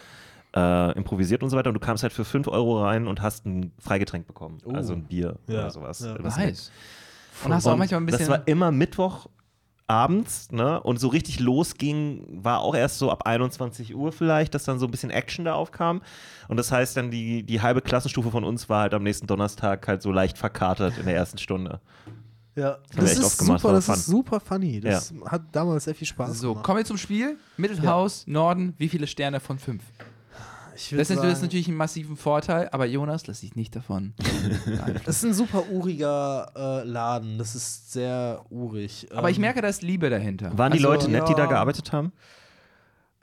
[0.57, 3.45] äh, improvisiert und so weiter und du kamst halt für 5 Euro rein und hast
[3.45, 4.71] ein Freigetränk bekommen, Oh.
[4.71, 5.55] also ein Bier Ja.
[5.63, 5.99] oder sowas.
[5.99, 6.15] Ja.
[6.21, 6.71] Was Nice.
[7.45, 8.21] Und hast du auch manchmal ein bisschen.
[8.21, 9.27] Das war immer Mittwoch
[9.87, 10.81] abends, ne?
[10.81, 14.87] Und so richtig losging, war auch erst so ab 21 Uhr vielleicht, dass dann so
[14.87, 16.03] ein bisschen Action da aufkam.
[16.49, 19.87] Und das heißt dann, die, die halbe Klassenstufe von uns war halt am nächsten Donnerstag
[19.87, 21.81] halt so leicht verkatert in der ersten Stunde.
[22.57, 23.95] Ja, das echt ist oft gemacht, super, war das fun.
[23.95, 24.81] ist super funny.
[24.81, 26.65] Das hat damals sehr viel Spaß so, gemacht.
[26.65, 27.37] kommen wir zum Spiel.
[27.57, 29.83] Mittelhaus, Norden, wie viele Sterne von fünf?
[30.77, 34.15] Ich Das ist, das ist natürlich einen massiven Vorteil, aber Jonas, lass dich nicht davon.
[35.05, 37.39] Das ist ein super uriger äh, Laden.
[37.39, 39.09] Das ist sehr urig.
[39.13, 40.57] aber ich Ähm, merke, da ist Liebe dahinter.
[40.59, 41.47] Waren die Also, Leute nett, die da ja.
[41.47, 42.13] gearbeitet haben?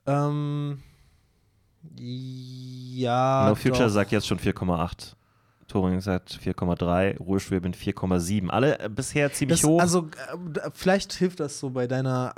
[0.06, 0.82] Ähm,
[1.96, 3.50] ja.
[3.50, 3.90] no Future doch.
[3.90, 5.14] sagt jetzt schon 4,8.
[5.72, 8.50] Turing sagt 4,3, Ruheschwäbin 4,7.
[8.50, 9.80] Alle äh, bisher ziemlich Das, hoch.
[9.80, 12.34] also, äh, vielleicht hilft das so bei deiner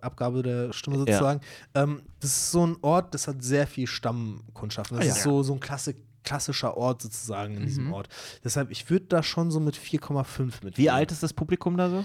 [0.00, 1.40] äh, Abgabe der Stimme sozusagen.
[1.74, 4.90] Ähm, das ist so ein Ort, das hat sehr viel Stammkundschaft.
[4.92, 5.12] Das Ah, ja.
[5.12, 7.92] ist so, so ein Klassik klassischer Ort sozusagen in diesem Mhm.
[7.92, 8.08] Ort.
[8.42, 10.76] Deshalb, ich würde da schon so mit 4,5 mit.
[10.76, 12.04] Wie alt ist das Publikum da so?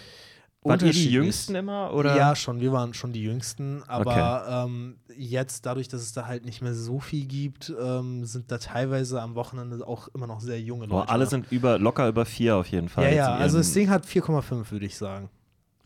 [0.63, 1.09] Wart ihr die.
[1.09, 1.91] Jüngsten immer?
[1.93, 2.15] Oder?
[2.15, 2.59] Ja, schon.
[2.59, 3.81] Wir waren schon die Jüngsten.
[3.87, 8.51] Aber ähm, jetzt, dadurch, dass es da halt nicht mehr so viel gibt, ähm, sind
[8.51, 11.05] da teilweise am Wochenende auch immer noch sehr junge Leute.
[11.05, 13.05] Boah, alle sind über, locker über 4 auf jeden Fall.
[13.05, 13.33] Ja, ja.
[13.35, 15.29] Also das Ding hat 4,5, würde ich sagen.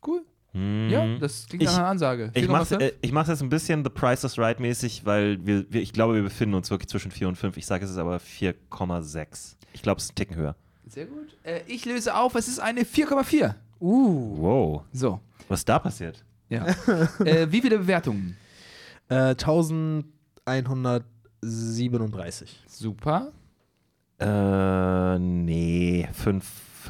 [0.06, 0.24] Cool.
[0.52, 0.90] Mhm.
[0.90, 2.32] Ja, das klingt Ich- nach einer Ansage.
[2.34, 2.48] Ich 4,5?
[2.52, 5.82] mache äh, ich mach's jetzt ein bisschen The Price is Right mäßig, weil wir, wir,
[5.82, 7.56] ich glaube, wir befinden uns wirklich zwischen 4 und 5.
[7.56, 9.56] Ich sage, es ist aber 4,6.
[9.74, 10.56] Ich glaube, es ist ein Ticken höher.
[10.88, 11.36] Sehr gut.
[11.44, 13.56] Äh, ich löse auf, es ist eine 4,4.
[13.86, 14.38] Uh.
[14.38, 14.84] Wow.
[14.92, 15.20] So.
[15.48, 16.24] Was ist da passiert?
[16.50, 16.66] Ja.
[17.24, 18.36] äh, wie viele Bewertungen?
[19.08, 19.36] Äh,
[21.44, 22.64] 1137.
[22.68, 23.32] Super.
[24.20, 26.08] Äh, nee.
[26.14, 26.46] Fünf,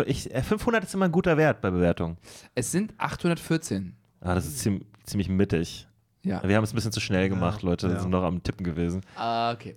[0.05, 2.15] ich, äh, 500 ist immer ein guter Wert bei Bewertungen.
[2.53, 3.95] Es sind 814.
[4.21, 5.87] Ah, das ist ziem, ziemlich mittig.
[6.23, 6.41] Ja.
[6.47, 7.87] Wir haben es ein bisschen zu schnell gemacht, Leute.
[7.89, 7.99] ja.
[7.99, 9.01] sind noch am Tippen gewesen.
[9.15, 9.75] Ah, okay.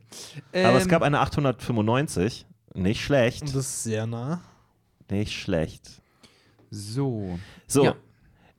[0.52, 2.46] Aber es Ähm, gab eine 895.
[2.74, 3.42] Nicht schlecht.
[3.42, 4.40] Das ist sehr nah.
[5.10, 6.00] Nicht schlecht.
[6.70, 7.38] So.
[7.66, 7.84] So.
[7.84, 7.94] Ja.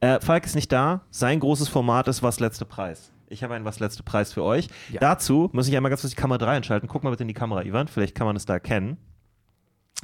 [0.02, 1.02] Äh, Falk ist nicht da.
[1.12, 3.12] Sein großes Format ist Was letzte Preis.
[3.28, 4.68] Ich habe einen Was letzte Preis für euch.
[4.92, 5.00] Ja.
[5.02, 6.88] Dazu muss ich einmal ganz kurz die Kamera 3 einschalten.
[6.88, 7.88] Guck mal bitte in die Kamera, Ivan.
[7.88, 8.98] Vielleicht kann man es da erkennen.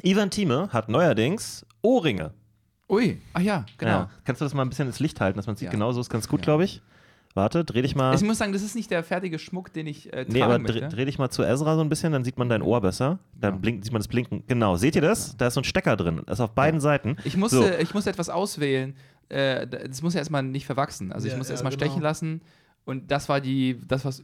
[0.04, 2.34] Ivan Thieme hat neuerdings Ohrringe.
[2.90, 3.92] Ui, ach ja, genau.
[3.92, 4.10] Ja.
[4.26, 5.68] Kannst du das mal ein bisschen ins Licht halten, dass man sieht?
[5.68, 5.72] Ja.
[5.72, 6.46] Genau so ist ganz gut, Ja.
[6.46, 6.82] glaube ich.
[7.36, 8.16] Warte, dreh dich mal.
[8.16, 10.58] Ich muss sagen, das ist nicht der fertige Schmuck, den ich äh, tragen Nee, aber
[10.58, 10.80] möchte.
[10.80, 13.20] dreh, dreh dich mal zu Ezra so ein bisschen, dann sieht man dein Ohr besser.
[13.40, 13.60] Dann Ja.
[13.60, 14.44] blinkt, sieht man das Blinken.
[14.48, 15.36] Genau, seht ihr das?
[15.38, 16.22] Da ist so ein Stecker drin.
[16.26, 17.18] Das ist auf beiden Seiten.
[17.26, 17.68] Ich musste, So.
[17.80, 18.96] ich musste etwas auswählen.
[19.30, 21.12] Äh, das muss ja erstmal nicht verwachsen.
[21.12, 21.86] Also ich Ja, musste ja, erstmal genau.
[21.86, 22.42] stechen lassen.
[22.86, 24.24] Und das war die, das, was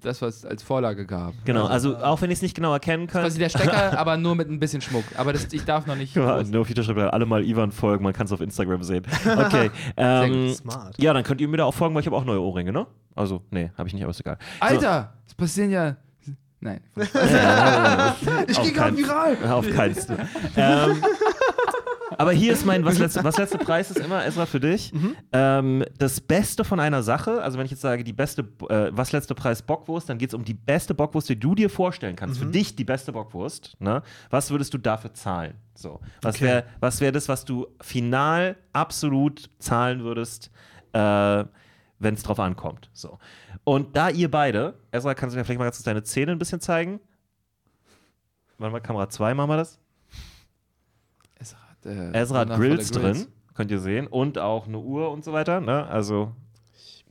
[0.00, 1.34] das, was es als Vorlage gab.
[1.44, 3.22] Genau, also auch wenn ich es nicht genau erkennen kann.
[3.22, 5.04] Quasi der Stecker, aber nur mit ein bisschen Schmuck.
[5.16, 6.14] Aber das, ich darf noch nicht.
[6.14, 6.48] Groß.
[6.50, 9.04] No Future schreibt alle mal Ivan folgen, man kann es auf Instagram sehen.
[9.24, 9.70] Okay.
[9.96, 10.94] ähm, Smart.
[10.98, 12.86] ja, dann könnt ihr mir da auch folgen, weil ich habe auch neue Ohrringe, ne?
[13.14, 14.38] Also, nee, habe ich nicht, aber ist egal.
[14.60, 15.96] Alter, es passieren ja.
[16.60, 16.80] Nein.
[16.94, 19.36] So, Ich gehe gerade viral.
[19.50, 20.28] Auf keinen Fall.
[20.56, 21.02] ähm,
[22.18, 24.92] aber hier ist mein, was letzte, was letzte Preis ist immer, Ezra, für dich.
[25.32, 29.12] Ähm, das Beste von einer Sache, also wenn ich jetzt sage, die beste, äh, was
[29.12, 32.38] letzte Preis Bockwurst, dann geht es um die beste Bockwurst, die du dir vorstellen kannst.
[32.38, 33.76] Für dich die beste Bockwurst.
[33.80, 34.02] Ne?
[34.30, 35.54] Was würdest du dafür zahlen?
[35.74, 36.00] So.
[36.22, 36.44] Was Okay.
[36.44, 40.50] wäre was wär das, was du final absolut zahlen würdest,
[40.92, 41.44] äh,
[41.98, 42.90] wenn es drauf ankommt?
[42.92, 43.18] So.
[43.64, 46.38] Und da ihr beide, Ezra, kannst du mir vielleicht mal ganz kurz deine Zähne ein
[46.38, 47.00] bisschen zeigen?
[48.58, 49.79] Warte mal, Kamera 2 machen wir das.
[51.84, 54.06] Ezra hat, äh, Ezra hat Grills drin, könnt ihr sehen.
[54.06, 55.60] Und auch eine Uhr und so weiter.
[55.60, 55.86] Ne?
[55.86, 56.32] Also,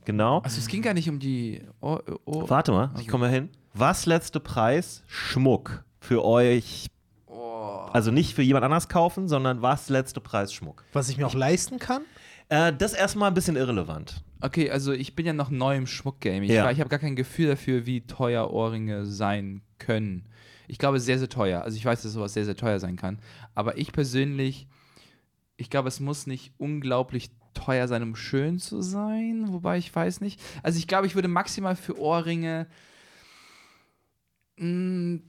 [0.04, 0.38] genau.
[0.40, 1.62] Also es ging gar nicht um die.
[1.80, 3.10] Oh, oh, Warte mal, ich Okay.
[3.10, 3.48] komme mal hin.
[3.74, 5.02] Was letzte Preis?
[5.06, 5.84] Schmuck.
[6.00, 6.86] Für euch.
[7.26, 7.86] oh.
[7.92, 10.84] Also nicht für jemand anders kaufen, sondern was letzte Preis Schmuck.
[10.92, 12.02] Was ich mir auch leisten kann?
[12.48, 14.24] Äh, das erstmal ein bisschen irrelevant.
[14.40, 16.44] Okay, also ich bin ja noch neu im Schmuckgame.
[16.46, 16.70] Ich, Ja.
[16.70, 20.24] ich habe gar kein Gefühl dafür, wie teuer Ohrringe sein können.
[20.70, 21.62] Ich glaube, sehr, sehr teuer.
[21.62, 23.18] Also ich weiß, dass sowas sehr, sehr teuer sein kann.
[23.54, 24.68] Aber ich persönlich,
[25.56, 29.46] ich glaube, es muss nicht unglaublich teuer sein, um schön zu sein.
[29.48, 30.40] Wobei ich weiß nicht.
[30.62, 32.68] Also ich glaube, ich würde maximal für Ohrringe.
[34.56, 35.20] Mh,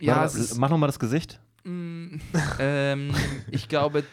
[0.00, 1.40] ja, Warte, es ist, mach nochmal das Gesicht.
[1.64, 2.18] mh,
[2.58, 3.14] ähm,
[3.50, 4.04] ich glaube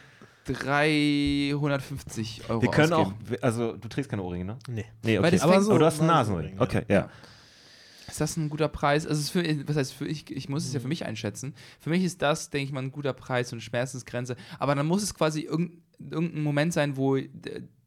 [0.45, 2.61] 350 Euro.
[2.61, 3.37] Wir können auch, ausgeben.
[3.41, 4.57] also du trägst keine Ohrringe, ne?
[4.67, 4.85] Nee.
[5.03, 5.39] Nee, okay.
[5.41, 6.55] Aber, so du hast einen Nasenring.
[6.55, 7.09] Nasenring, Okay, ja.
[8.09, 9.05] Ist das ein guter Preis?
[9.07, 10.73] Also, für, was heißt für ich, ich muss es Mhm.
[10.75, 11.53] ja für mich einschätzen.
[11.79, 14.35] Für mich ist das, denke ich mal, ein guter Preis und eine Schmerzensgrenze.
[14.59, 15.81] Aber dann muss es quasi irgendein,
[16.11, 17.27] irgendein Moment sein, wo, äh,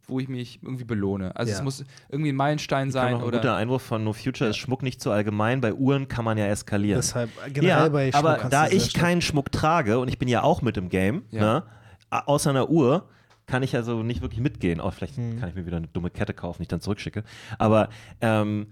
[0.09, 1.35] wo ich mich irgendwie belohne.
[1.37, 1.59] Also, Ja.
[1.59, 3.39] es muss irgendwie ein Meilenstein Kann sein noch ein oder.
[3.39, 5.59] guter Einwurf von No Future ist Schmuck nicht zu allgeneral.
[5.59, 6.99] Bei Uhren kann man ja eskalieren.
[7.01, 10.43] Deshalb generell ja, bei Schmuck aber da ich keinen Schmuck trage und ich bin ja
[10.43, 11.41] auch mit im Game, Ja.
[11.41, 11.63] ne,
[12.11, 13.09] außer einer Uhr,
[13.47, 14.81] kann ich also nicht wirklich mitgehen.
[14.81, 15.39] Oh, vielleicht Hm.
[15.41, 17.23] kann ich mir wieder eine dumme Kette kaufen, die ich dann zurückschicke.
[17.59, 17.89] Aber
[18.21, 18.67] ähm,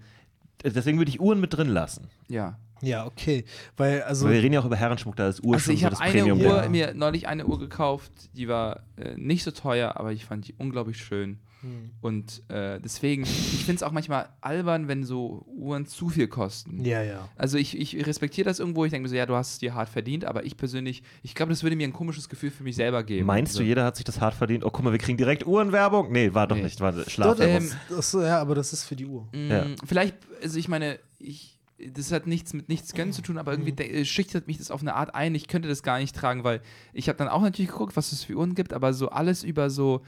[0.63, 2.07] deswegen würde ich Uhren mit drin lassen.
[2.27, 2.57] Ja.
[2.83, 3.45] Ja, okay.
[3.77, 4.25] Weil, also.
[4.25, 5.95] Weil wir reden ja auch über Herrenschmuck, da ist Uhr Also, schon ich so habe
[5.95, 6.39] das eine Premium.
[6.41, 6.69] Uhr, Ja.
[6.69, 10.55] mir neulich eine Uhr gekauft, die war äh, nicht so teuer, aber ich fand die
[10.57, 11.37] unglaublich schön.
[11.61, 11.91] Hm.
[12.01, 16.83] Und äh, deswegen, ich finde es auch manchmal albern, wenn so Uhren zu viel kosten.
[16.83, 17.27] Ja, ja.
[17.35, 19.73] Also ich, ich respektiere das irgendwo, ich denke mir so, ja, du hast es dir
[19.73, 22.75] hart verdient, aber ich persönlich, ich glaube, das würde mir ein komisches Gefühl für mich
[22.75, 23.25] selber geben.
[23.27, 23.59] Meinst so.
[23.59, 24.63] du, jeder hat sich das hart verdient?
[24.65, 26.11] Oh, guck mal, wir kriegen direkt Uhrenwerbung?
[26.11, 26.63] Nee, war doch Nee.
[26.63, 26.79] nicht.
[26.81, 27.69] War Schlafwerbung.
[27.89, 29.27] ähm, ja, aber das ist für die Uhr.
[29.31, 29.65] Mm, Ja.
[29.85, 31.59] Vielleicht, also ich meine, ich,
[31.93, 33.67] das hat nichts mit nichts gönnen zu tun, aber Mhm.
[33.67, 35.33] irgendwie de- äh, schüchtert mich das auf eine Art ein.
[35.35, 36.61] Ich könnte das gar nicht tragen, weil
[36.93, 39.69] ich habe dann auch natürlich geguckt, was es für Uhren gibt, aber so alles über
[39.69, 40.01] so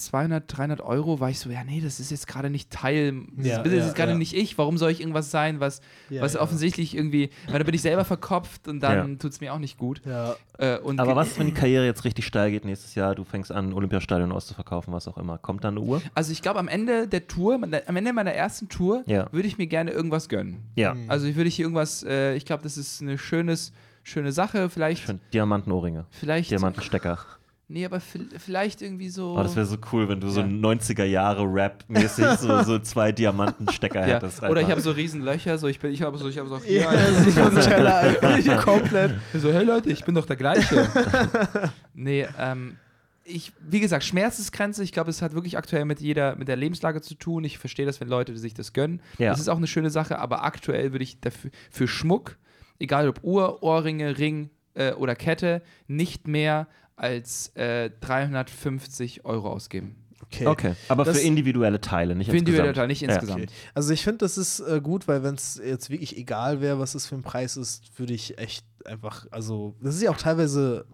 [0.00, 3.46] 200, 300 Euro war ich so, ja, nee, das ist jetzt gerade nicht Teil, das,
[3.46, 4.18] Ja, ist, ja, ist gerade ja.
[4.18, 4.58] nicht ich.
[4.58, 6.40] Warum soll ich irgendwas sein, was, Ja, was ja.
[6.40, 9.16] offensichtlich irgendwie, weil da bin ich selber verkopft und dann Ja.
[9.18, 10.00] tut es mir auch nicht gut.
[10.04, 13.14] Ja, Äh, und Aber was ist, wenn die Karriere jetzt richtig steil geht nächstes Jahr?
[13.14, 15.38] Du fängst an, Olympiastadion auszuverkaufen, was auch immer.
[15.38, 16.02] Kommt dann eine Uhr?
[16.14, 17.54] Also ich glaube, am Ende der Tour,
[17.86, 19.26] am Ende meiner ersten Tour, Ja.
[19.32, 20.64] würde ich mir gerne irgendwas gönnen.
[20.76, 20.94] Ja.
[21.08, 23.72] Also ich würde hier irgendwas, äh, ich glaube, das ist eine schönes,
[24.02, 24.68] schöne Sache.
[24.68, 25.20] Vielleicht, Schön.
[25.32, 26.04] Diamantenohrringe.
[26.10, 27.18] vielleicht, Diamantenstecker.
[27.70, 29.34] Nee, aber vi- vielleicht irgendwie so.
[29.38, 30.46] Oh, das wäre so cool, wenn du so Ja.
[30.46, 34.16] 90er Jahre Rap-mäßig so, so zwei Diamantenstecker ja.
[34.16, 34.42] hättest.
[34.42, 34.70] Oder ich einfach.
[34.72, 37.50] habe so riesen Löcher, so ich bin, ich habe so, ich habe so hier, ja
[37.60, 39.14] Teller eigentlich komplett.
[39.34, 40.88] so, hey Leute, ich bin doch der gleiche.
[41.94, 42.76] nee, ähm,
[43.24, 47.00] ich, wie gesagt, Schmerzensgrenze, ich glaube, es hat wirklich aktuell mit jeder, mit der Lebenslage
[47.00, 47.44] zu tun.
[47.44, 49.00] Ich verstehe das, wenn Leute sich das gönnen.
[49.18, 49.30] Ja.
[49.30, 52.36] Das ist auch eine schöne Sache, aber aktuell würde ich dafür für Schmuck,
[52.80, 56.66] egal ob Uhr, Ohrringe, Ring, äh, oder Kette nicht mehr
[57.00, 59.96] als äh, 350 Euro ausgeben.
[60.22, 60.46] Okay.
[60.46, 62.76] Okay, aber Das- für individuelle Teile, nicht Für individuelle insgesamt.
[62.76, 63.08] Teile, nicht Ja.
[63.14, 63.42] insgesamt.
[63.44, 63.52] Okay.
[63.74, 66.94] Also ich finde, das ist äh, gut, weil wenn es jetzt wirklich egal wäre, was
[66.94, 70.84] es für ein Preis ist, würde ich echt einfach, also das ist ja auch teilweise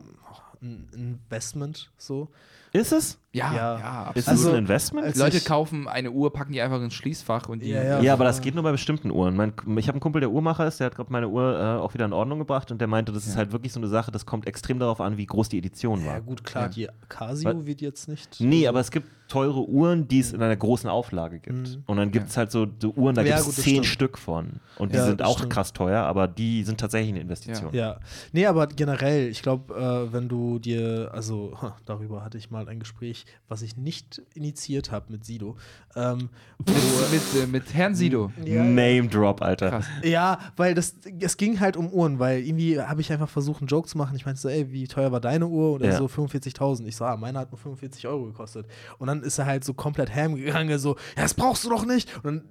[0.63, 2.31] ein Investment so.
[2.77, 3.19] Ist es?
[3.33, 3.79] Ja, Ja.
[3.79, 4.17] ja, absolut.
[4.17, 5.17] Ist Also, es ein Investment?
[5.17, 7.69] Leute ich- kaufen eine Uhr, packen die einfach ins Schließfach und die.
[7.71, 8.01] Ja, ja.
[8.01, 9.37] Ja, aber das geht nur bei bestimmten Uhren.
[9.37, 11.93] Mein, ich habe einen Kumpel, der Uhrmacher ist, der hat gerade meine Uhr äh, auch
[11.95, 13.39] wieder in Ordnung gebracht und der meinte, das ist Ja.
[13.39, 16.13] halt wirklich so eine Sache, das kommt extrem darauf an, wie groß die Edition Ja
[16.13, 16.21] war.
[16.23, 16.69] gut, klar, Ja.
[16.71, 18.41] die Casio wird jetzt nicht.
[18.41, 21.57] Nee, aber es gibt teure Uhren, die es in einer großen Auflage gibt.
[21.77, 21.83] Mhm.
[21.87, 23.87] Und dann gibt es halt so, so Uhren, da Ja, gibt es zehn stimmt.
[23.87, 24.61] Stück von.
[24.79, 25.53] Und die Ja, sind auch stimmt.
[25.53, 27.71] krass teuer, aber die sind tatsächlich eine Investition.
[27.75, 27.99] Ja,
[28.33, 31.55] nee, aber generell, ich glaube, äh, wenn du dir, also
[31.87, 35.57] darüber hatte ich mal ein Gespräch, was ich nicht initiiert habe mit Sido.
[35.95, 36.29] Ähm,
[36.67, 36.77] Mit,
[37.13, 38.31] mit, äh, mit Herrn Sido.
[38.45, 39.71] ja, Name Drop, Alter.
[39.71, 39.87] Krass.
[40.03, 43.69] Ja, weil das, es ging halt um Uhren, weil irgendwie habe ich einfach versucht, einen
[43.69, 44.17] Joke zu machen.
[44.17, 45.75] Ich meinte so, ey, wie teuer war deine Uhr?
[45.75, 45.99] Und er Ja.
[45.99, 46.87] so 45.000.
[46.87, 48.67] Ich so, ah, meine hat nur 45 Euro gekostet.
[48.99, 51.85] Und dann ist er halt so komplett ham gegangen, so, ja, das brauchst du doch
[51.87, 52.15] nicht.
[52.17, 52.43] Und dann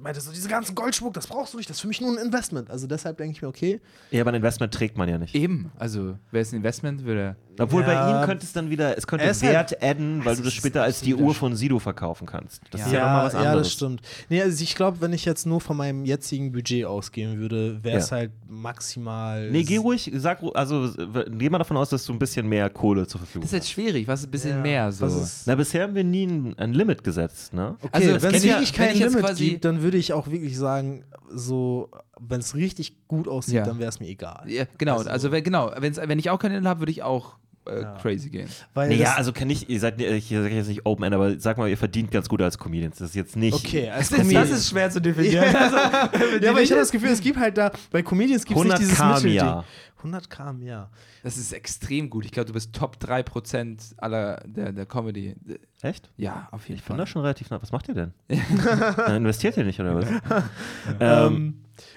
[0.00, 2.12] meinte er so, diese ganzen Goldschmuck, das brauchst du nicht, das ist für mich nur
[2.16, 2.70] ein Investment.
[2.70, 3.80] Also deshalb denke ich mir, okay,
[4.10, 5.34] Ja, aber ein Investment trägt man ja nicht.
[5.34, 5.70] Eben.
[5.78, 7.36] Also, wäre es ein Investment, würde.
[7.58, 8.20] Obwohl bei Ja.
[8.22, 10.52] ihm könnte es dann wieder, es könnte ist halt- Wert adden, weil Es du das
[10.54, 12.62] später als die Uhr von Sido verkaufen kannst.
[12.70, 12.86] Das Ja.
[12.86, 13.66] ist ja nochmal was ja, anderes.
[13.68, 14.00] das stimmt.
[14.28, 17.98] Nee, also ich glaube, wenn ich jetzt nur von meinem jetzigen Budget ausgehen würde, wäre
[17.98, 18.16] es Ja.
[18.18, 19.50] halt maximal.
[19.50, 20.90] Nee, geh ruhig, sag, also
[21.30, 23.64] geh mal davon aus, dass du ein bisschen mehr Kohle zur Verfügung Das ist jetzt
[23.64, 23.70] hast.
[23.72, 24.06] schwierig.
[24.08, 25.06] Was ist ein bisschen Ja, mehr so?
[25.06, 27.76] was ist- Na, bisher haben wir nie ein, ein Limit gesetzt, ne?
[27.82, 30.56] Okay, Also, wenn es ja- wirklich kein Limit quasi- gibt, dann würde ich auch wirklich
[30.58, 31.90] sagen, so,
[32.20, 33.64] wenn es richtig gut aussieht, Ja.
[33.64, 34.44] dann wäre es mir egal.
[34.46, 34.98] ja, genau.
[34.98, 35.70] Also- Also, wenn, genau.
[35.78, 37.36] Wenn's, wenn ich auch keinen Inhalt habe, würde ich auch
[37.68, 37.92] äh, Ja.
[38.00, 38.48] crazy gehen.
[38.74, 41.58] Weil Naja, also kann ich, ihr seid, ich sage jetzt nicht Open End, aber sag
[41.58, 42.98] mal, ihr verdient ganz gut als Comedians.
[42.98, 43.54] Das ist jetzt nicht.
[43.54, 45.44] okay, als Das das ist schwer zu definieren.
[45.56, 45.76] Also,
[46.42, 48.72] ja, aber ich habe das Gefühl, es gibt halt da, bei Comedians gibt es nicht
[48.74, 49.34] 100 dieses Mittelding.
[49.34, 49.64] Jahr.
[49.98, 50.90] 100 K im Jahr.
[51.22, 52.24] Das ist extrem gut.
[52.26, 55.34] Ich glaube, du bist Top 3% aller der, der Comedy.
[55.80, 56.10] Echt?
[56.16, 56.98] Ja, auf jeden Ich bin Fall.
[56.98, 57.60] da schon relativ nah.
[57.60, 58.12] Was macht ihr denn?
[58.28, 60.06] Na, investiert ihr nicht, oder was?
[61.00, 61.54] ähm, Ähm,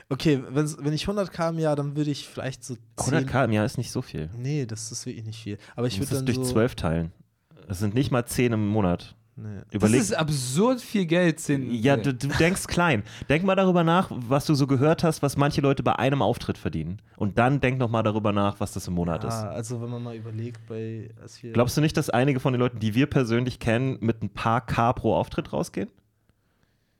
[0.10, 3.46] okay, wenn's, wenn ich 100 K im Jahr, dann würde ich vielleicht so 10, 100k
[3.46, 4.30] im Jahr ist nicht so viel.
[4.36, 5.58] Nee, das ist wirklich nicht viel.
[5.76, 6.44] Aber ich würde das dann durch so.
[6.44, 7.12] 12 teilen.
[7.68, 9.16] Das sind nicht mal 10 im Monat.
[9.36, 9.62] Nee.
[9.68, 10.02] Das Überleg.
[10.02, 11.40] ist absurd viel Geld.
[11.40, 13.04] Sind, Ja, du, du denkst klein.
[13.30, 16.58] Denk mal darüber nach, was du so gehört hast, was manche Leute bei einem Auftritt
[16.58, 17.02] verdienen.
[17.16, 19.34] Und dann denk noch mal darüber nach, was das im Monat ist.
[19.34, 21.10] Ah, also wenn man mal überlegt, bei
[21.54, 24.66] Glaubst du nicht, dass einige von den Leuten, die wir persönlich kennen, mit ein paar
[24.66, 25.90] K pro Auftritt rausgehen?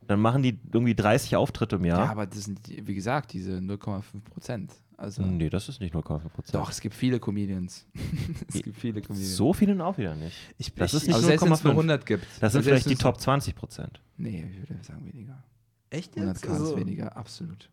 [0.10, 2.00] Dann machen die irgendwie 30 Auftritte im ja.
[2.00, 2.10] Jahr.
[2.10, 4.74] aber das sind, wie gesagt, diese 0,5 Prozent.
[4.98, 6.56] Also, nee, das ist nicht nur 0,5 Prozent.
[6.56, 7.86] doch, es gibt viele Comedians.
[8.48, 9.38] es gibt viele Comedians.
[9.38, 10.36] So viele auch wieder nicht.
[10.58, 11.70] ich, das ist nicht 0,5.
[11.70, 12.26] 100 gibt.
[12.40, 14.02] Das sind vielleicht die Top 20 Prozent.
[14.18, 15.44] Nee, ich würde sagen weniger.
[15.92, 16.42] echt 100 jetzt?
[16.44, 17.70] K ist Also, weniger, absolut.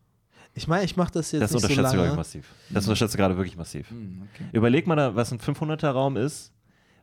[0.53, 2.17] ich meine, ich mache das jetzt Das nicht so unterschätzt du gerade lange.
[2.19, 2.55] massiv.
[2.69, 3.89] Das unterschätzt du gerade wirklich massiv.
[3.89, 4.45] Hm, okay.
[4.53, 6.53] Überleg mal, da, was ein 500er Raum ist,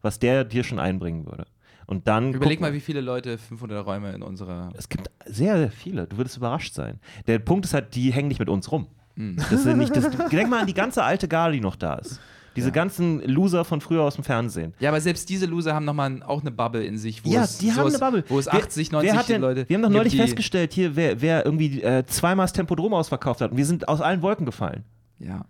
[0.03, 1.47] was der dir schon einbringen würde.
[1.87, 2.33] Und dann.
[2.33, 4.69] Überleg mal, wie viele Leute 500 Räume in unserer.
[4.77, 6.07] Es gibt sehr, sehr viele.
[6.07, 6.99] Du würdest überrascht sein.
[7.27, 8.87] Der Punkt ist halt, die hängen nicht mit uns rum.
[9.15, 9.37] Hm.
[9.49, 12.19] Das sind nicht, das, denk mal an die ganze alte Garde, die noch da ist.
[12.55, 12.73] Diese Ja.
[12.73, 14.75] ganzen Loser von früher aus dem Fernsehen.
[14.79, 17.57] Ja, aber selbst diese Loser haben nochmal auch eine Bubble in sich, wo ja, es,
[17.57, 18.23] die so haben eine Bubble.
[18.27, 20.95] wo es Wer- 80, 90 wer hat denn, Leute Wir haben doch neulich festgestellt, hier,
[20.95, 24.45] wer, wer irgendwie äh, zweimal das Tempodrom ausverkauft hat und wir sind aus allen Wolken
[24.45, 24.83] gefallen.
[25.17, 25.45] Ja.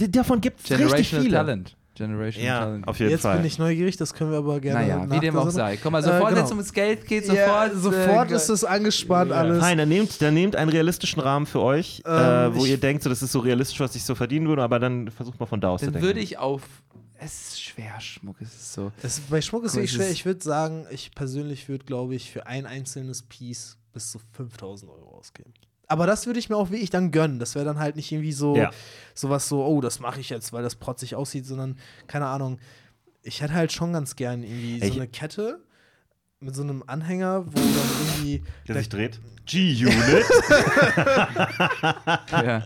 [0.00, 1.30] D davon gibt es richtig viele.
[1.30, 1.76] Talent.
[1.98, 2.88] Generational Ja, Talent.
[2.88, 3.36] auf jeden Jetzt Fall.
[3.36, 4.80] bin ich neugierig, das können wir aber gerne.
[4.80, 5.76] Naja, nach wie dem auch sei.
[5.76, 6.44] Komm mal, Äh, sofort, wenn genau.
[6.46, 7.82] es ums Geld geht, Ja, sofort.
[7.82, 9.36] sofort äh, ist es angespannt Ja.
[9.38, 9.60] alles.
[9.60, 13.02] Nein, dann nehmt, dann nehmt einen realistischen Rahmen für euch, Ähm, äh, wo ihr denkt,
[13.02, 15.60] so, das ist so realistisch, was ich so verdienen würde, aber dann versucht mal von
[15.60, 16.06] da aus zu Dann denken.
[16.06, 16.62] würde ich auf.
[17.20, 18.36] Es ist schwer, Schmuck.
[18.40, 18.92] Es ist so.
[19.02, 20.10] Es, bei Schmuck ist mal, wirklich es schwer.
[20.10, 24.88] Ich würde sagen, ich persönlich würde, glaube ich, für ein einzelnes Piece bis zu 5000
[24.92, 25.52] Euro ausgeben.
[25.88, 27.38] Aber das würde ich mir auch wirklich dann gönnen.
[27.38, 28.70] Das wäre dann halt nicht irgendwie so Ja.
[29.14, 32.58] sowas so, oh, das mache ich jetzt, weil das protzig aussieht, sondern, keine Ahnung,
[33.22, 35.60] ich hätte halt schon ganz gern irgendwie Ich- so eine Kette
[36.40, 37.64] mit so einem Anhänger, wo dann
[38.06, 38.42] irgendwie.
[38.68, 39.18] Der sich dreht.
[39.46, 39.96] G-Unit.
[42.30, 42.62] Ja.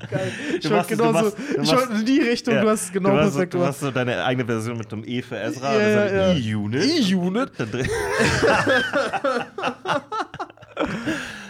[0.56, 2.92] Ich Du wollte genau so, machst- ich machst- wollte in die Richtung, du hast es
[2.92, 5.38] genau du hast, perfekt so, du hast so deine eigene Version mit dem E für
[5.40, 5.72] Ezra.
[5.74, 6.34] Ja, ja, ja.
[6.34, 6.84] E-Unit.
[6.84, 7.52] E-Unit?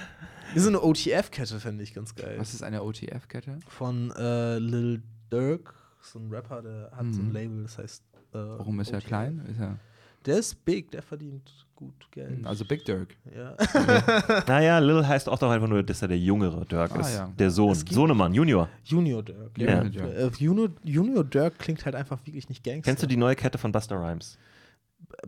[0.56, 2.34] So eine OTF-Kette fände ich ganz geil.
[2.38, 3.58] Was ist eine OTF-Kette?
[3.68, 7.32] Von äh, Lil Durk, so ein Rapper, der hat so ein Mhm.
[7.32, 8.02] Label, das heißt.
[8.34, 9.06] Äh, Warum ist er OTF.
[9.06, 9.42] klein?
[9.50, 9.78] Ist er,
[10.26, 12.46] Der ist big, der verdient gut Geld.
[12.46, 13.16] also Big Dirk.
[13.34, 13.56] ja.
[14.46, 17.14] naja, Lil heißt auch doch einfach nur, dass er der jüngere Dirk Ah, ist.
[17.16, 17.28] ja.
[17.38, 17.74] Der Sohn.
[17.74, 18.68] Sohnemann, Junior.
[18.84, 19.58] Junior Dirk.
[19.58, 19.84] Ja, Ja.
[19.84, 20.04] ja.
[20.06, 22.82] Äh, Junior, Junior Dirk klingt halt einfach wirklich nicht Gangster.
[22.90, 24.38] Kennst du die neue Kette von Buster Rhymes?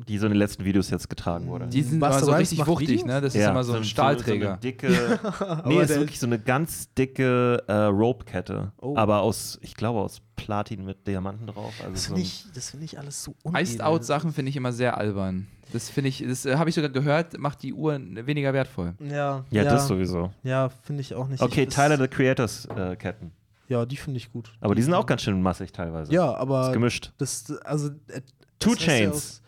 [0.09, 1.67] Die so in den letzten Videos jetzt getragen wurde.
[1.69, 3.05] Die sind immer so richtig wuchtig, Videos?
[3.07, 3.21] ne?
[3.21, 4.53] Das ist immer so ein So Stahlträger.
[4.53, 4.89] eine dicke,
[5.67, 8.73] nee, ist wirklich so eine ganz dicke äh, Rope-Kette.
[8.81, 8.97] Oh.
[8.97, 11.73] Aber aus, ich glaube, aus Platin mit Diamanten drauf.
[11.81, 13.63] Also Das so finde ich, das find ich alles so unedel.
[13.63, 15.47] Iced Out Sachen finde ich immer sehr albern.
[15.73, 18.95] Das finde ich, das äh, habe ich sogar gehört, macht die Uhr weniger wertvoll.
[19.01, 20.31] Ja, ja, das sowieso.
[20.43, 21.43] Ja, finde ich auch nicht.
[21.43, 23.33] Okay, ich, Tyler the Creators äh, Ketten.
[23.69, 24.53] Ja, die finde ich gut.
[24.61, 26.13] Aber die sind auch ganz schön massig teilweise.
[26.13, 27.13] Ja, Ist aber gemischt.
[27.17, 28.21] das, also äh,
[28.59, 29.43] Two Chains.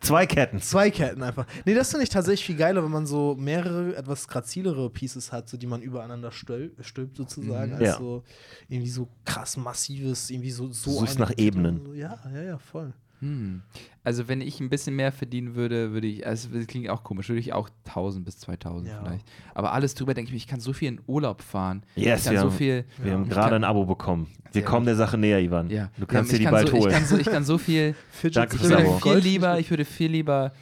[0.00, 0.60] Zwei Ketten.
[0.60, 1.46] Zwei Ketten einfach.
[1.64, 5.48] Nee, das finde ich tatsächlich viel geiler, wenn man so mehrere, etwas grazilere Pieces hat,
[5.48, 7.96] so die man übereinander stülpt, stülpt sozusagen, als Ja.
[7.98, 8.24] so
[8.68, 10.90] irgendwie so krass massives, irgendwie so so.
[11.00, 11.86] Suchst nach Ebenen.
[11.86, 11.94] So.
[11.94, 12.92] Ja, ja, ja, voll.
[13.20, 13.62] Hm.
[14.04, 17.28] Also wenn ich ein bisschen mehr verdienen würde, würde ich, also das klingt auch komisch,
[17.28, 19.02] würde ich auch 1000 bis 2000 Ja.
[19.02, 19.26] vielleicht.
[19.54, 21.82] Aber alles drüber denke ich mir, ich kann so viel in Urlaub fahren.
[21.94, 22.84] Yes, ich kann wir so haben- viel.
[23.02, 24.28] Wir haben ich gerade kann- ein Abo bekommen.
[24.52, 25.68] Wir kommen der Sache näher, Ivan.
[25.68, 25.90] Ja.
[25.98, 26.92] Du kannst ja, dir die ich kann bald so, Ich holen.
[26.92, 27.94] kann, so, ich kann so viel.
[28.32, 28.98] Danke Ich fürs würde Abo.
[28.98, 30.52] viel lieber, ich würde viel lieber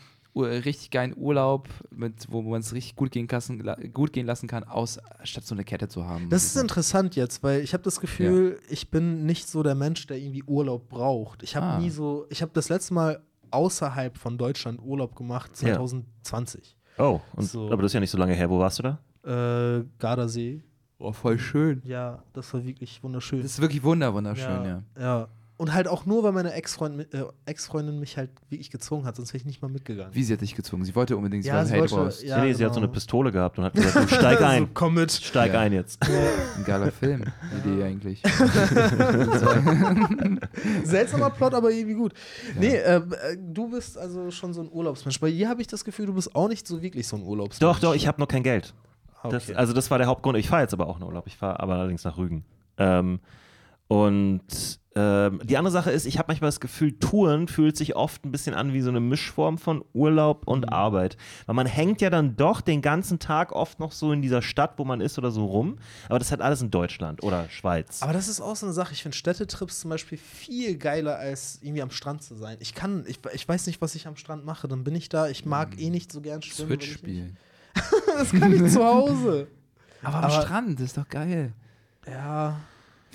[0.42, 4.64] richtig geilen Urlaub, mit, wo man es richtig gut gehen, lassen, gut gehen lassen kann,
[4.64, 6.28] aus, statt so eine Kette zu haben.
[6.30, 10.06] Das ist interessant jetzt, weil ich habe das Gefühl, ich bin nicht so der Mensch,
[10.06, 11.42] der irgendwie Urlaub braucht.
[11.42, 11.78] Ich habe Ah.
[11.78, 15.76] nie so, ich habe das letzte Mal außerhalb von Deutschland Urlaub gemacht, Ja.
[15.76, 16.76] 2020.
[16.98, 17.66] Oh, und, So.
[17.70, 18.48] aber das ist ja nicht so lange her.
[18.50, 18.98] Wo warst du da?
[19.78, 20.62] Äh, Gardasee.
[20.98, 21.82] oh, voll schön.
[21.84, 23.42] Ja, das war wirklich wunderschön.
[23.42, 24.82] Das ist wirklich wunder, wunderschön, ja.
[24.98, 25.28] ja.
[25.58, 26.56] Und halt auch nur, weil meine äh,
[27.46, 30.14] Ex-Freundin mich halt wirklich gezwungen hat, sonst wäre ich nicht mal mitgegangen.
[30.14, 30.84] Wie sie hat dich gezwungen?
[30.84, 32.44] Sie wollte unbedingt, sie Ja, war sie hey, du wollte- brauchst ja.
[32.44, 32.92] nee, sie hat so eine genau.
[32.94, 34.64] Pistole gehabt und hat gesagt, du steig ein.
[34.64, 35.10] so, komm mit.
[35.12, 35.60] Steig Ja.
[35.60, 35.98] ein jetzt.
[36.02, 37.24] ein geiler Film.
[37.64, 38.22] Idee eigentlich.
[40.84, 42.12] Seltsamer Plot, aber irgendwie gut.
[42.58, 45.20] Nee, äh, äh, du bist also schon so ein Urlaubsmensch.
[45.20, 47.60] Bei dir habe ich das Gefühl, du bist auch nicht so wirklich so ein Urlaubsmensch.
[47.60, 48.74] Doch, doch, ich habe noch kein Geld.
[49.22, 49.54] Ah, Das, okay.
[49.54, 50.38] also das war der Hauptgrund.
[50.38, 51.26] Ich fahre jetzt aber auch in Urlaub.
[51.26, 52.44] Ich fahre aber allerdings nach Rügen.
[52.78, 53.20] Ähm,
[53.88, 54.42] und
[54.98, 58.32] ähm, die andere Sache ist, ich habe manchmal das Gefühl, Touren fühlt sich oft ein
[58.32, 60.72] bisschen an wie so eine Mischform von Urlaub und Mhm.
[60.72, 61.16] Arbeit.
[61.44, 64.74] Weil man hängt ja dann doch den ganzen Tag oft noch so in dieser Stadt,
[64.78, 65.76] wo man ist oder so rum.
[66.08, 68.02] Aber das hat alles in Deutschland oder Schweiz.
[68.02, 68.94] Aber das ist auch so eine Sache.
[68.94, 72.56] Ich finde Städtetrips zum Beispiel viel geiler, als irgendwie am Strand zu sein.
[72.60, 74.66] Ich kann, ich, ich weiß nicht, was ich am Strand mache.
[74.66, 75.28] Dann bin ich da.
[75.28, 76.68] Ich mag eh nicht so gern schwimmen.
[76.70, 77.36] Switch spielen.
[78.16, 79.46] Das kann ich zu Hause.
[80.02, 81.52] Aber am Aber- Strand, das ist doch geil.
[82.08, 82.60] Ja.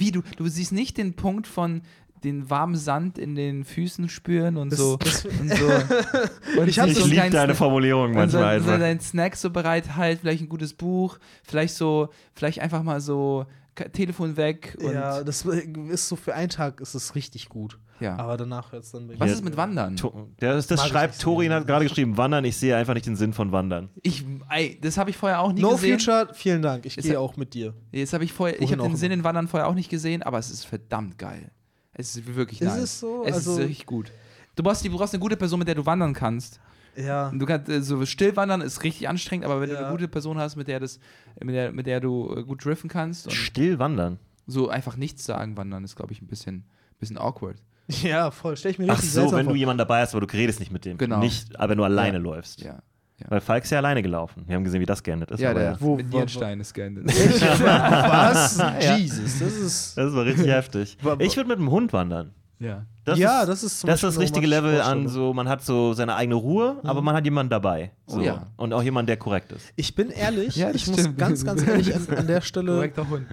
[0.01, 1.81] Wie, du, du siehst nicht den Punkt von
[2.23, 4.97] den warmen Sand in den Füßen spüren und Das- so.
[4.97, 5.65] das- und so.
[6.59, 9.95] Und Ich ich so liebe deine Formulierung und so, manchmal so deinen Snack so bereit
[9.95, 13.45] halt, vielleicht ein gutes Buch, vielleicht so, vielleicht einfach mal so
[13.93, 17.79] Telefon weg und ja, das ist so für einen Tag ist es richtig gut.
[17.99, 18.17] ja.
[18.17, 19.95] Aber danach hört es dann bei Was ist mit Wandern?
[19.95, 22.93] To- Der, das das ich schreibt, nicht Torin hat gerade geschrieben, Wandern, ich sehe einfach
[22.93, 23.89] nicht den Sinn von Wandern.
[24.03, 25.99] Ich, ey, das habe ich vorher auch nie No gesehen.
[25.99, 26.85] Future, vielen Dank.
[26.85, 27.73] Ich Ist gehe ja- auch mit dir.
[27.91, 29.89] Jetzt habe ich vorher, ich Wohin habe den auch Sinn in Wandern vorher auch nicht
[29.89, 31.51] gesehen, aber es ist verdammt geil.
[31.93, 32.83] Es ist wirklich Ist nice.
[32.83, 33.23] es so?
[33.25, 34.11] Es Also- ist richtig gut.
[34.55, 36.59] Du brauchst, du brauchst eine gute Person, mit der du wandern kannst.
[36.95, 37.31] Ja.
[37.31, 39.81] Du kannst äh, so still wandern ist richtig anstrengend, aber wenn du Ja.
[39.83, 40.99] eine gute Person hast, mit der das,
[41.43, 44.19] mit der, mit der du äh, gut driften kannst und Still wandern.
[44.47, 46.65] so einfach nichts sagen wandern ist, glaube ich, ein bisschen,
[46.99, 47.57] bisschen awkward.
[48.03, 48.55] Ja, voll.
[48.57, 49.57] Stell ich mir Ach richtig so, seltsam wenn du vor.
[49.57, 50.97] jemanden dabei hast, aber du redest nicht mit dem.
[50.97, 51.19] Genau.
[51.19, 52.23] Nicht, aber wenn du alleine Ja.
[52.23, 52.61] läufst.
[52.61, 52.79] Ja.
[53.27, 54.43] Weil Falk ist ja alleine gelaufen.
[54.47, 55.39] Wir haben gesehen, wie das geendet ist.
[55.41, 57.05] Ja, aber der Wo- mit Nierenstein ist geendet.
[57.61, 58.57] Was?
[58.57, 58.97] Ja.
[58.97, 59.97] Jesus, das ist.
[59.97, 60.97] Das war richtig heftig.
[61.19, 62.31] Ich würde mit dem Hund wandern.
[62.59, 62.85] ja.
[63.03, 65.63] Das ja, ist, das ist zum das ist das richtige Level an so, man hat
[65.63, 67.91] so seine eigene Ruhe, aber man hat jemanden dabei.
[68.05, 68.19] So.
[68.19, 68.45] Oh ja.
[68.57, 69.71] Und auch jemanden, der korrekt ist.
[69.75, 71.17] Ich bin ehrlich, Ja, ich muss stimmt.
[71.17, 72.73] ganz, ganz ehrlich an, an der Stelle.
[72.75, 73.25] Korrekter Hund.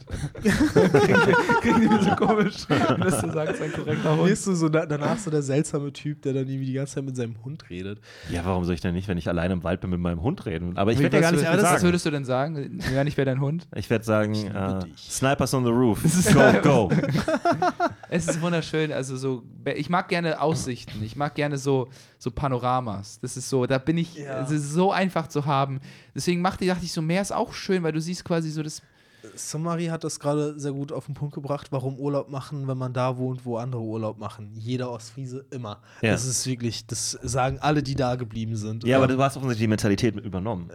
[1.61, 4.29] Kriegen die mir so komisch, wenn du so sagst, ein korrekter Hund.
[4.29, 7.05] Wirst du so da, danach so der seltsame Typ, der dann irgendwie die ganze Zeit
[7.05, 8.01] mit seinem Hund redet?
[8.31, 10.47] Ja, warum soll ich denn nicht, wenn ich alleine im Wald bin, mit meinem Hund
[10.47, 10.77] reden?
[10.77, 11.83] Aber ich werde ja gar was nicht wür- viel Was sagen.
[11.83, 12.81] würdest du denn sagen?
[12.95, 13.69] Ja, nicht wer dein Hund?
[13.75, 14.55] Ich werde sagen, liebe
[14.85, 14.87] äh.
[14.97, 16.03] Snipers on the Roof.
[16.33, 16.91] Go, go.
[18.09, 19.43] Es ist wunderschön, also so,
[19.77, 21.89] ich mag gerne Aussichten, ich mag gerne so,
[22.19, 23.19] so Panoramas.
[23.21, 24.41] Das ist so, da bin ich, Ja.
[24.43, 25.81] es ist so einfach zu haben.
[26.15, 28.83] Deswegen machte, dachte ich so, Meer ist auch schön, weil du siehst quasi so das,
[29.35, 32.93] Samari hat das gerade sehr gut auf den Punkt gebracht, warum Urlaub machen, wenn man
[32.93, 34.53] da wohnt, wo andere Urlaub machen.
[34.55, 35.81] Jeder Ostfriese immer.
[36.03, 36.13] Ja.
[36.13, 38.85] Das ist wirklich, das sagen alle, die da geblieben sind.
[38.85, 40.71] Ja, aber Ähm, du hast offensichtlich die Mentalität mit übernommen.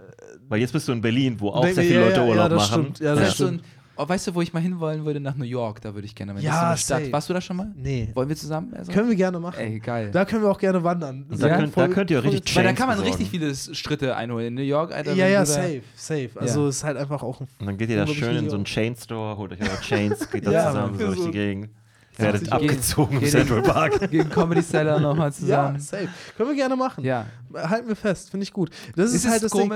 [0.49, 2.30] Weil jetzt bist du in Berlin, wo auch Nee, sehr viele ja, Leute ja, ja,
[2.32, 2.82] Urlaub das machen.
[2.84, 2.99] stimmt.
[2.99, 3.64] Ja, das das ist so stimmt.
[3.95, 5.20] Oh, weißt du, wo ich mal hinwollen würde?
[5.20, 6.38] Nach New York, da würde ich gerne mal.
[6.41, 7.14] Das Ja, ist so eine Stadt.
[7.14, 7.72] Warst du da schon mal?
[7.76, 8.10] Nee.
[8.14, 8.74] Wollen wir zusammen?
[8.74, 8.91] Also?
[8.91, 9.60] Können wir gerne machen.
[9.60, 10.10] Ey, geil.
[10.11, 11.26] Da können wir auch gerne wandern.
[11.30, 13.18] Da, Ja, könnt, voll- da könnt ihr richtig weil da kann man besorgen.
[13.24, 14.48] richtig viele Schritte einholen.
[14.48, 15.14] In New York, Alter.
[15.14, 16.30] Ja, ja, safe, safe.
[16.36, 18.56] Also es ist halt einfach auch ein Und dann geht ihr da schön in so
[18.56, 21.32] einen Chain-Store, holt euch eure Chains, geht da Ja, zusammen so für durch so die
[21.32, 21.70] Gegend.
[22.15, 24.11] 20 Werdet abgezogen im Central Park.
[24.11, 25.80] Gegen Comedy Seller nochmal Ja, zusammen.
[25.80, 26.10] safe.
[26.38, 27.03] Können wir gerne machen.
[27.03, 27.26] Ja.
[27.56, 28.70] Halten wir fest, finde ich gut.
[28.95, 29.72] Das ist, Es halt ist das Ding.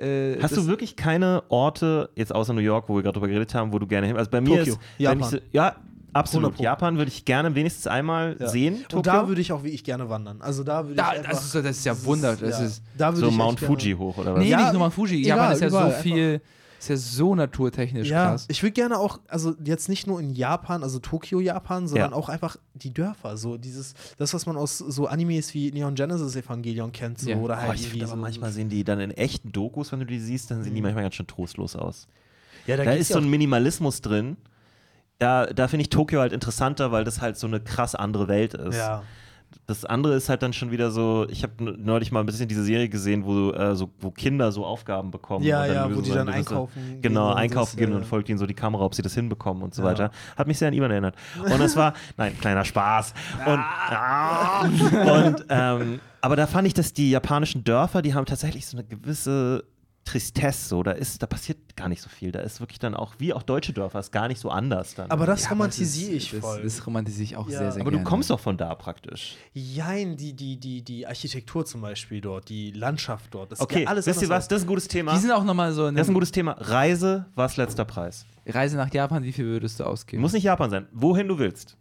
[0.00, 3.54] Äh, Hast du wirklich keine Orte, jetzt außer New York, wo wir gerade drüber geredet
[3.54, 5.30] haben, wo du gerne hin Also bei mir Tokio, ist, wenn ich Japan.
[5.30, 5.76] so, ja,
[6.12, 6.44] Absolut.
[6.46, 6.64] 100 Pro.
[6.64, 8.48] Japan würde ich gerne wenigstens einmal Ja.
[8.48, 8.84] sehen.
[8.92, 10.40] Und da würde ich auch wie ich gerne wandern.
[10.42, 12.34] Also da würde Da, ich einfach, das, ist, das ist ja Wunder.
[12.34, 14.40] Das ja, ist, da so ich Mount Fuji hoch oder was?
[14.42, 15.20] nee, Ja, nicht nur mal Fuji.
[15.22, 16.40] egal, Japan ist ja überall, so viel,
[16.80, 18.46] ist ja so naturtechnisch Ja, krass.
[18.48, 22.16] ich würde gerne auch, also jetzt nicht nur in Japan, also Tokio, Japan, sondern Ja.
[22.16, 23.36] auch einfach die Dörfer.
[23.36, 27.36] So dieses, das, was man aus so Animes wie Neon Genesis Evangelion kennt, so Ja.
[27.36, 28.20] oder Oh, halt ich irgendwie finde aber so.
[28.22, 31.02] manchmal sehen die dann in echten Dokus, wenn du die siehst, dann sehen die manchmal
[31.04, 32.08] ganz schön trostlos aus.
[32.66, 34.36] ja, Da geht's ist ja so ein Minimalismus drin.
[35.18, 38.54] Da, da finde ich Tokio halt interessanter, weil das halt so eine krass andere Welt
[38.54, 38.76] ist.
[38.76, 39.02] ja.
[39.66, 42.62] Das andere ist halt dann schon wieder so, ich habe neulich mal ein bisschen diese
[42.64, 45.44] Serie gesehen, wo, äh, so, wo Kinder so Aufgaben bekommen.
[45.44, 47.92] Ja, und dann ja, wo die so dann eine gewisse- einkaufen Genau, einkaufen das, gehen
[47.92, 49.88] äh, und folgt ihnen so die Kamera, ob sie das hinbekommen und so Ja.
[49.88, 50.10] weiter.
[50.36, 51.14] Hat mich sehr an Ivan erinnert.
[51.42, 53.14] Und es war, nein, kleiner Spaß.
[53.46, 58.66] Und, ah, und ähm, aber da fand ich, dass die japanischen Dörfer, die haben tatsächlich
[58.66, 59.64] so eine gewisse
[60.04, 62.32] Tristesse, so, da ist, da passiert gar nicht so viel.
[62.32, 65.10] Da ist wirklich dann auch, wie auch deutsche Dörfer, ist gar nicht so anders dann.
[65.10, 66.62] Aber das Ja, romantisiere ich voll.
[66.62, 67.58] Das, das romantisiere ich auch Ja.
[67.58, 68.02] sehr, sehr aber gerne.
[68.04, 69.36] du kommst doch von da praktisch.
[69.52, 73.52] Jein, die, die, die, die Architektur zum Beispiel dort, die Landschaft dort.
[73.52, 74.48] Das Okay, ja alles wisst ihr was?
[74.48, 75.12] Das ist ein gutes Thema.
[75.12, 76.52] Die sind auch nochmal so Das ist ein gutes Thema.
[76.58, 78.24] Reise, was letzter Preis?
[78.46, 80.22] Reise nach Japan, wie viel würdest du ausgeben?
[80.22, 80.86] Muss nicht Japan sein.
[80.92, 81.76] Wohin du willst.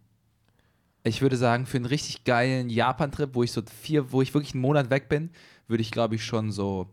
[1.04, 4.54] Ich würde sagen, für einen richtig geilen Japan-Trip, wo ich so vier, wo ich wirklich
[4.54, 5.30] einen Monat weg bin,
[5.68, 6.92] würde ich, glaube ich, schon so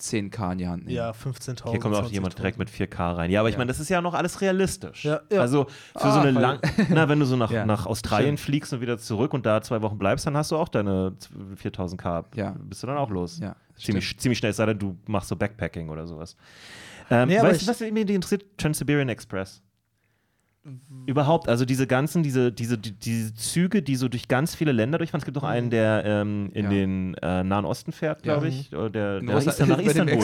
[0.00, 0.96] 10k in die Hand nehmen.
[0.96, 1.70] Ja, 15.000.
[1.70, 2.36] Hier kommt auch jemand 20.000.
[2.36, 3.30] direkt mit 4K rein.
[3.30, 3.58] Ja, aber ich Ja.
[3.58, 5.04] meine, das ist ja noch alles realistisch.
[5.04, 5.40] Ja, ja.
[5.40, 5.64] Also
[5.96, 6.58] für Ah, so eine lang,
[6.88, 7.66] na, wenn du so nach, Ja.
[7.66, 8.40] nach Australien Stimmt.
[8.46, 11.14] fliegst und wieder zurück und da zwei Wochen bleibst, dann hast du auch deine
[11.56, 12.24] 4000K.
[12.34, 12.54] Ja.
[12.58, 13.38] Bist du dann auch los.
[13.40, 16.36] Ja, ziemlich, ziemlich schnell, es sei denn, du machst so Backpacking oder sowas.
[17.10, 18.44] Ähm, Nee, aber weißt du, ich- was mich interessiert?
[18.56, 19.62] Trans-Siberian Express.
[21.06, 24.98] Überhaupt, also diese ganzen, diese, diese, die, diese Züge, die so durch ganz viele Länder
[24.98, 25.20] durchfahren.
[25.20, 26.70] Es gibt noch einen, der ähm, in Ja.
[26.70, 28.52] den äh, Nahen Osten fährt, glaube Ja.
[28.54, 28.74] ich.
[28.74, 30.16] Oder der, der nach, Russland- nach Istanbul.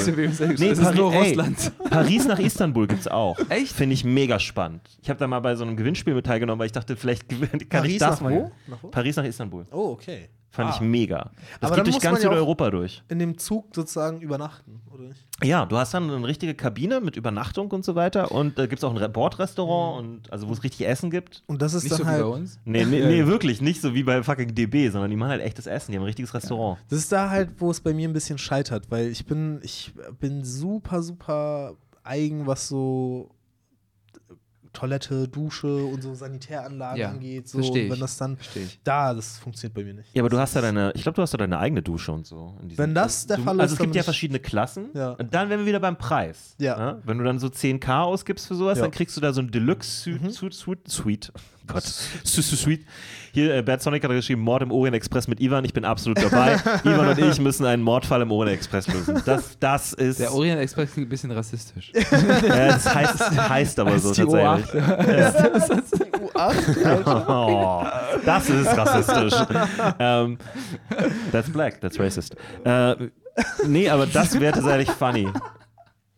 [0.59, 1.73] Nee, ist Pari- nur ey, Russland.
[1.91, 3.39] Paris nach Istanbul gibt es auch.
[3.49, 3.73] Echt?
[3.73, 4.83] Finde ich mega spannend.
[5.03, 7.41] Ich habe da mal bei so einem Gewinnspiel mit teilgenommen, weil ich dachte, vielleicht kann
[7.59, 8.33] ich Paris das nach mal.
[8.35, 8.53] wo?
[8.69, 8.89] Nach wo?
[8.89, 9.67] Paris nach Istanbul.
[9.71, 10.29] Oh, okay.
[10.57, 10.75] Fand Ah.
[10.75, 11.31] ich mega.
[11.61, 13.03] Das Aber geht durch ganz ja Südeuropa durch.
[13.09, 15.25] In dem Zug sozusagen übernachten, oder nicht?
[15.45, 18.33] Ja, du hast dann eine richtige Kabine mit Übernachtung und so weiter.
[18.33, 21.43] Und da gibt es auch ein Re- Bordrestaurant, und, also wo es richtig Essen gibt.
[21.47, 22.23] Und das ist Nicht dann so wie halt.
[22.23, 22.59] bei uns.
[22.65, 23.61] Nee, nee, nee, wirklich.
[23.61, 25.93] Nicht so wie bei fucking DB, sondern die machen halt echtes Essen.
[25.93, 26.79] Die haben ein richtiges Restaurant.
[26.89, 29.93] Das ist da halt, wo es bei mir ein bisschen scheitert, weil ich bin, ich
[30.21, 33.29] bin super, super eigen, was so
[34.77, 37.49] Toilette, Dusche und so Sanitäranlagen Ja, angeht.
[37.49, 38.37] So, und wenn das dann
[38.85, 40.15] da, das funktioniert bei mir nicht.
[40.15, 42.27] Ja, aber du hast ja deine, ich glaube, du hast ja deine eigene Dusche und
[42.27, 42.55] so.
[42.61, 44.91] in diesem- Wenn das der du, Fall Also ist, es dann gibt ja verschiedene Klassen.
[44.95, 45.13] Ja.
[45.13, 46.55] Und dann wären wir wieder beim Preis.
[46.59, 46.77] Ja.
[46.77, 47.03] Ne?
[47.05, 48.85] Wenn du dann so 10k ausgibst für sowas, Ja.
[48.85, 50.31] dann kriegst du da so ein Deluxe Mhm.
[50.31, 50.55] Suite.
[50.55, 51.33] Suite, Suite.
[51.67, 51.85] Gott.
[51.85, 52.85] Su- Su- Suite.
[53.33, 55.63] Hier, äh, Bert Sonic hat geschrieben, Mord im Orient Express mit Ivan.
[55.67, 56.55] Ich bin absolut dabei.
[56.85, 59.21] Ivan und ich müssen einen Mordfall im Orient Express lösen.
[59.27, 60.21] Das, das ist.
[60.21, 61.93] Der Orient Express klingt ein bisschen rassistisch.
[61.93, 62.03] äh,
[62.69, 64.83] das heißt, heißt aber so tatsächlich.
[66.35, 67.85] U8, Oh,
[68.25, 69.35] das ist rassistisch.
[69.99, 70.39] ähm,
[71.33, 72.37] that's black, that's racist.
[72.65, 72.95] Äh,
[73.67, 75.29] nee, aber das wäre tatsächlich funny.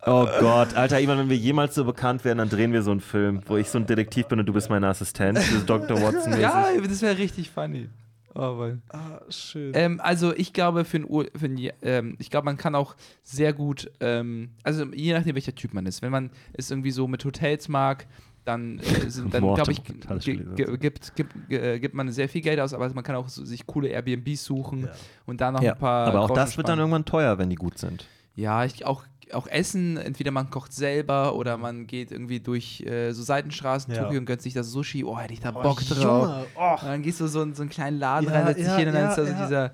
[0.09, 3.01] Oh Gott, Alter, Ivan, wenn wir jemals so bekannt werden, dann drehen wir so einen
[3.01, 5.37] Film, wo ich so ein Detektiv bin und du bist mein Assistent.
[5.39, 5.97] Das ist Dr.
[6.03, 6.33] Watson.
[6.33, 6.41] -mäßig.
[6.41, 7.89] ja, das wäre richtig funny.
[8.35, 8.83] Oh, Mann.
[8.91, 9.73] ah, schön.
[9.75, 12.95] Ähm, also ich glaube, für ein, für ein ähm, ich glaube, man kann auch
[13.25, 16.03] sehr gut, ähm, also je nachdem, welcher Typ man ist.
[16.03, 18.07] Wenn man es irgendwie so mit Hotels mag,
[18.45, 22.73] dann, äh, sind, dann glaube ich, gibt, gibt, äh, gibt man sehr viel Geld aus,
[22.75, 24.91] aber man kann auch so, sich coole Airbnbs suchen Ja.
[25.27, 26.07] und da noch Ja, ein paar.
[26.07, 28.07] aber auch das wird dann irgendwann teuer, wenn die gut sind.
[28.37, 29.03] Ja, ich, auch,
[29.35, 34.05] auch Essen, entweder man kocht selber oder man geht irgendwie durch äh, so Seitenstraßen Ja.
[34.05, 35.05] Tokio und gönnt sich das Sushi.
[35.05, 35.99] Oh, hätte ich da Oh, Bock drauf.
[36.29, 36.73] Junge, oh.
[36.73, 38.77] Und dann gehst du so in so einen kleinen Laden Ja, rein, setzt dich ja,
[38.77, 39.73] hin und dann ist da so dieser,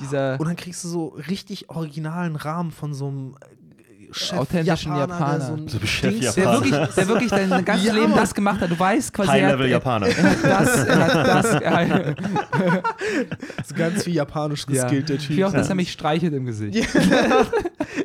[0.00, 3.36] dieser Und dann kriegst du so richtig originalen Rahmen von so einem
[4.12, 5.62] Chef Authentischen Japaner, der so Japaner.
[5.62, 6.64] ein So Chef Dings- Der Japaner.
[6.64, 8.70] wirklich, der wirklich dein ganzes Ja, Leben das gemacht hat.
[8.70, 10.06] Du weißt quasi, er hat, High-Level er, Japaner.
[10.06, 11.46] hat das, er hat das.
[11.62, 12.14] Er
[13.76, 14.82] ganz viel japanisch ja.
[14.82, 15.36] geskillt, der Typ.
[15.36, 16.86] Wie auch, dass er mich streichelt im Gesicht.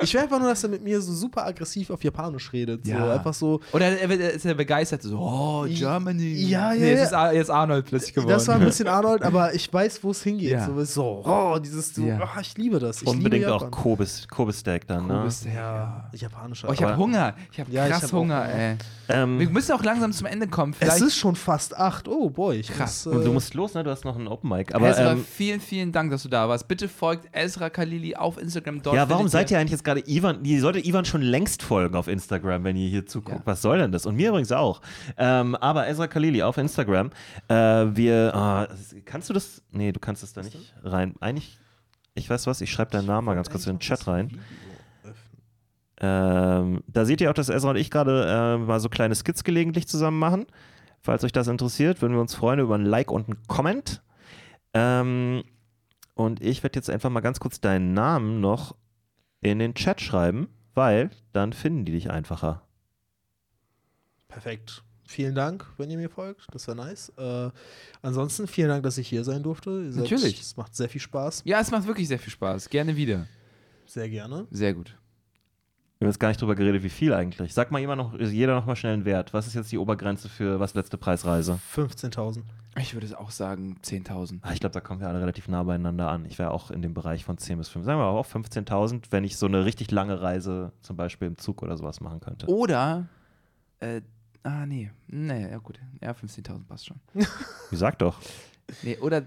[0.00, 2.84] Ich will einfach nur, dass er mit mir so super aggressiv auf Japanisch redet.
[2.84, 3.14] So Ja.
[3.14, 3.60] einfach so.
[3.72, 6.34] Oder er, er ist ja begeistert, so, oh, Germany.
[6.34, 7.28] Ja, ja, Nee, jetzt ja.
[7.28, 8.30] ist, jetzt Arnold plötzlich geworden.
[8.30, 10.50] Das war ein bisschen Arnold, aber ich weiß, wo es hingeht.
[10.52, 10.66] Ja.
[10.66, 12.20] So, so, oh, dieses, so, Ja.
[12.22, 13.02] ah, ich liebe das.
[13.02, 13.70] Ich Unbedingt liebe auch Japan.
[13.70, 15.14] Kobe, Kobe Steak dann, ne?
[15.20, 15.91] Kobis, ja.
[16.12, 16.68] Ja, japanischer.
[16.68, 17.34] Oh, ich habe Hunger.
[17.52, 18.54] Ich habe Ja, ich krass hab auch Hunger, Hunger.
[18.54, 18.76] ey.
[19.08, 20.72] Wir Ähm, müssen auch langsam zum Ende kommen.
[20.72, 21.00] es Vielleicht.
[21.02, 22.08] ist schon fast acht.
[22.08, 22.56] Oh, boy.
[22.58, 23.04] Ich Krass.
[23.06, 23.82] Muss, äh, und du musst los, ne?
[23.84, 24.74] Du hast noch einen Open Mic.
[24.74, 26.68] Aber Ezra, ähm, vielen, vielen Dank, dass du da warst.
[26.68, 28.82] Bitte folgt Ezra Khalili auf Instagram.
[28.82, 30.44] Dort ja, warum seid ihr eigentlich jetzt gerade Ivan?
[30.44, 33.38] Ihr solltet Ivan schon längst folgen auf Instagram, wenn ihr hier zuguckt.
[33.38, 33.42] Ja.
[33.46, 34.06] Was soll denn das?
[34.06, 34.80] Und mir übrigens auch.
[35.18, 37.10] Ähm, aber Ezra Khalili auf Instagram.
[37.48, 39.62] Äh, wir, das- kannst du das?
[39.72, 41.14] Nee, du kannst es da nicht rein.
[41.20, 41.58] Eigentlich,
[42.14, 44.38] ich weiß was, ich schreibe deinen Namen mal ganz kurz in den Chat rein.
[46.04, 49.44] Ähm, da seht ihr auch, dass Ezra und ich gerade äh, mal so kleine Skits
[49.44, 50.46] gelegentlich zusammen machen.
[51.00, 54.02] Falls euch das interessiert, würden wir uns freuen über ein Like und einen Comment.
[54.74, 55.44] Ähm,
[56.14, 58.74] und ich werde jetzt einfach mal ganz kurz deinen Namen noch
[59.40, 62.62] in den Chat schreiben, weil dann finden die dich einfacher.
[64.28, 64.82] Perfekt.
[65.04, 66.46] Vielen Dank, wenn ihr mir folgt.
[66.52, 67.10] Das wäre nice.
[67.18, 67.50] Äh,
[68.00, 69.70] ansonsten vielen Dank, dass ich hier sein durfte.
[69.70, 70.40] Ihr seid- Natürlich.
[70.40, 71.42] Es macht sehr viel Spaß.
[71.44, 72.70] Ja, es macht wirklich sehr viel Spaß.
[72.70, 73.26] Gerne wieder.
[73.86, 74.46] Sehr gerne.
[74.50, 74.96] Sehr gut.
[76.02, 77.54] Wir haben jetzt gar nicht drüber geredet, wie viel eigentlich.
[77.54, 79.32] Sag mal jemand noch, jeder noch mal schnell einen Wert.
[79.32, 81.60] Was ist jetzt die Obergrenze für was letzte Preisreise?
[81.76, 82.42] 15.000.
[82.76, 84.40] Ich würde auch sagen 10.000.
[84.42, 86.24] Ah, ich glaube, da kommen wir alle relativ nah beieinander an.
[86.24, 87.84] Ich wäre auch in dem Bereich von 10 bis 5.
[87.86, 91.38] Sagen wir aber auch 15.000, wenn ich so eine richtig lange Reise zum Beispiel im
[91.38, 92.48] Zug oder sowas machen könnte.
[92.48, 93.06] Oder,
[93.78, 94.00] äh,
[94.42, 94.90] ah, nee.
[95.06, 95.78] Nee, ja gut.
[96.00, 96.96] Ja, 15.000 passt schon.
[97.14, 98.18] Wie sag doch.
[98.82, 99.22] Nee, oder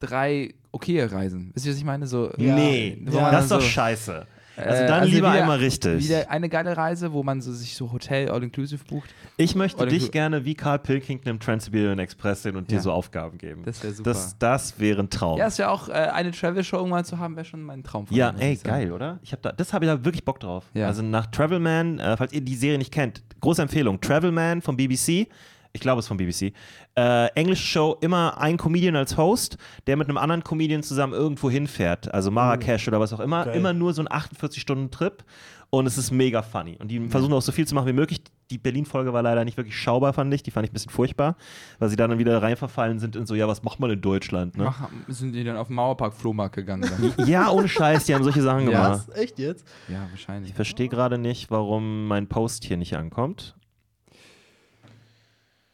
[0.00, 1.50] drei okay Reisen.
[1.52, 2.06] Wisst ihr, was ich meine?
[2.06, 4.26] So, nee, ja, das ist doch so, scheiße.
[4.56, 6.04] Äh, Also dann lieber wieder, einmal richtig.
[6.04, 9.08] Wieder eine geile Reise, wo man so, sich so Hotel all-inclusive bucht.
[9.36, 12.80] Ich möchte dich gerne wie Carl Pilkington im Trans-Siberian Express sehen und dir Ja.
[12.82, 13.62] so Aufgaben geben.
[13.64, 14.10] Das wäre super.
[14.10, 15.38] das, das wäre ein Traum.
[15.38, 18.06] ja, ist ja auch äh, eine Travel-Show irgendwann zu haben, wäre schon mein Traum.
[18.06, 19.18] von Ja, mir, ey, geil, oder?
[19.22, 20.64] Ich hab da, das habe ich da wirklich Bock drauf.
[20.74, 20.86] Ja.
[20.86, 24.00] Also nach Travelman, äh, falls ihr die Serie nicht kennt, große Empfehlung.
[24.00, 25.28] Travelman vom BBC.
[25.76, 26.52] Ich glaube, es ist vom BBC.
[26.96, 31.50] Äh, englische Show, immer ein Comedian als Host, der mit einem anderen Comedian zusammen irgendwo
[31.50, 32.14] hinfährt.
[32.14, 33.44] Also Marrakesch oder was auch immer.
[33.44, 33.56] Geil.
[33.56, 35.24] Immer nur so ein 48-Stunden-Trip.
[35.70, 36.76] Und es ist mega funny.
[36.80, 38.22] Und die versuchen auch so viel zu machen wie möglich.
[38.52, 40.44] Die Berlin-Folge war leider nicht wirklich schaubar, fand ich.
[40.44, 41.34] Die fand ich ein bisschen furchtbar,
[41.80, 44.56] weil sie dann wieder reinverfallen sind in so, ja, was macht man in Deutschland?
[44.56, 44.64] Ne?
[44.64, 46.88] Mach, sind die dann auf den Mauerpark-Flohmarkt gegangen?
[47.16, 47.26] Dann?
[47.26, 48.82] Ja, ohne Scheiß, die haben solche Sachen Ja.
[48.84, 49.08] gemacht.
[49.08, 49.16] Was?
[49.16, 49.66] Echt jetzt?
[49.88, 50.50] ja, wahrscheinlich.
[50.50, 53.56] Ich verstehe gerade nicht, warum mein Post hier nicht ankommt.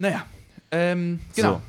[0.01, 0.24] Naja,
[0.70, 1.60] ähm, genau.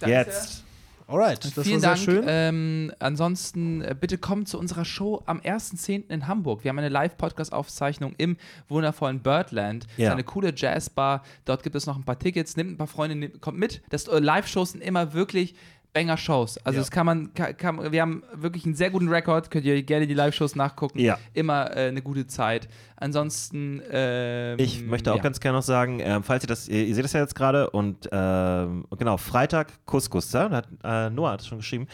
[0.00, 0.64] So, jetzt.
[1.08, 1.98] Alright, das Vielen war Dank.
[1.98, 2.24] sehr schön.
[2.28, 6.08] Ähm, ansonsten äh, bitte kommt zu unserer Show am 1.10.
[6.08, 6.62] in Hamburg.
[6.62, 8.36] Wir haben eine Live-Podcast-Aufzeichnung im
[8.68, 9.84] wundervollen Birdland.
[9.86, 10.12] Das ist Ja.
[10.12, 11.24] eine coole Jazzbar.
[11.46, 12.56] Dort gibt es noch ein paar Tickets.
[12.56, 13.82] Nehmt ein paar Freunde, kommt mit.
[13.90, 15.56] Das äh, Live-Shows sind immer wirklich
[15.92, 16.58] Banger-Shows.
[16.58, 16.80] Also Ja.
[16.80, 19.50] das kann man, kann, kann, wir haben wirklich einen sehr guten Rekord.
[19.50, 20.98] Könnt ihr gerne die Live-Shows nachgucken.
[20.98, 21.18] Ja.
[21.34, 22.68] Immer äh, eine gute Zeit.
[22.96, 25.22] Ansonsten ähm, Ich möchte auch ja.
[25.22, 27.70] ganz gerne noch sagen, ähm, falls ihr das, ihr, ihr seht das ja jetzt gerade
[27.70, 30.48] und ähm, genau, Freitag Couscous, ja?
[30.48, 31.86] da hat, äh, Noah hat es schon geschrieben.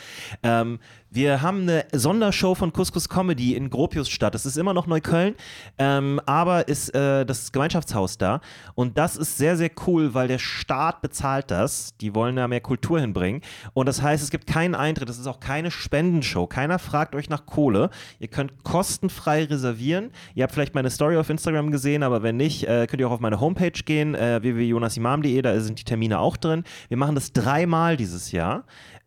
[0.43, 0.79] Ähm,
[1.17, 4.35] wir haben eine Sondershow von Couscous Comedy in Gropiusstadt.
[4.35, 5.35] Das ist immer noch Neukölln,
[5.79, 8.43] ähm, aber ist äh, das Gemeinschaftshaus da.
[8.75, 11.97] Und das ist sehr, sehr cool, weil der Staat bezahlt das.
[12.03, 13.41] Die wollen da mehr Kultur hinbringen.
[13.73, 15.09] Und das heißt, es gibt keinen Eintritt.
[15.09, 16.47] Es ist auch keine Spendenshow.
[16.47, 17.89] Keiner fragt euch nach Kohle.
[18.19, 20.11] Ihr könnt kostenfrei reservieren.
[20.35, 23.13] Ihr habt vielleicht meine Story auf Instagram gesehen, aber wenn nicht, äh, könnt ihr auch
[23.13, 26.65] auf meine Homepage gehen, äh, www.jonasimam.de, da sind die Termine auch drin.
[26.89, 28.65] Wir machen das dreimal dieses Jahr.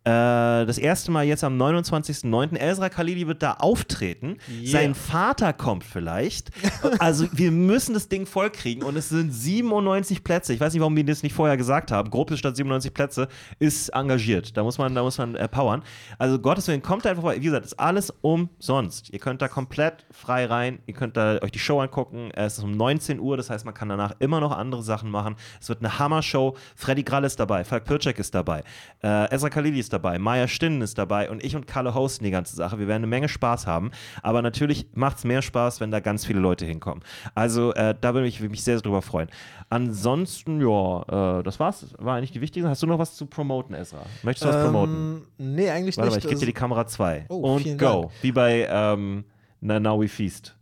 [0.10, 2.57] Äh, das erste Mal jetzt am 29.09.
[2.57, 4.38] Ezra Khalili wird da auftreten.
[4.49, 4.72] Yeah.
[4.72, 6.52] Sein Vater kommt vielleicht.
[6.99, 10.53] Also wir müssen das Ding vollkriegen und es sind 97 Plätze.
[10.53, 12.10] Ich weiß nicht, warum wir das nicht vorher gesagt haben.
[12.10, 13.27] Gruppe statt 97 Plätze
[13.60, 14.57] ist engagiert.
[14.57, 15.84] Da muss man, da muss man äh, powern.
[16.18, 17.38] Also Gottes Willen, kommt einfach vorbei.
[17.38, 19.11] Wie gesagt, ist alles umsonst.
[19.11, 20.80] Ihr könnt da komplett frei rein.
[20.88, 22.31] Ihr könnt da euch die Show angucken.
[22.34, 25.36] Es ist um 19 Uhr, das heißt, man kann danach immer noch andere Sachen machen.
[25.61, 26.56] Es wird eine Hammer-Show.
[26.76, 28.64] Freddy Grall ist dabei, Falk Pircek ist dabei,
[29.03, 32.31] äh, Ezra Khalili ist dabei, Maya Stinnen ist dabei und ich und Kalle hosten die
[32.31, 32.80] ganze Sache.
[32.80, 33.91] Wir werden eine Menge Spaß haben.
[34.23, 37.03] Aber natürlich macht es mehr Spaß, wenn da ganz viele Leute hinkommen.
[37.35, 39.30] Also äh, da würde ich mich sehr, sehr drüber freuen.
[39.69, 41.88] Ansonsten, ja, äh, das war's.
[41.97, 42.69] War eigentlich die wichtigste.
[42.69, 44.01] Hast du noch was zu promoten, Ezra?
[44.23, 44.95] Möchtest du was promoten?
[45.39, 46.26] Ähm, nee, eigentlich Warte mal, nicht.
[46.26, 47.26] ich gebe dir die Kamera 2.
[47.30, 48.01] Oh, und go.
[48.01, 48.11] Dank.
[48.21, 49.26] Wie bei ähm,
[49.61, 50.55] Na Now We Feast.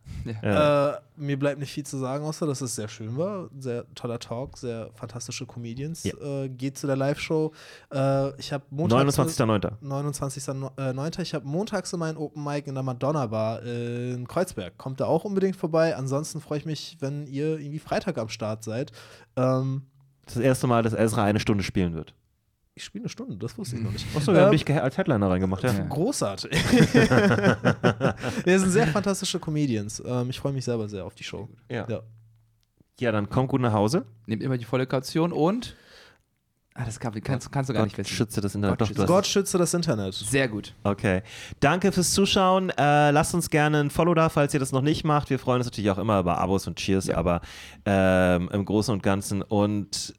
[0.44, 0.96] Ja.
[0.96, 3.50] äh, mir bleibt nicht viel zu sagen, außer dass es sehr schön war.
[3.58, 6.04] Sehr toller Talk, sehr fantastische Comedians.
[6.04, 6.14] Ja.
[6.18, 7.54] Äh, geht zu der Live-Show.
[7.94, 9.18] Äh, ich habe montags.
[9.18, 9.72] 29.09.
[9.82, 11.22] 29.09.
[11.22, 14.78] Ich habe montags in meinen Open Mic in der Madonna Bar in Kreuzberg.
[14.78, 15.96] Kommt da auch unbedingt vorbei.
[15.96, 18.92] Ansonsten freue ich mich, wenn ihr irgendwie Freitag am Start seid.
[19.36, 19.84] Ähm,
[20.26, 22.14] das erste Mal, dass Ezra eine Stunde spielen wird.
[22.78, 24.06] Ich spiele eine Stunde, das wusste ich noch nicht.
[24.16, 25.74] Achso, haben Ähm, dich ge- als Headliner reingemacht, ja.
[25.90, 26.52] Großartig.
[28.46, 30.02] Wir sind sehr fantastische Comedians.
[30.06, 31.48] Ähm, ich freue mich selber sehr auf die Show.
[31.70, 31.86] Ja.
[31.90, 32.02] Ja.
[33.00, 34.06] Ja, dann komm gut nach Hause.
[34.26, 35.76] Nehmt immer die volle Kaution und.
[36.80, 38.16] Ah, das kann, kannst, kannst du gar nicht Gott wissen.
[38.16, 38.78] schütze das Internet.
[38.78, 40.14] Gott Doch, hast Gott schütze das Internet.
[40.14, 40.76] Sehr gut.
[40.84, 41.24] Okay.
[41.60, 42.70] Danke fürs Zuschauen.
[42.70, 45.32] Äh, lasst uns gerne ein Follow da, falls ihr das noch nicht macht.
[45.32, 47.18] Wir freuen uns natürlich auch immer über Abos und Cheers, Ja.
[47.18, 47.42] aber
[47.86, 49.42] ähm, im Großen und Ganzen.
[49.42, 50.14] Und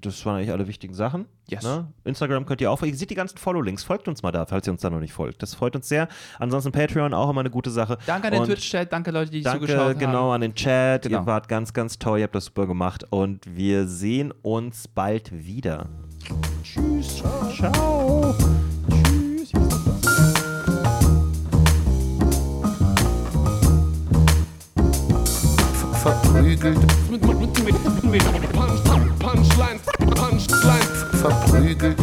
[0.00, 1.26] das waren eigentlich alle wichtigen Sachen.
[1.48, 1.64] Yes.
[1.64, 1.86] Ne?
[2.04, 2.82] Instagram könnt ihr auch.
[2.82, 3.82] Ihr seht die ganzen Follow-Links.
[3.82, 5.42] Folgt uns mal da, falls ihr uns da noch nicht folgt.
[5.42, 6.08] Das freut uns sehr.
[6.38, 7.98] Ansonsten Patreon auch immer eine gute Sache.
[8.06, 10.32] Danke an den Twitch-Chat, danke Leute, die Danke zugeschaut genau haben.
[10.32, 11.02] an den Chat.
[11.02, 11.20] Genau.
[11.20, 12.18] Ihr wart ganz, ganz toll.
[12.18, 13.04] Ihr habt das super gemacht.
[13.10, 15.86] Und wir sehen uns bald wieder.
[16.62, 17.22] Tschüss.
[17.56, 18.34] Ciao.
[18.90, 19.52] Tschüss.
[26.04, 26.78] verprügelt
[29.34, 31.04] Punchlines, Punchlines.
[31.20, 31.96] verprügelt,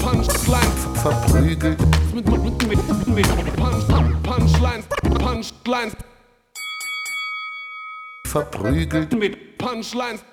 [0.00, 1.78] Punchlines, verprügelt,
[4.24, 4.86] Punchlines,
[5.18, 5.96] Punchlines,
[8.24, 9.12] verprügelt.
[9.12, 10.24] mit Punchlines.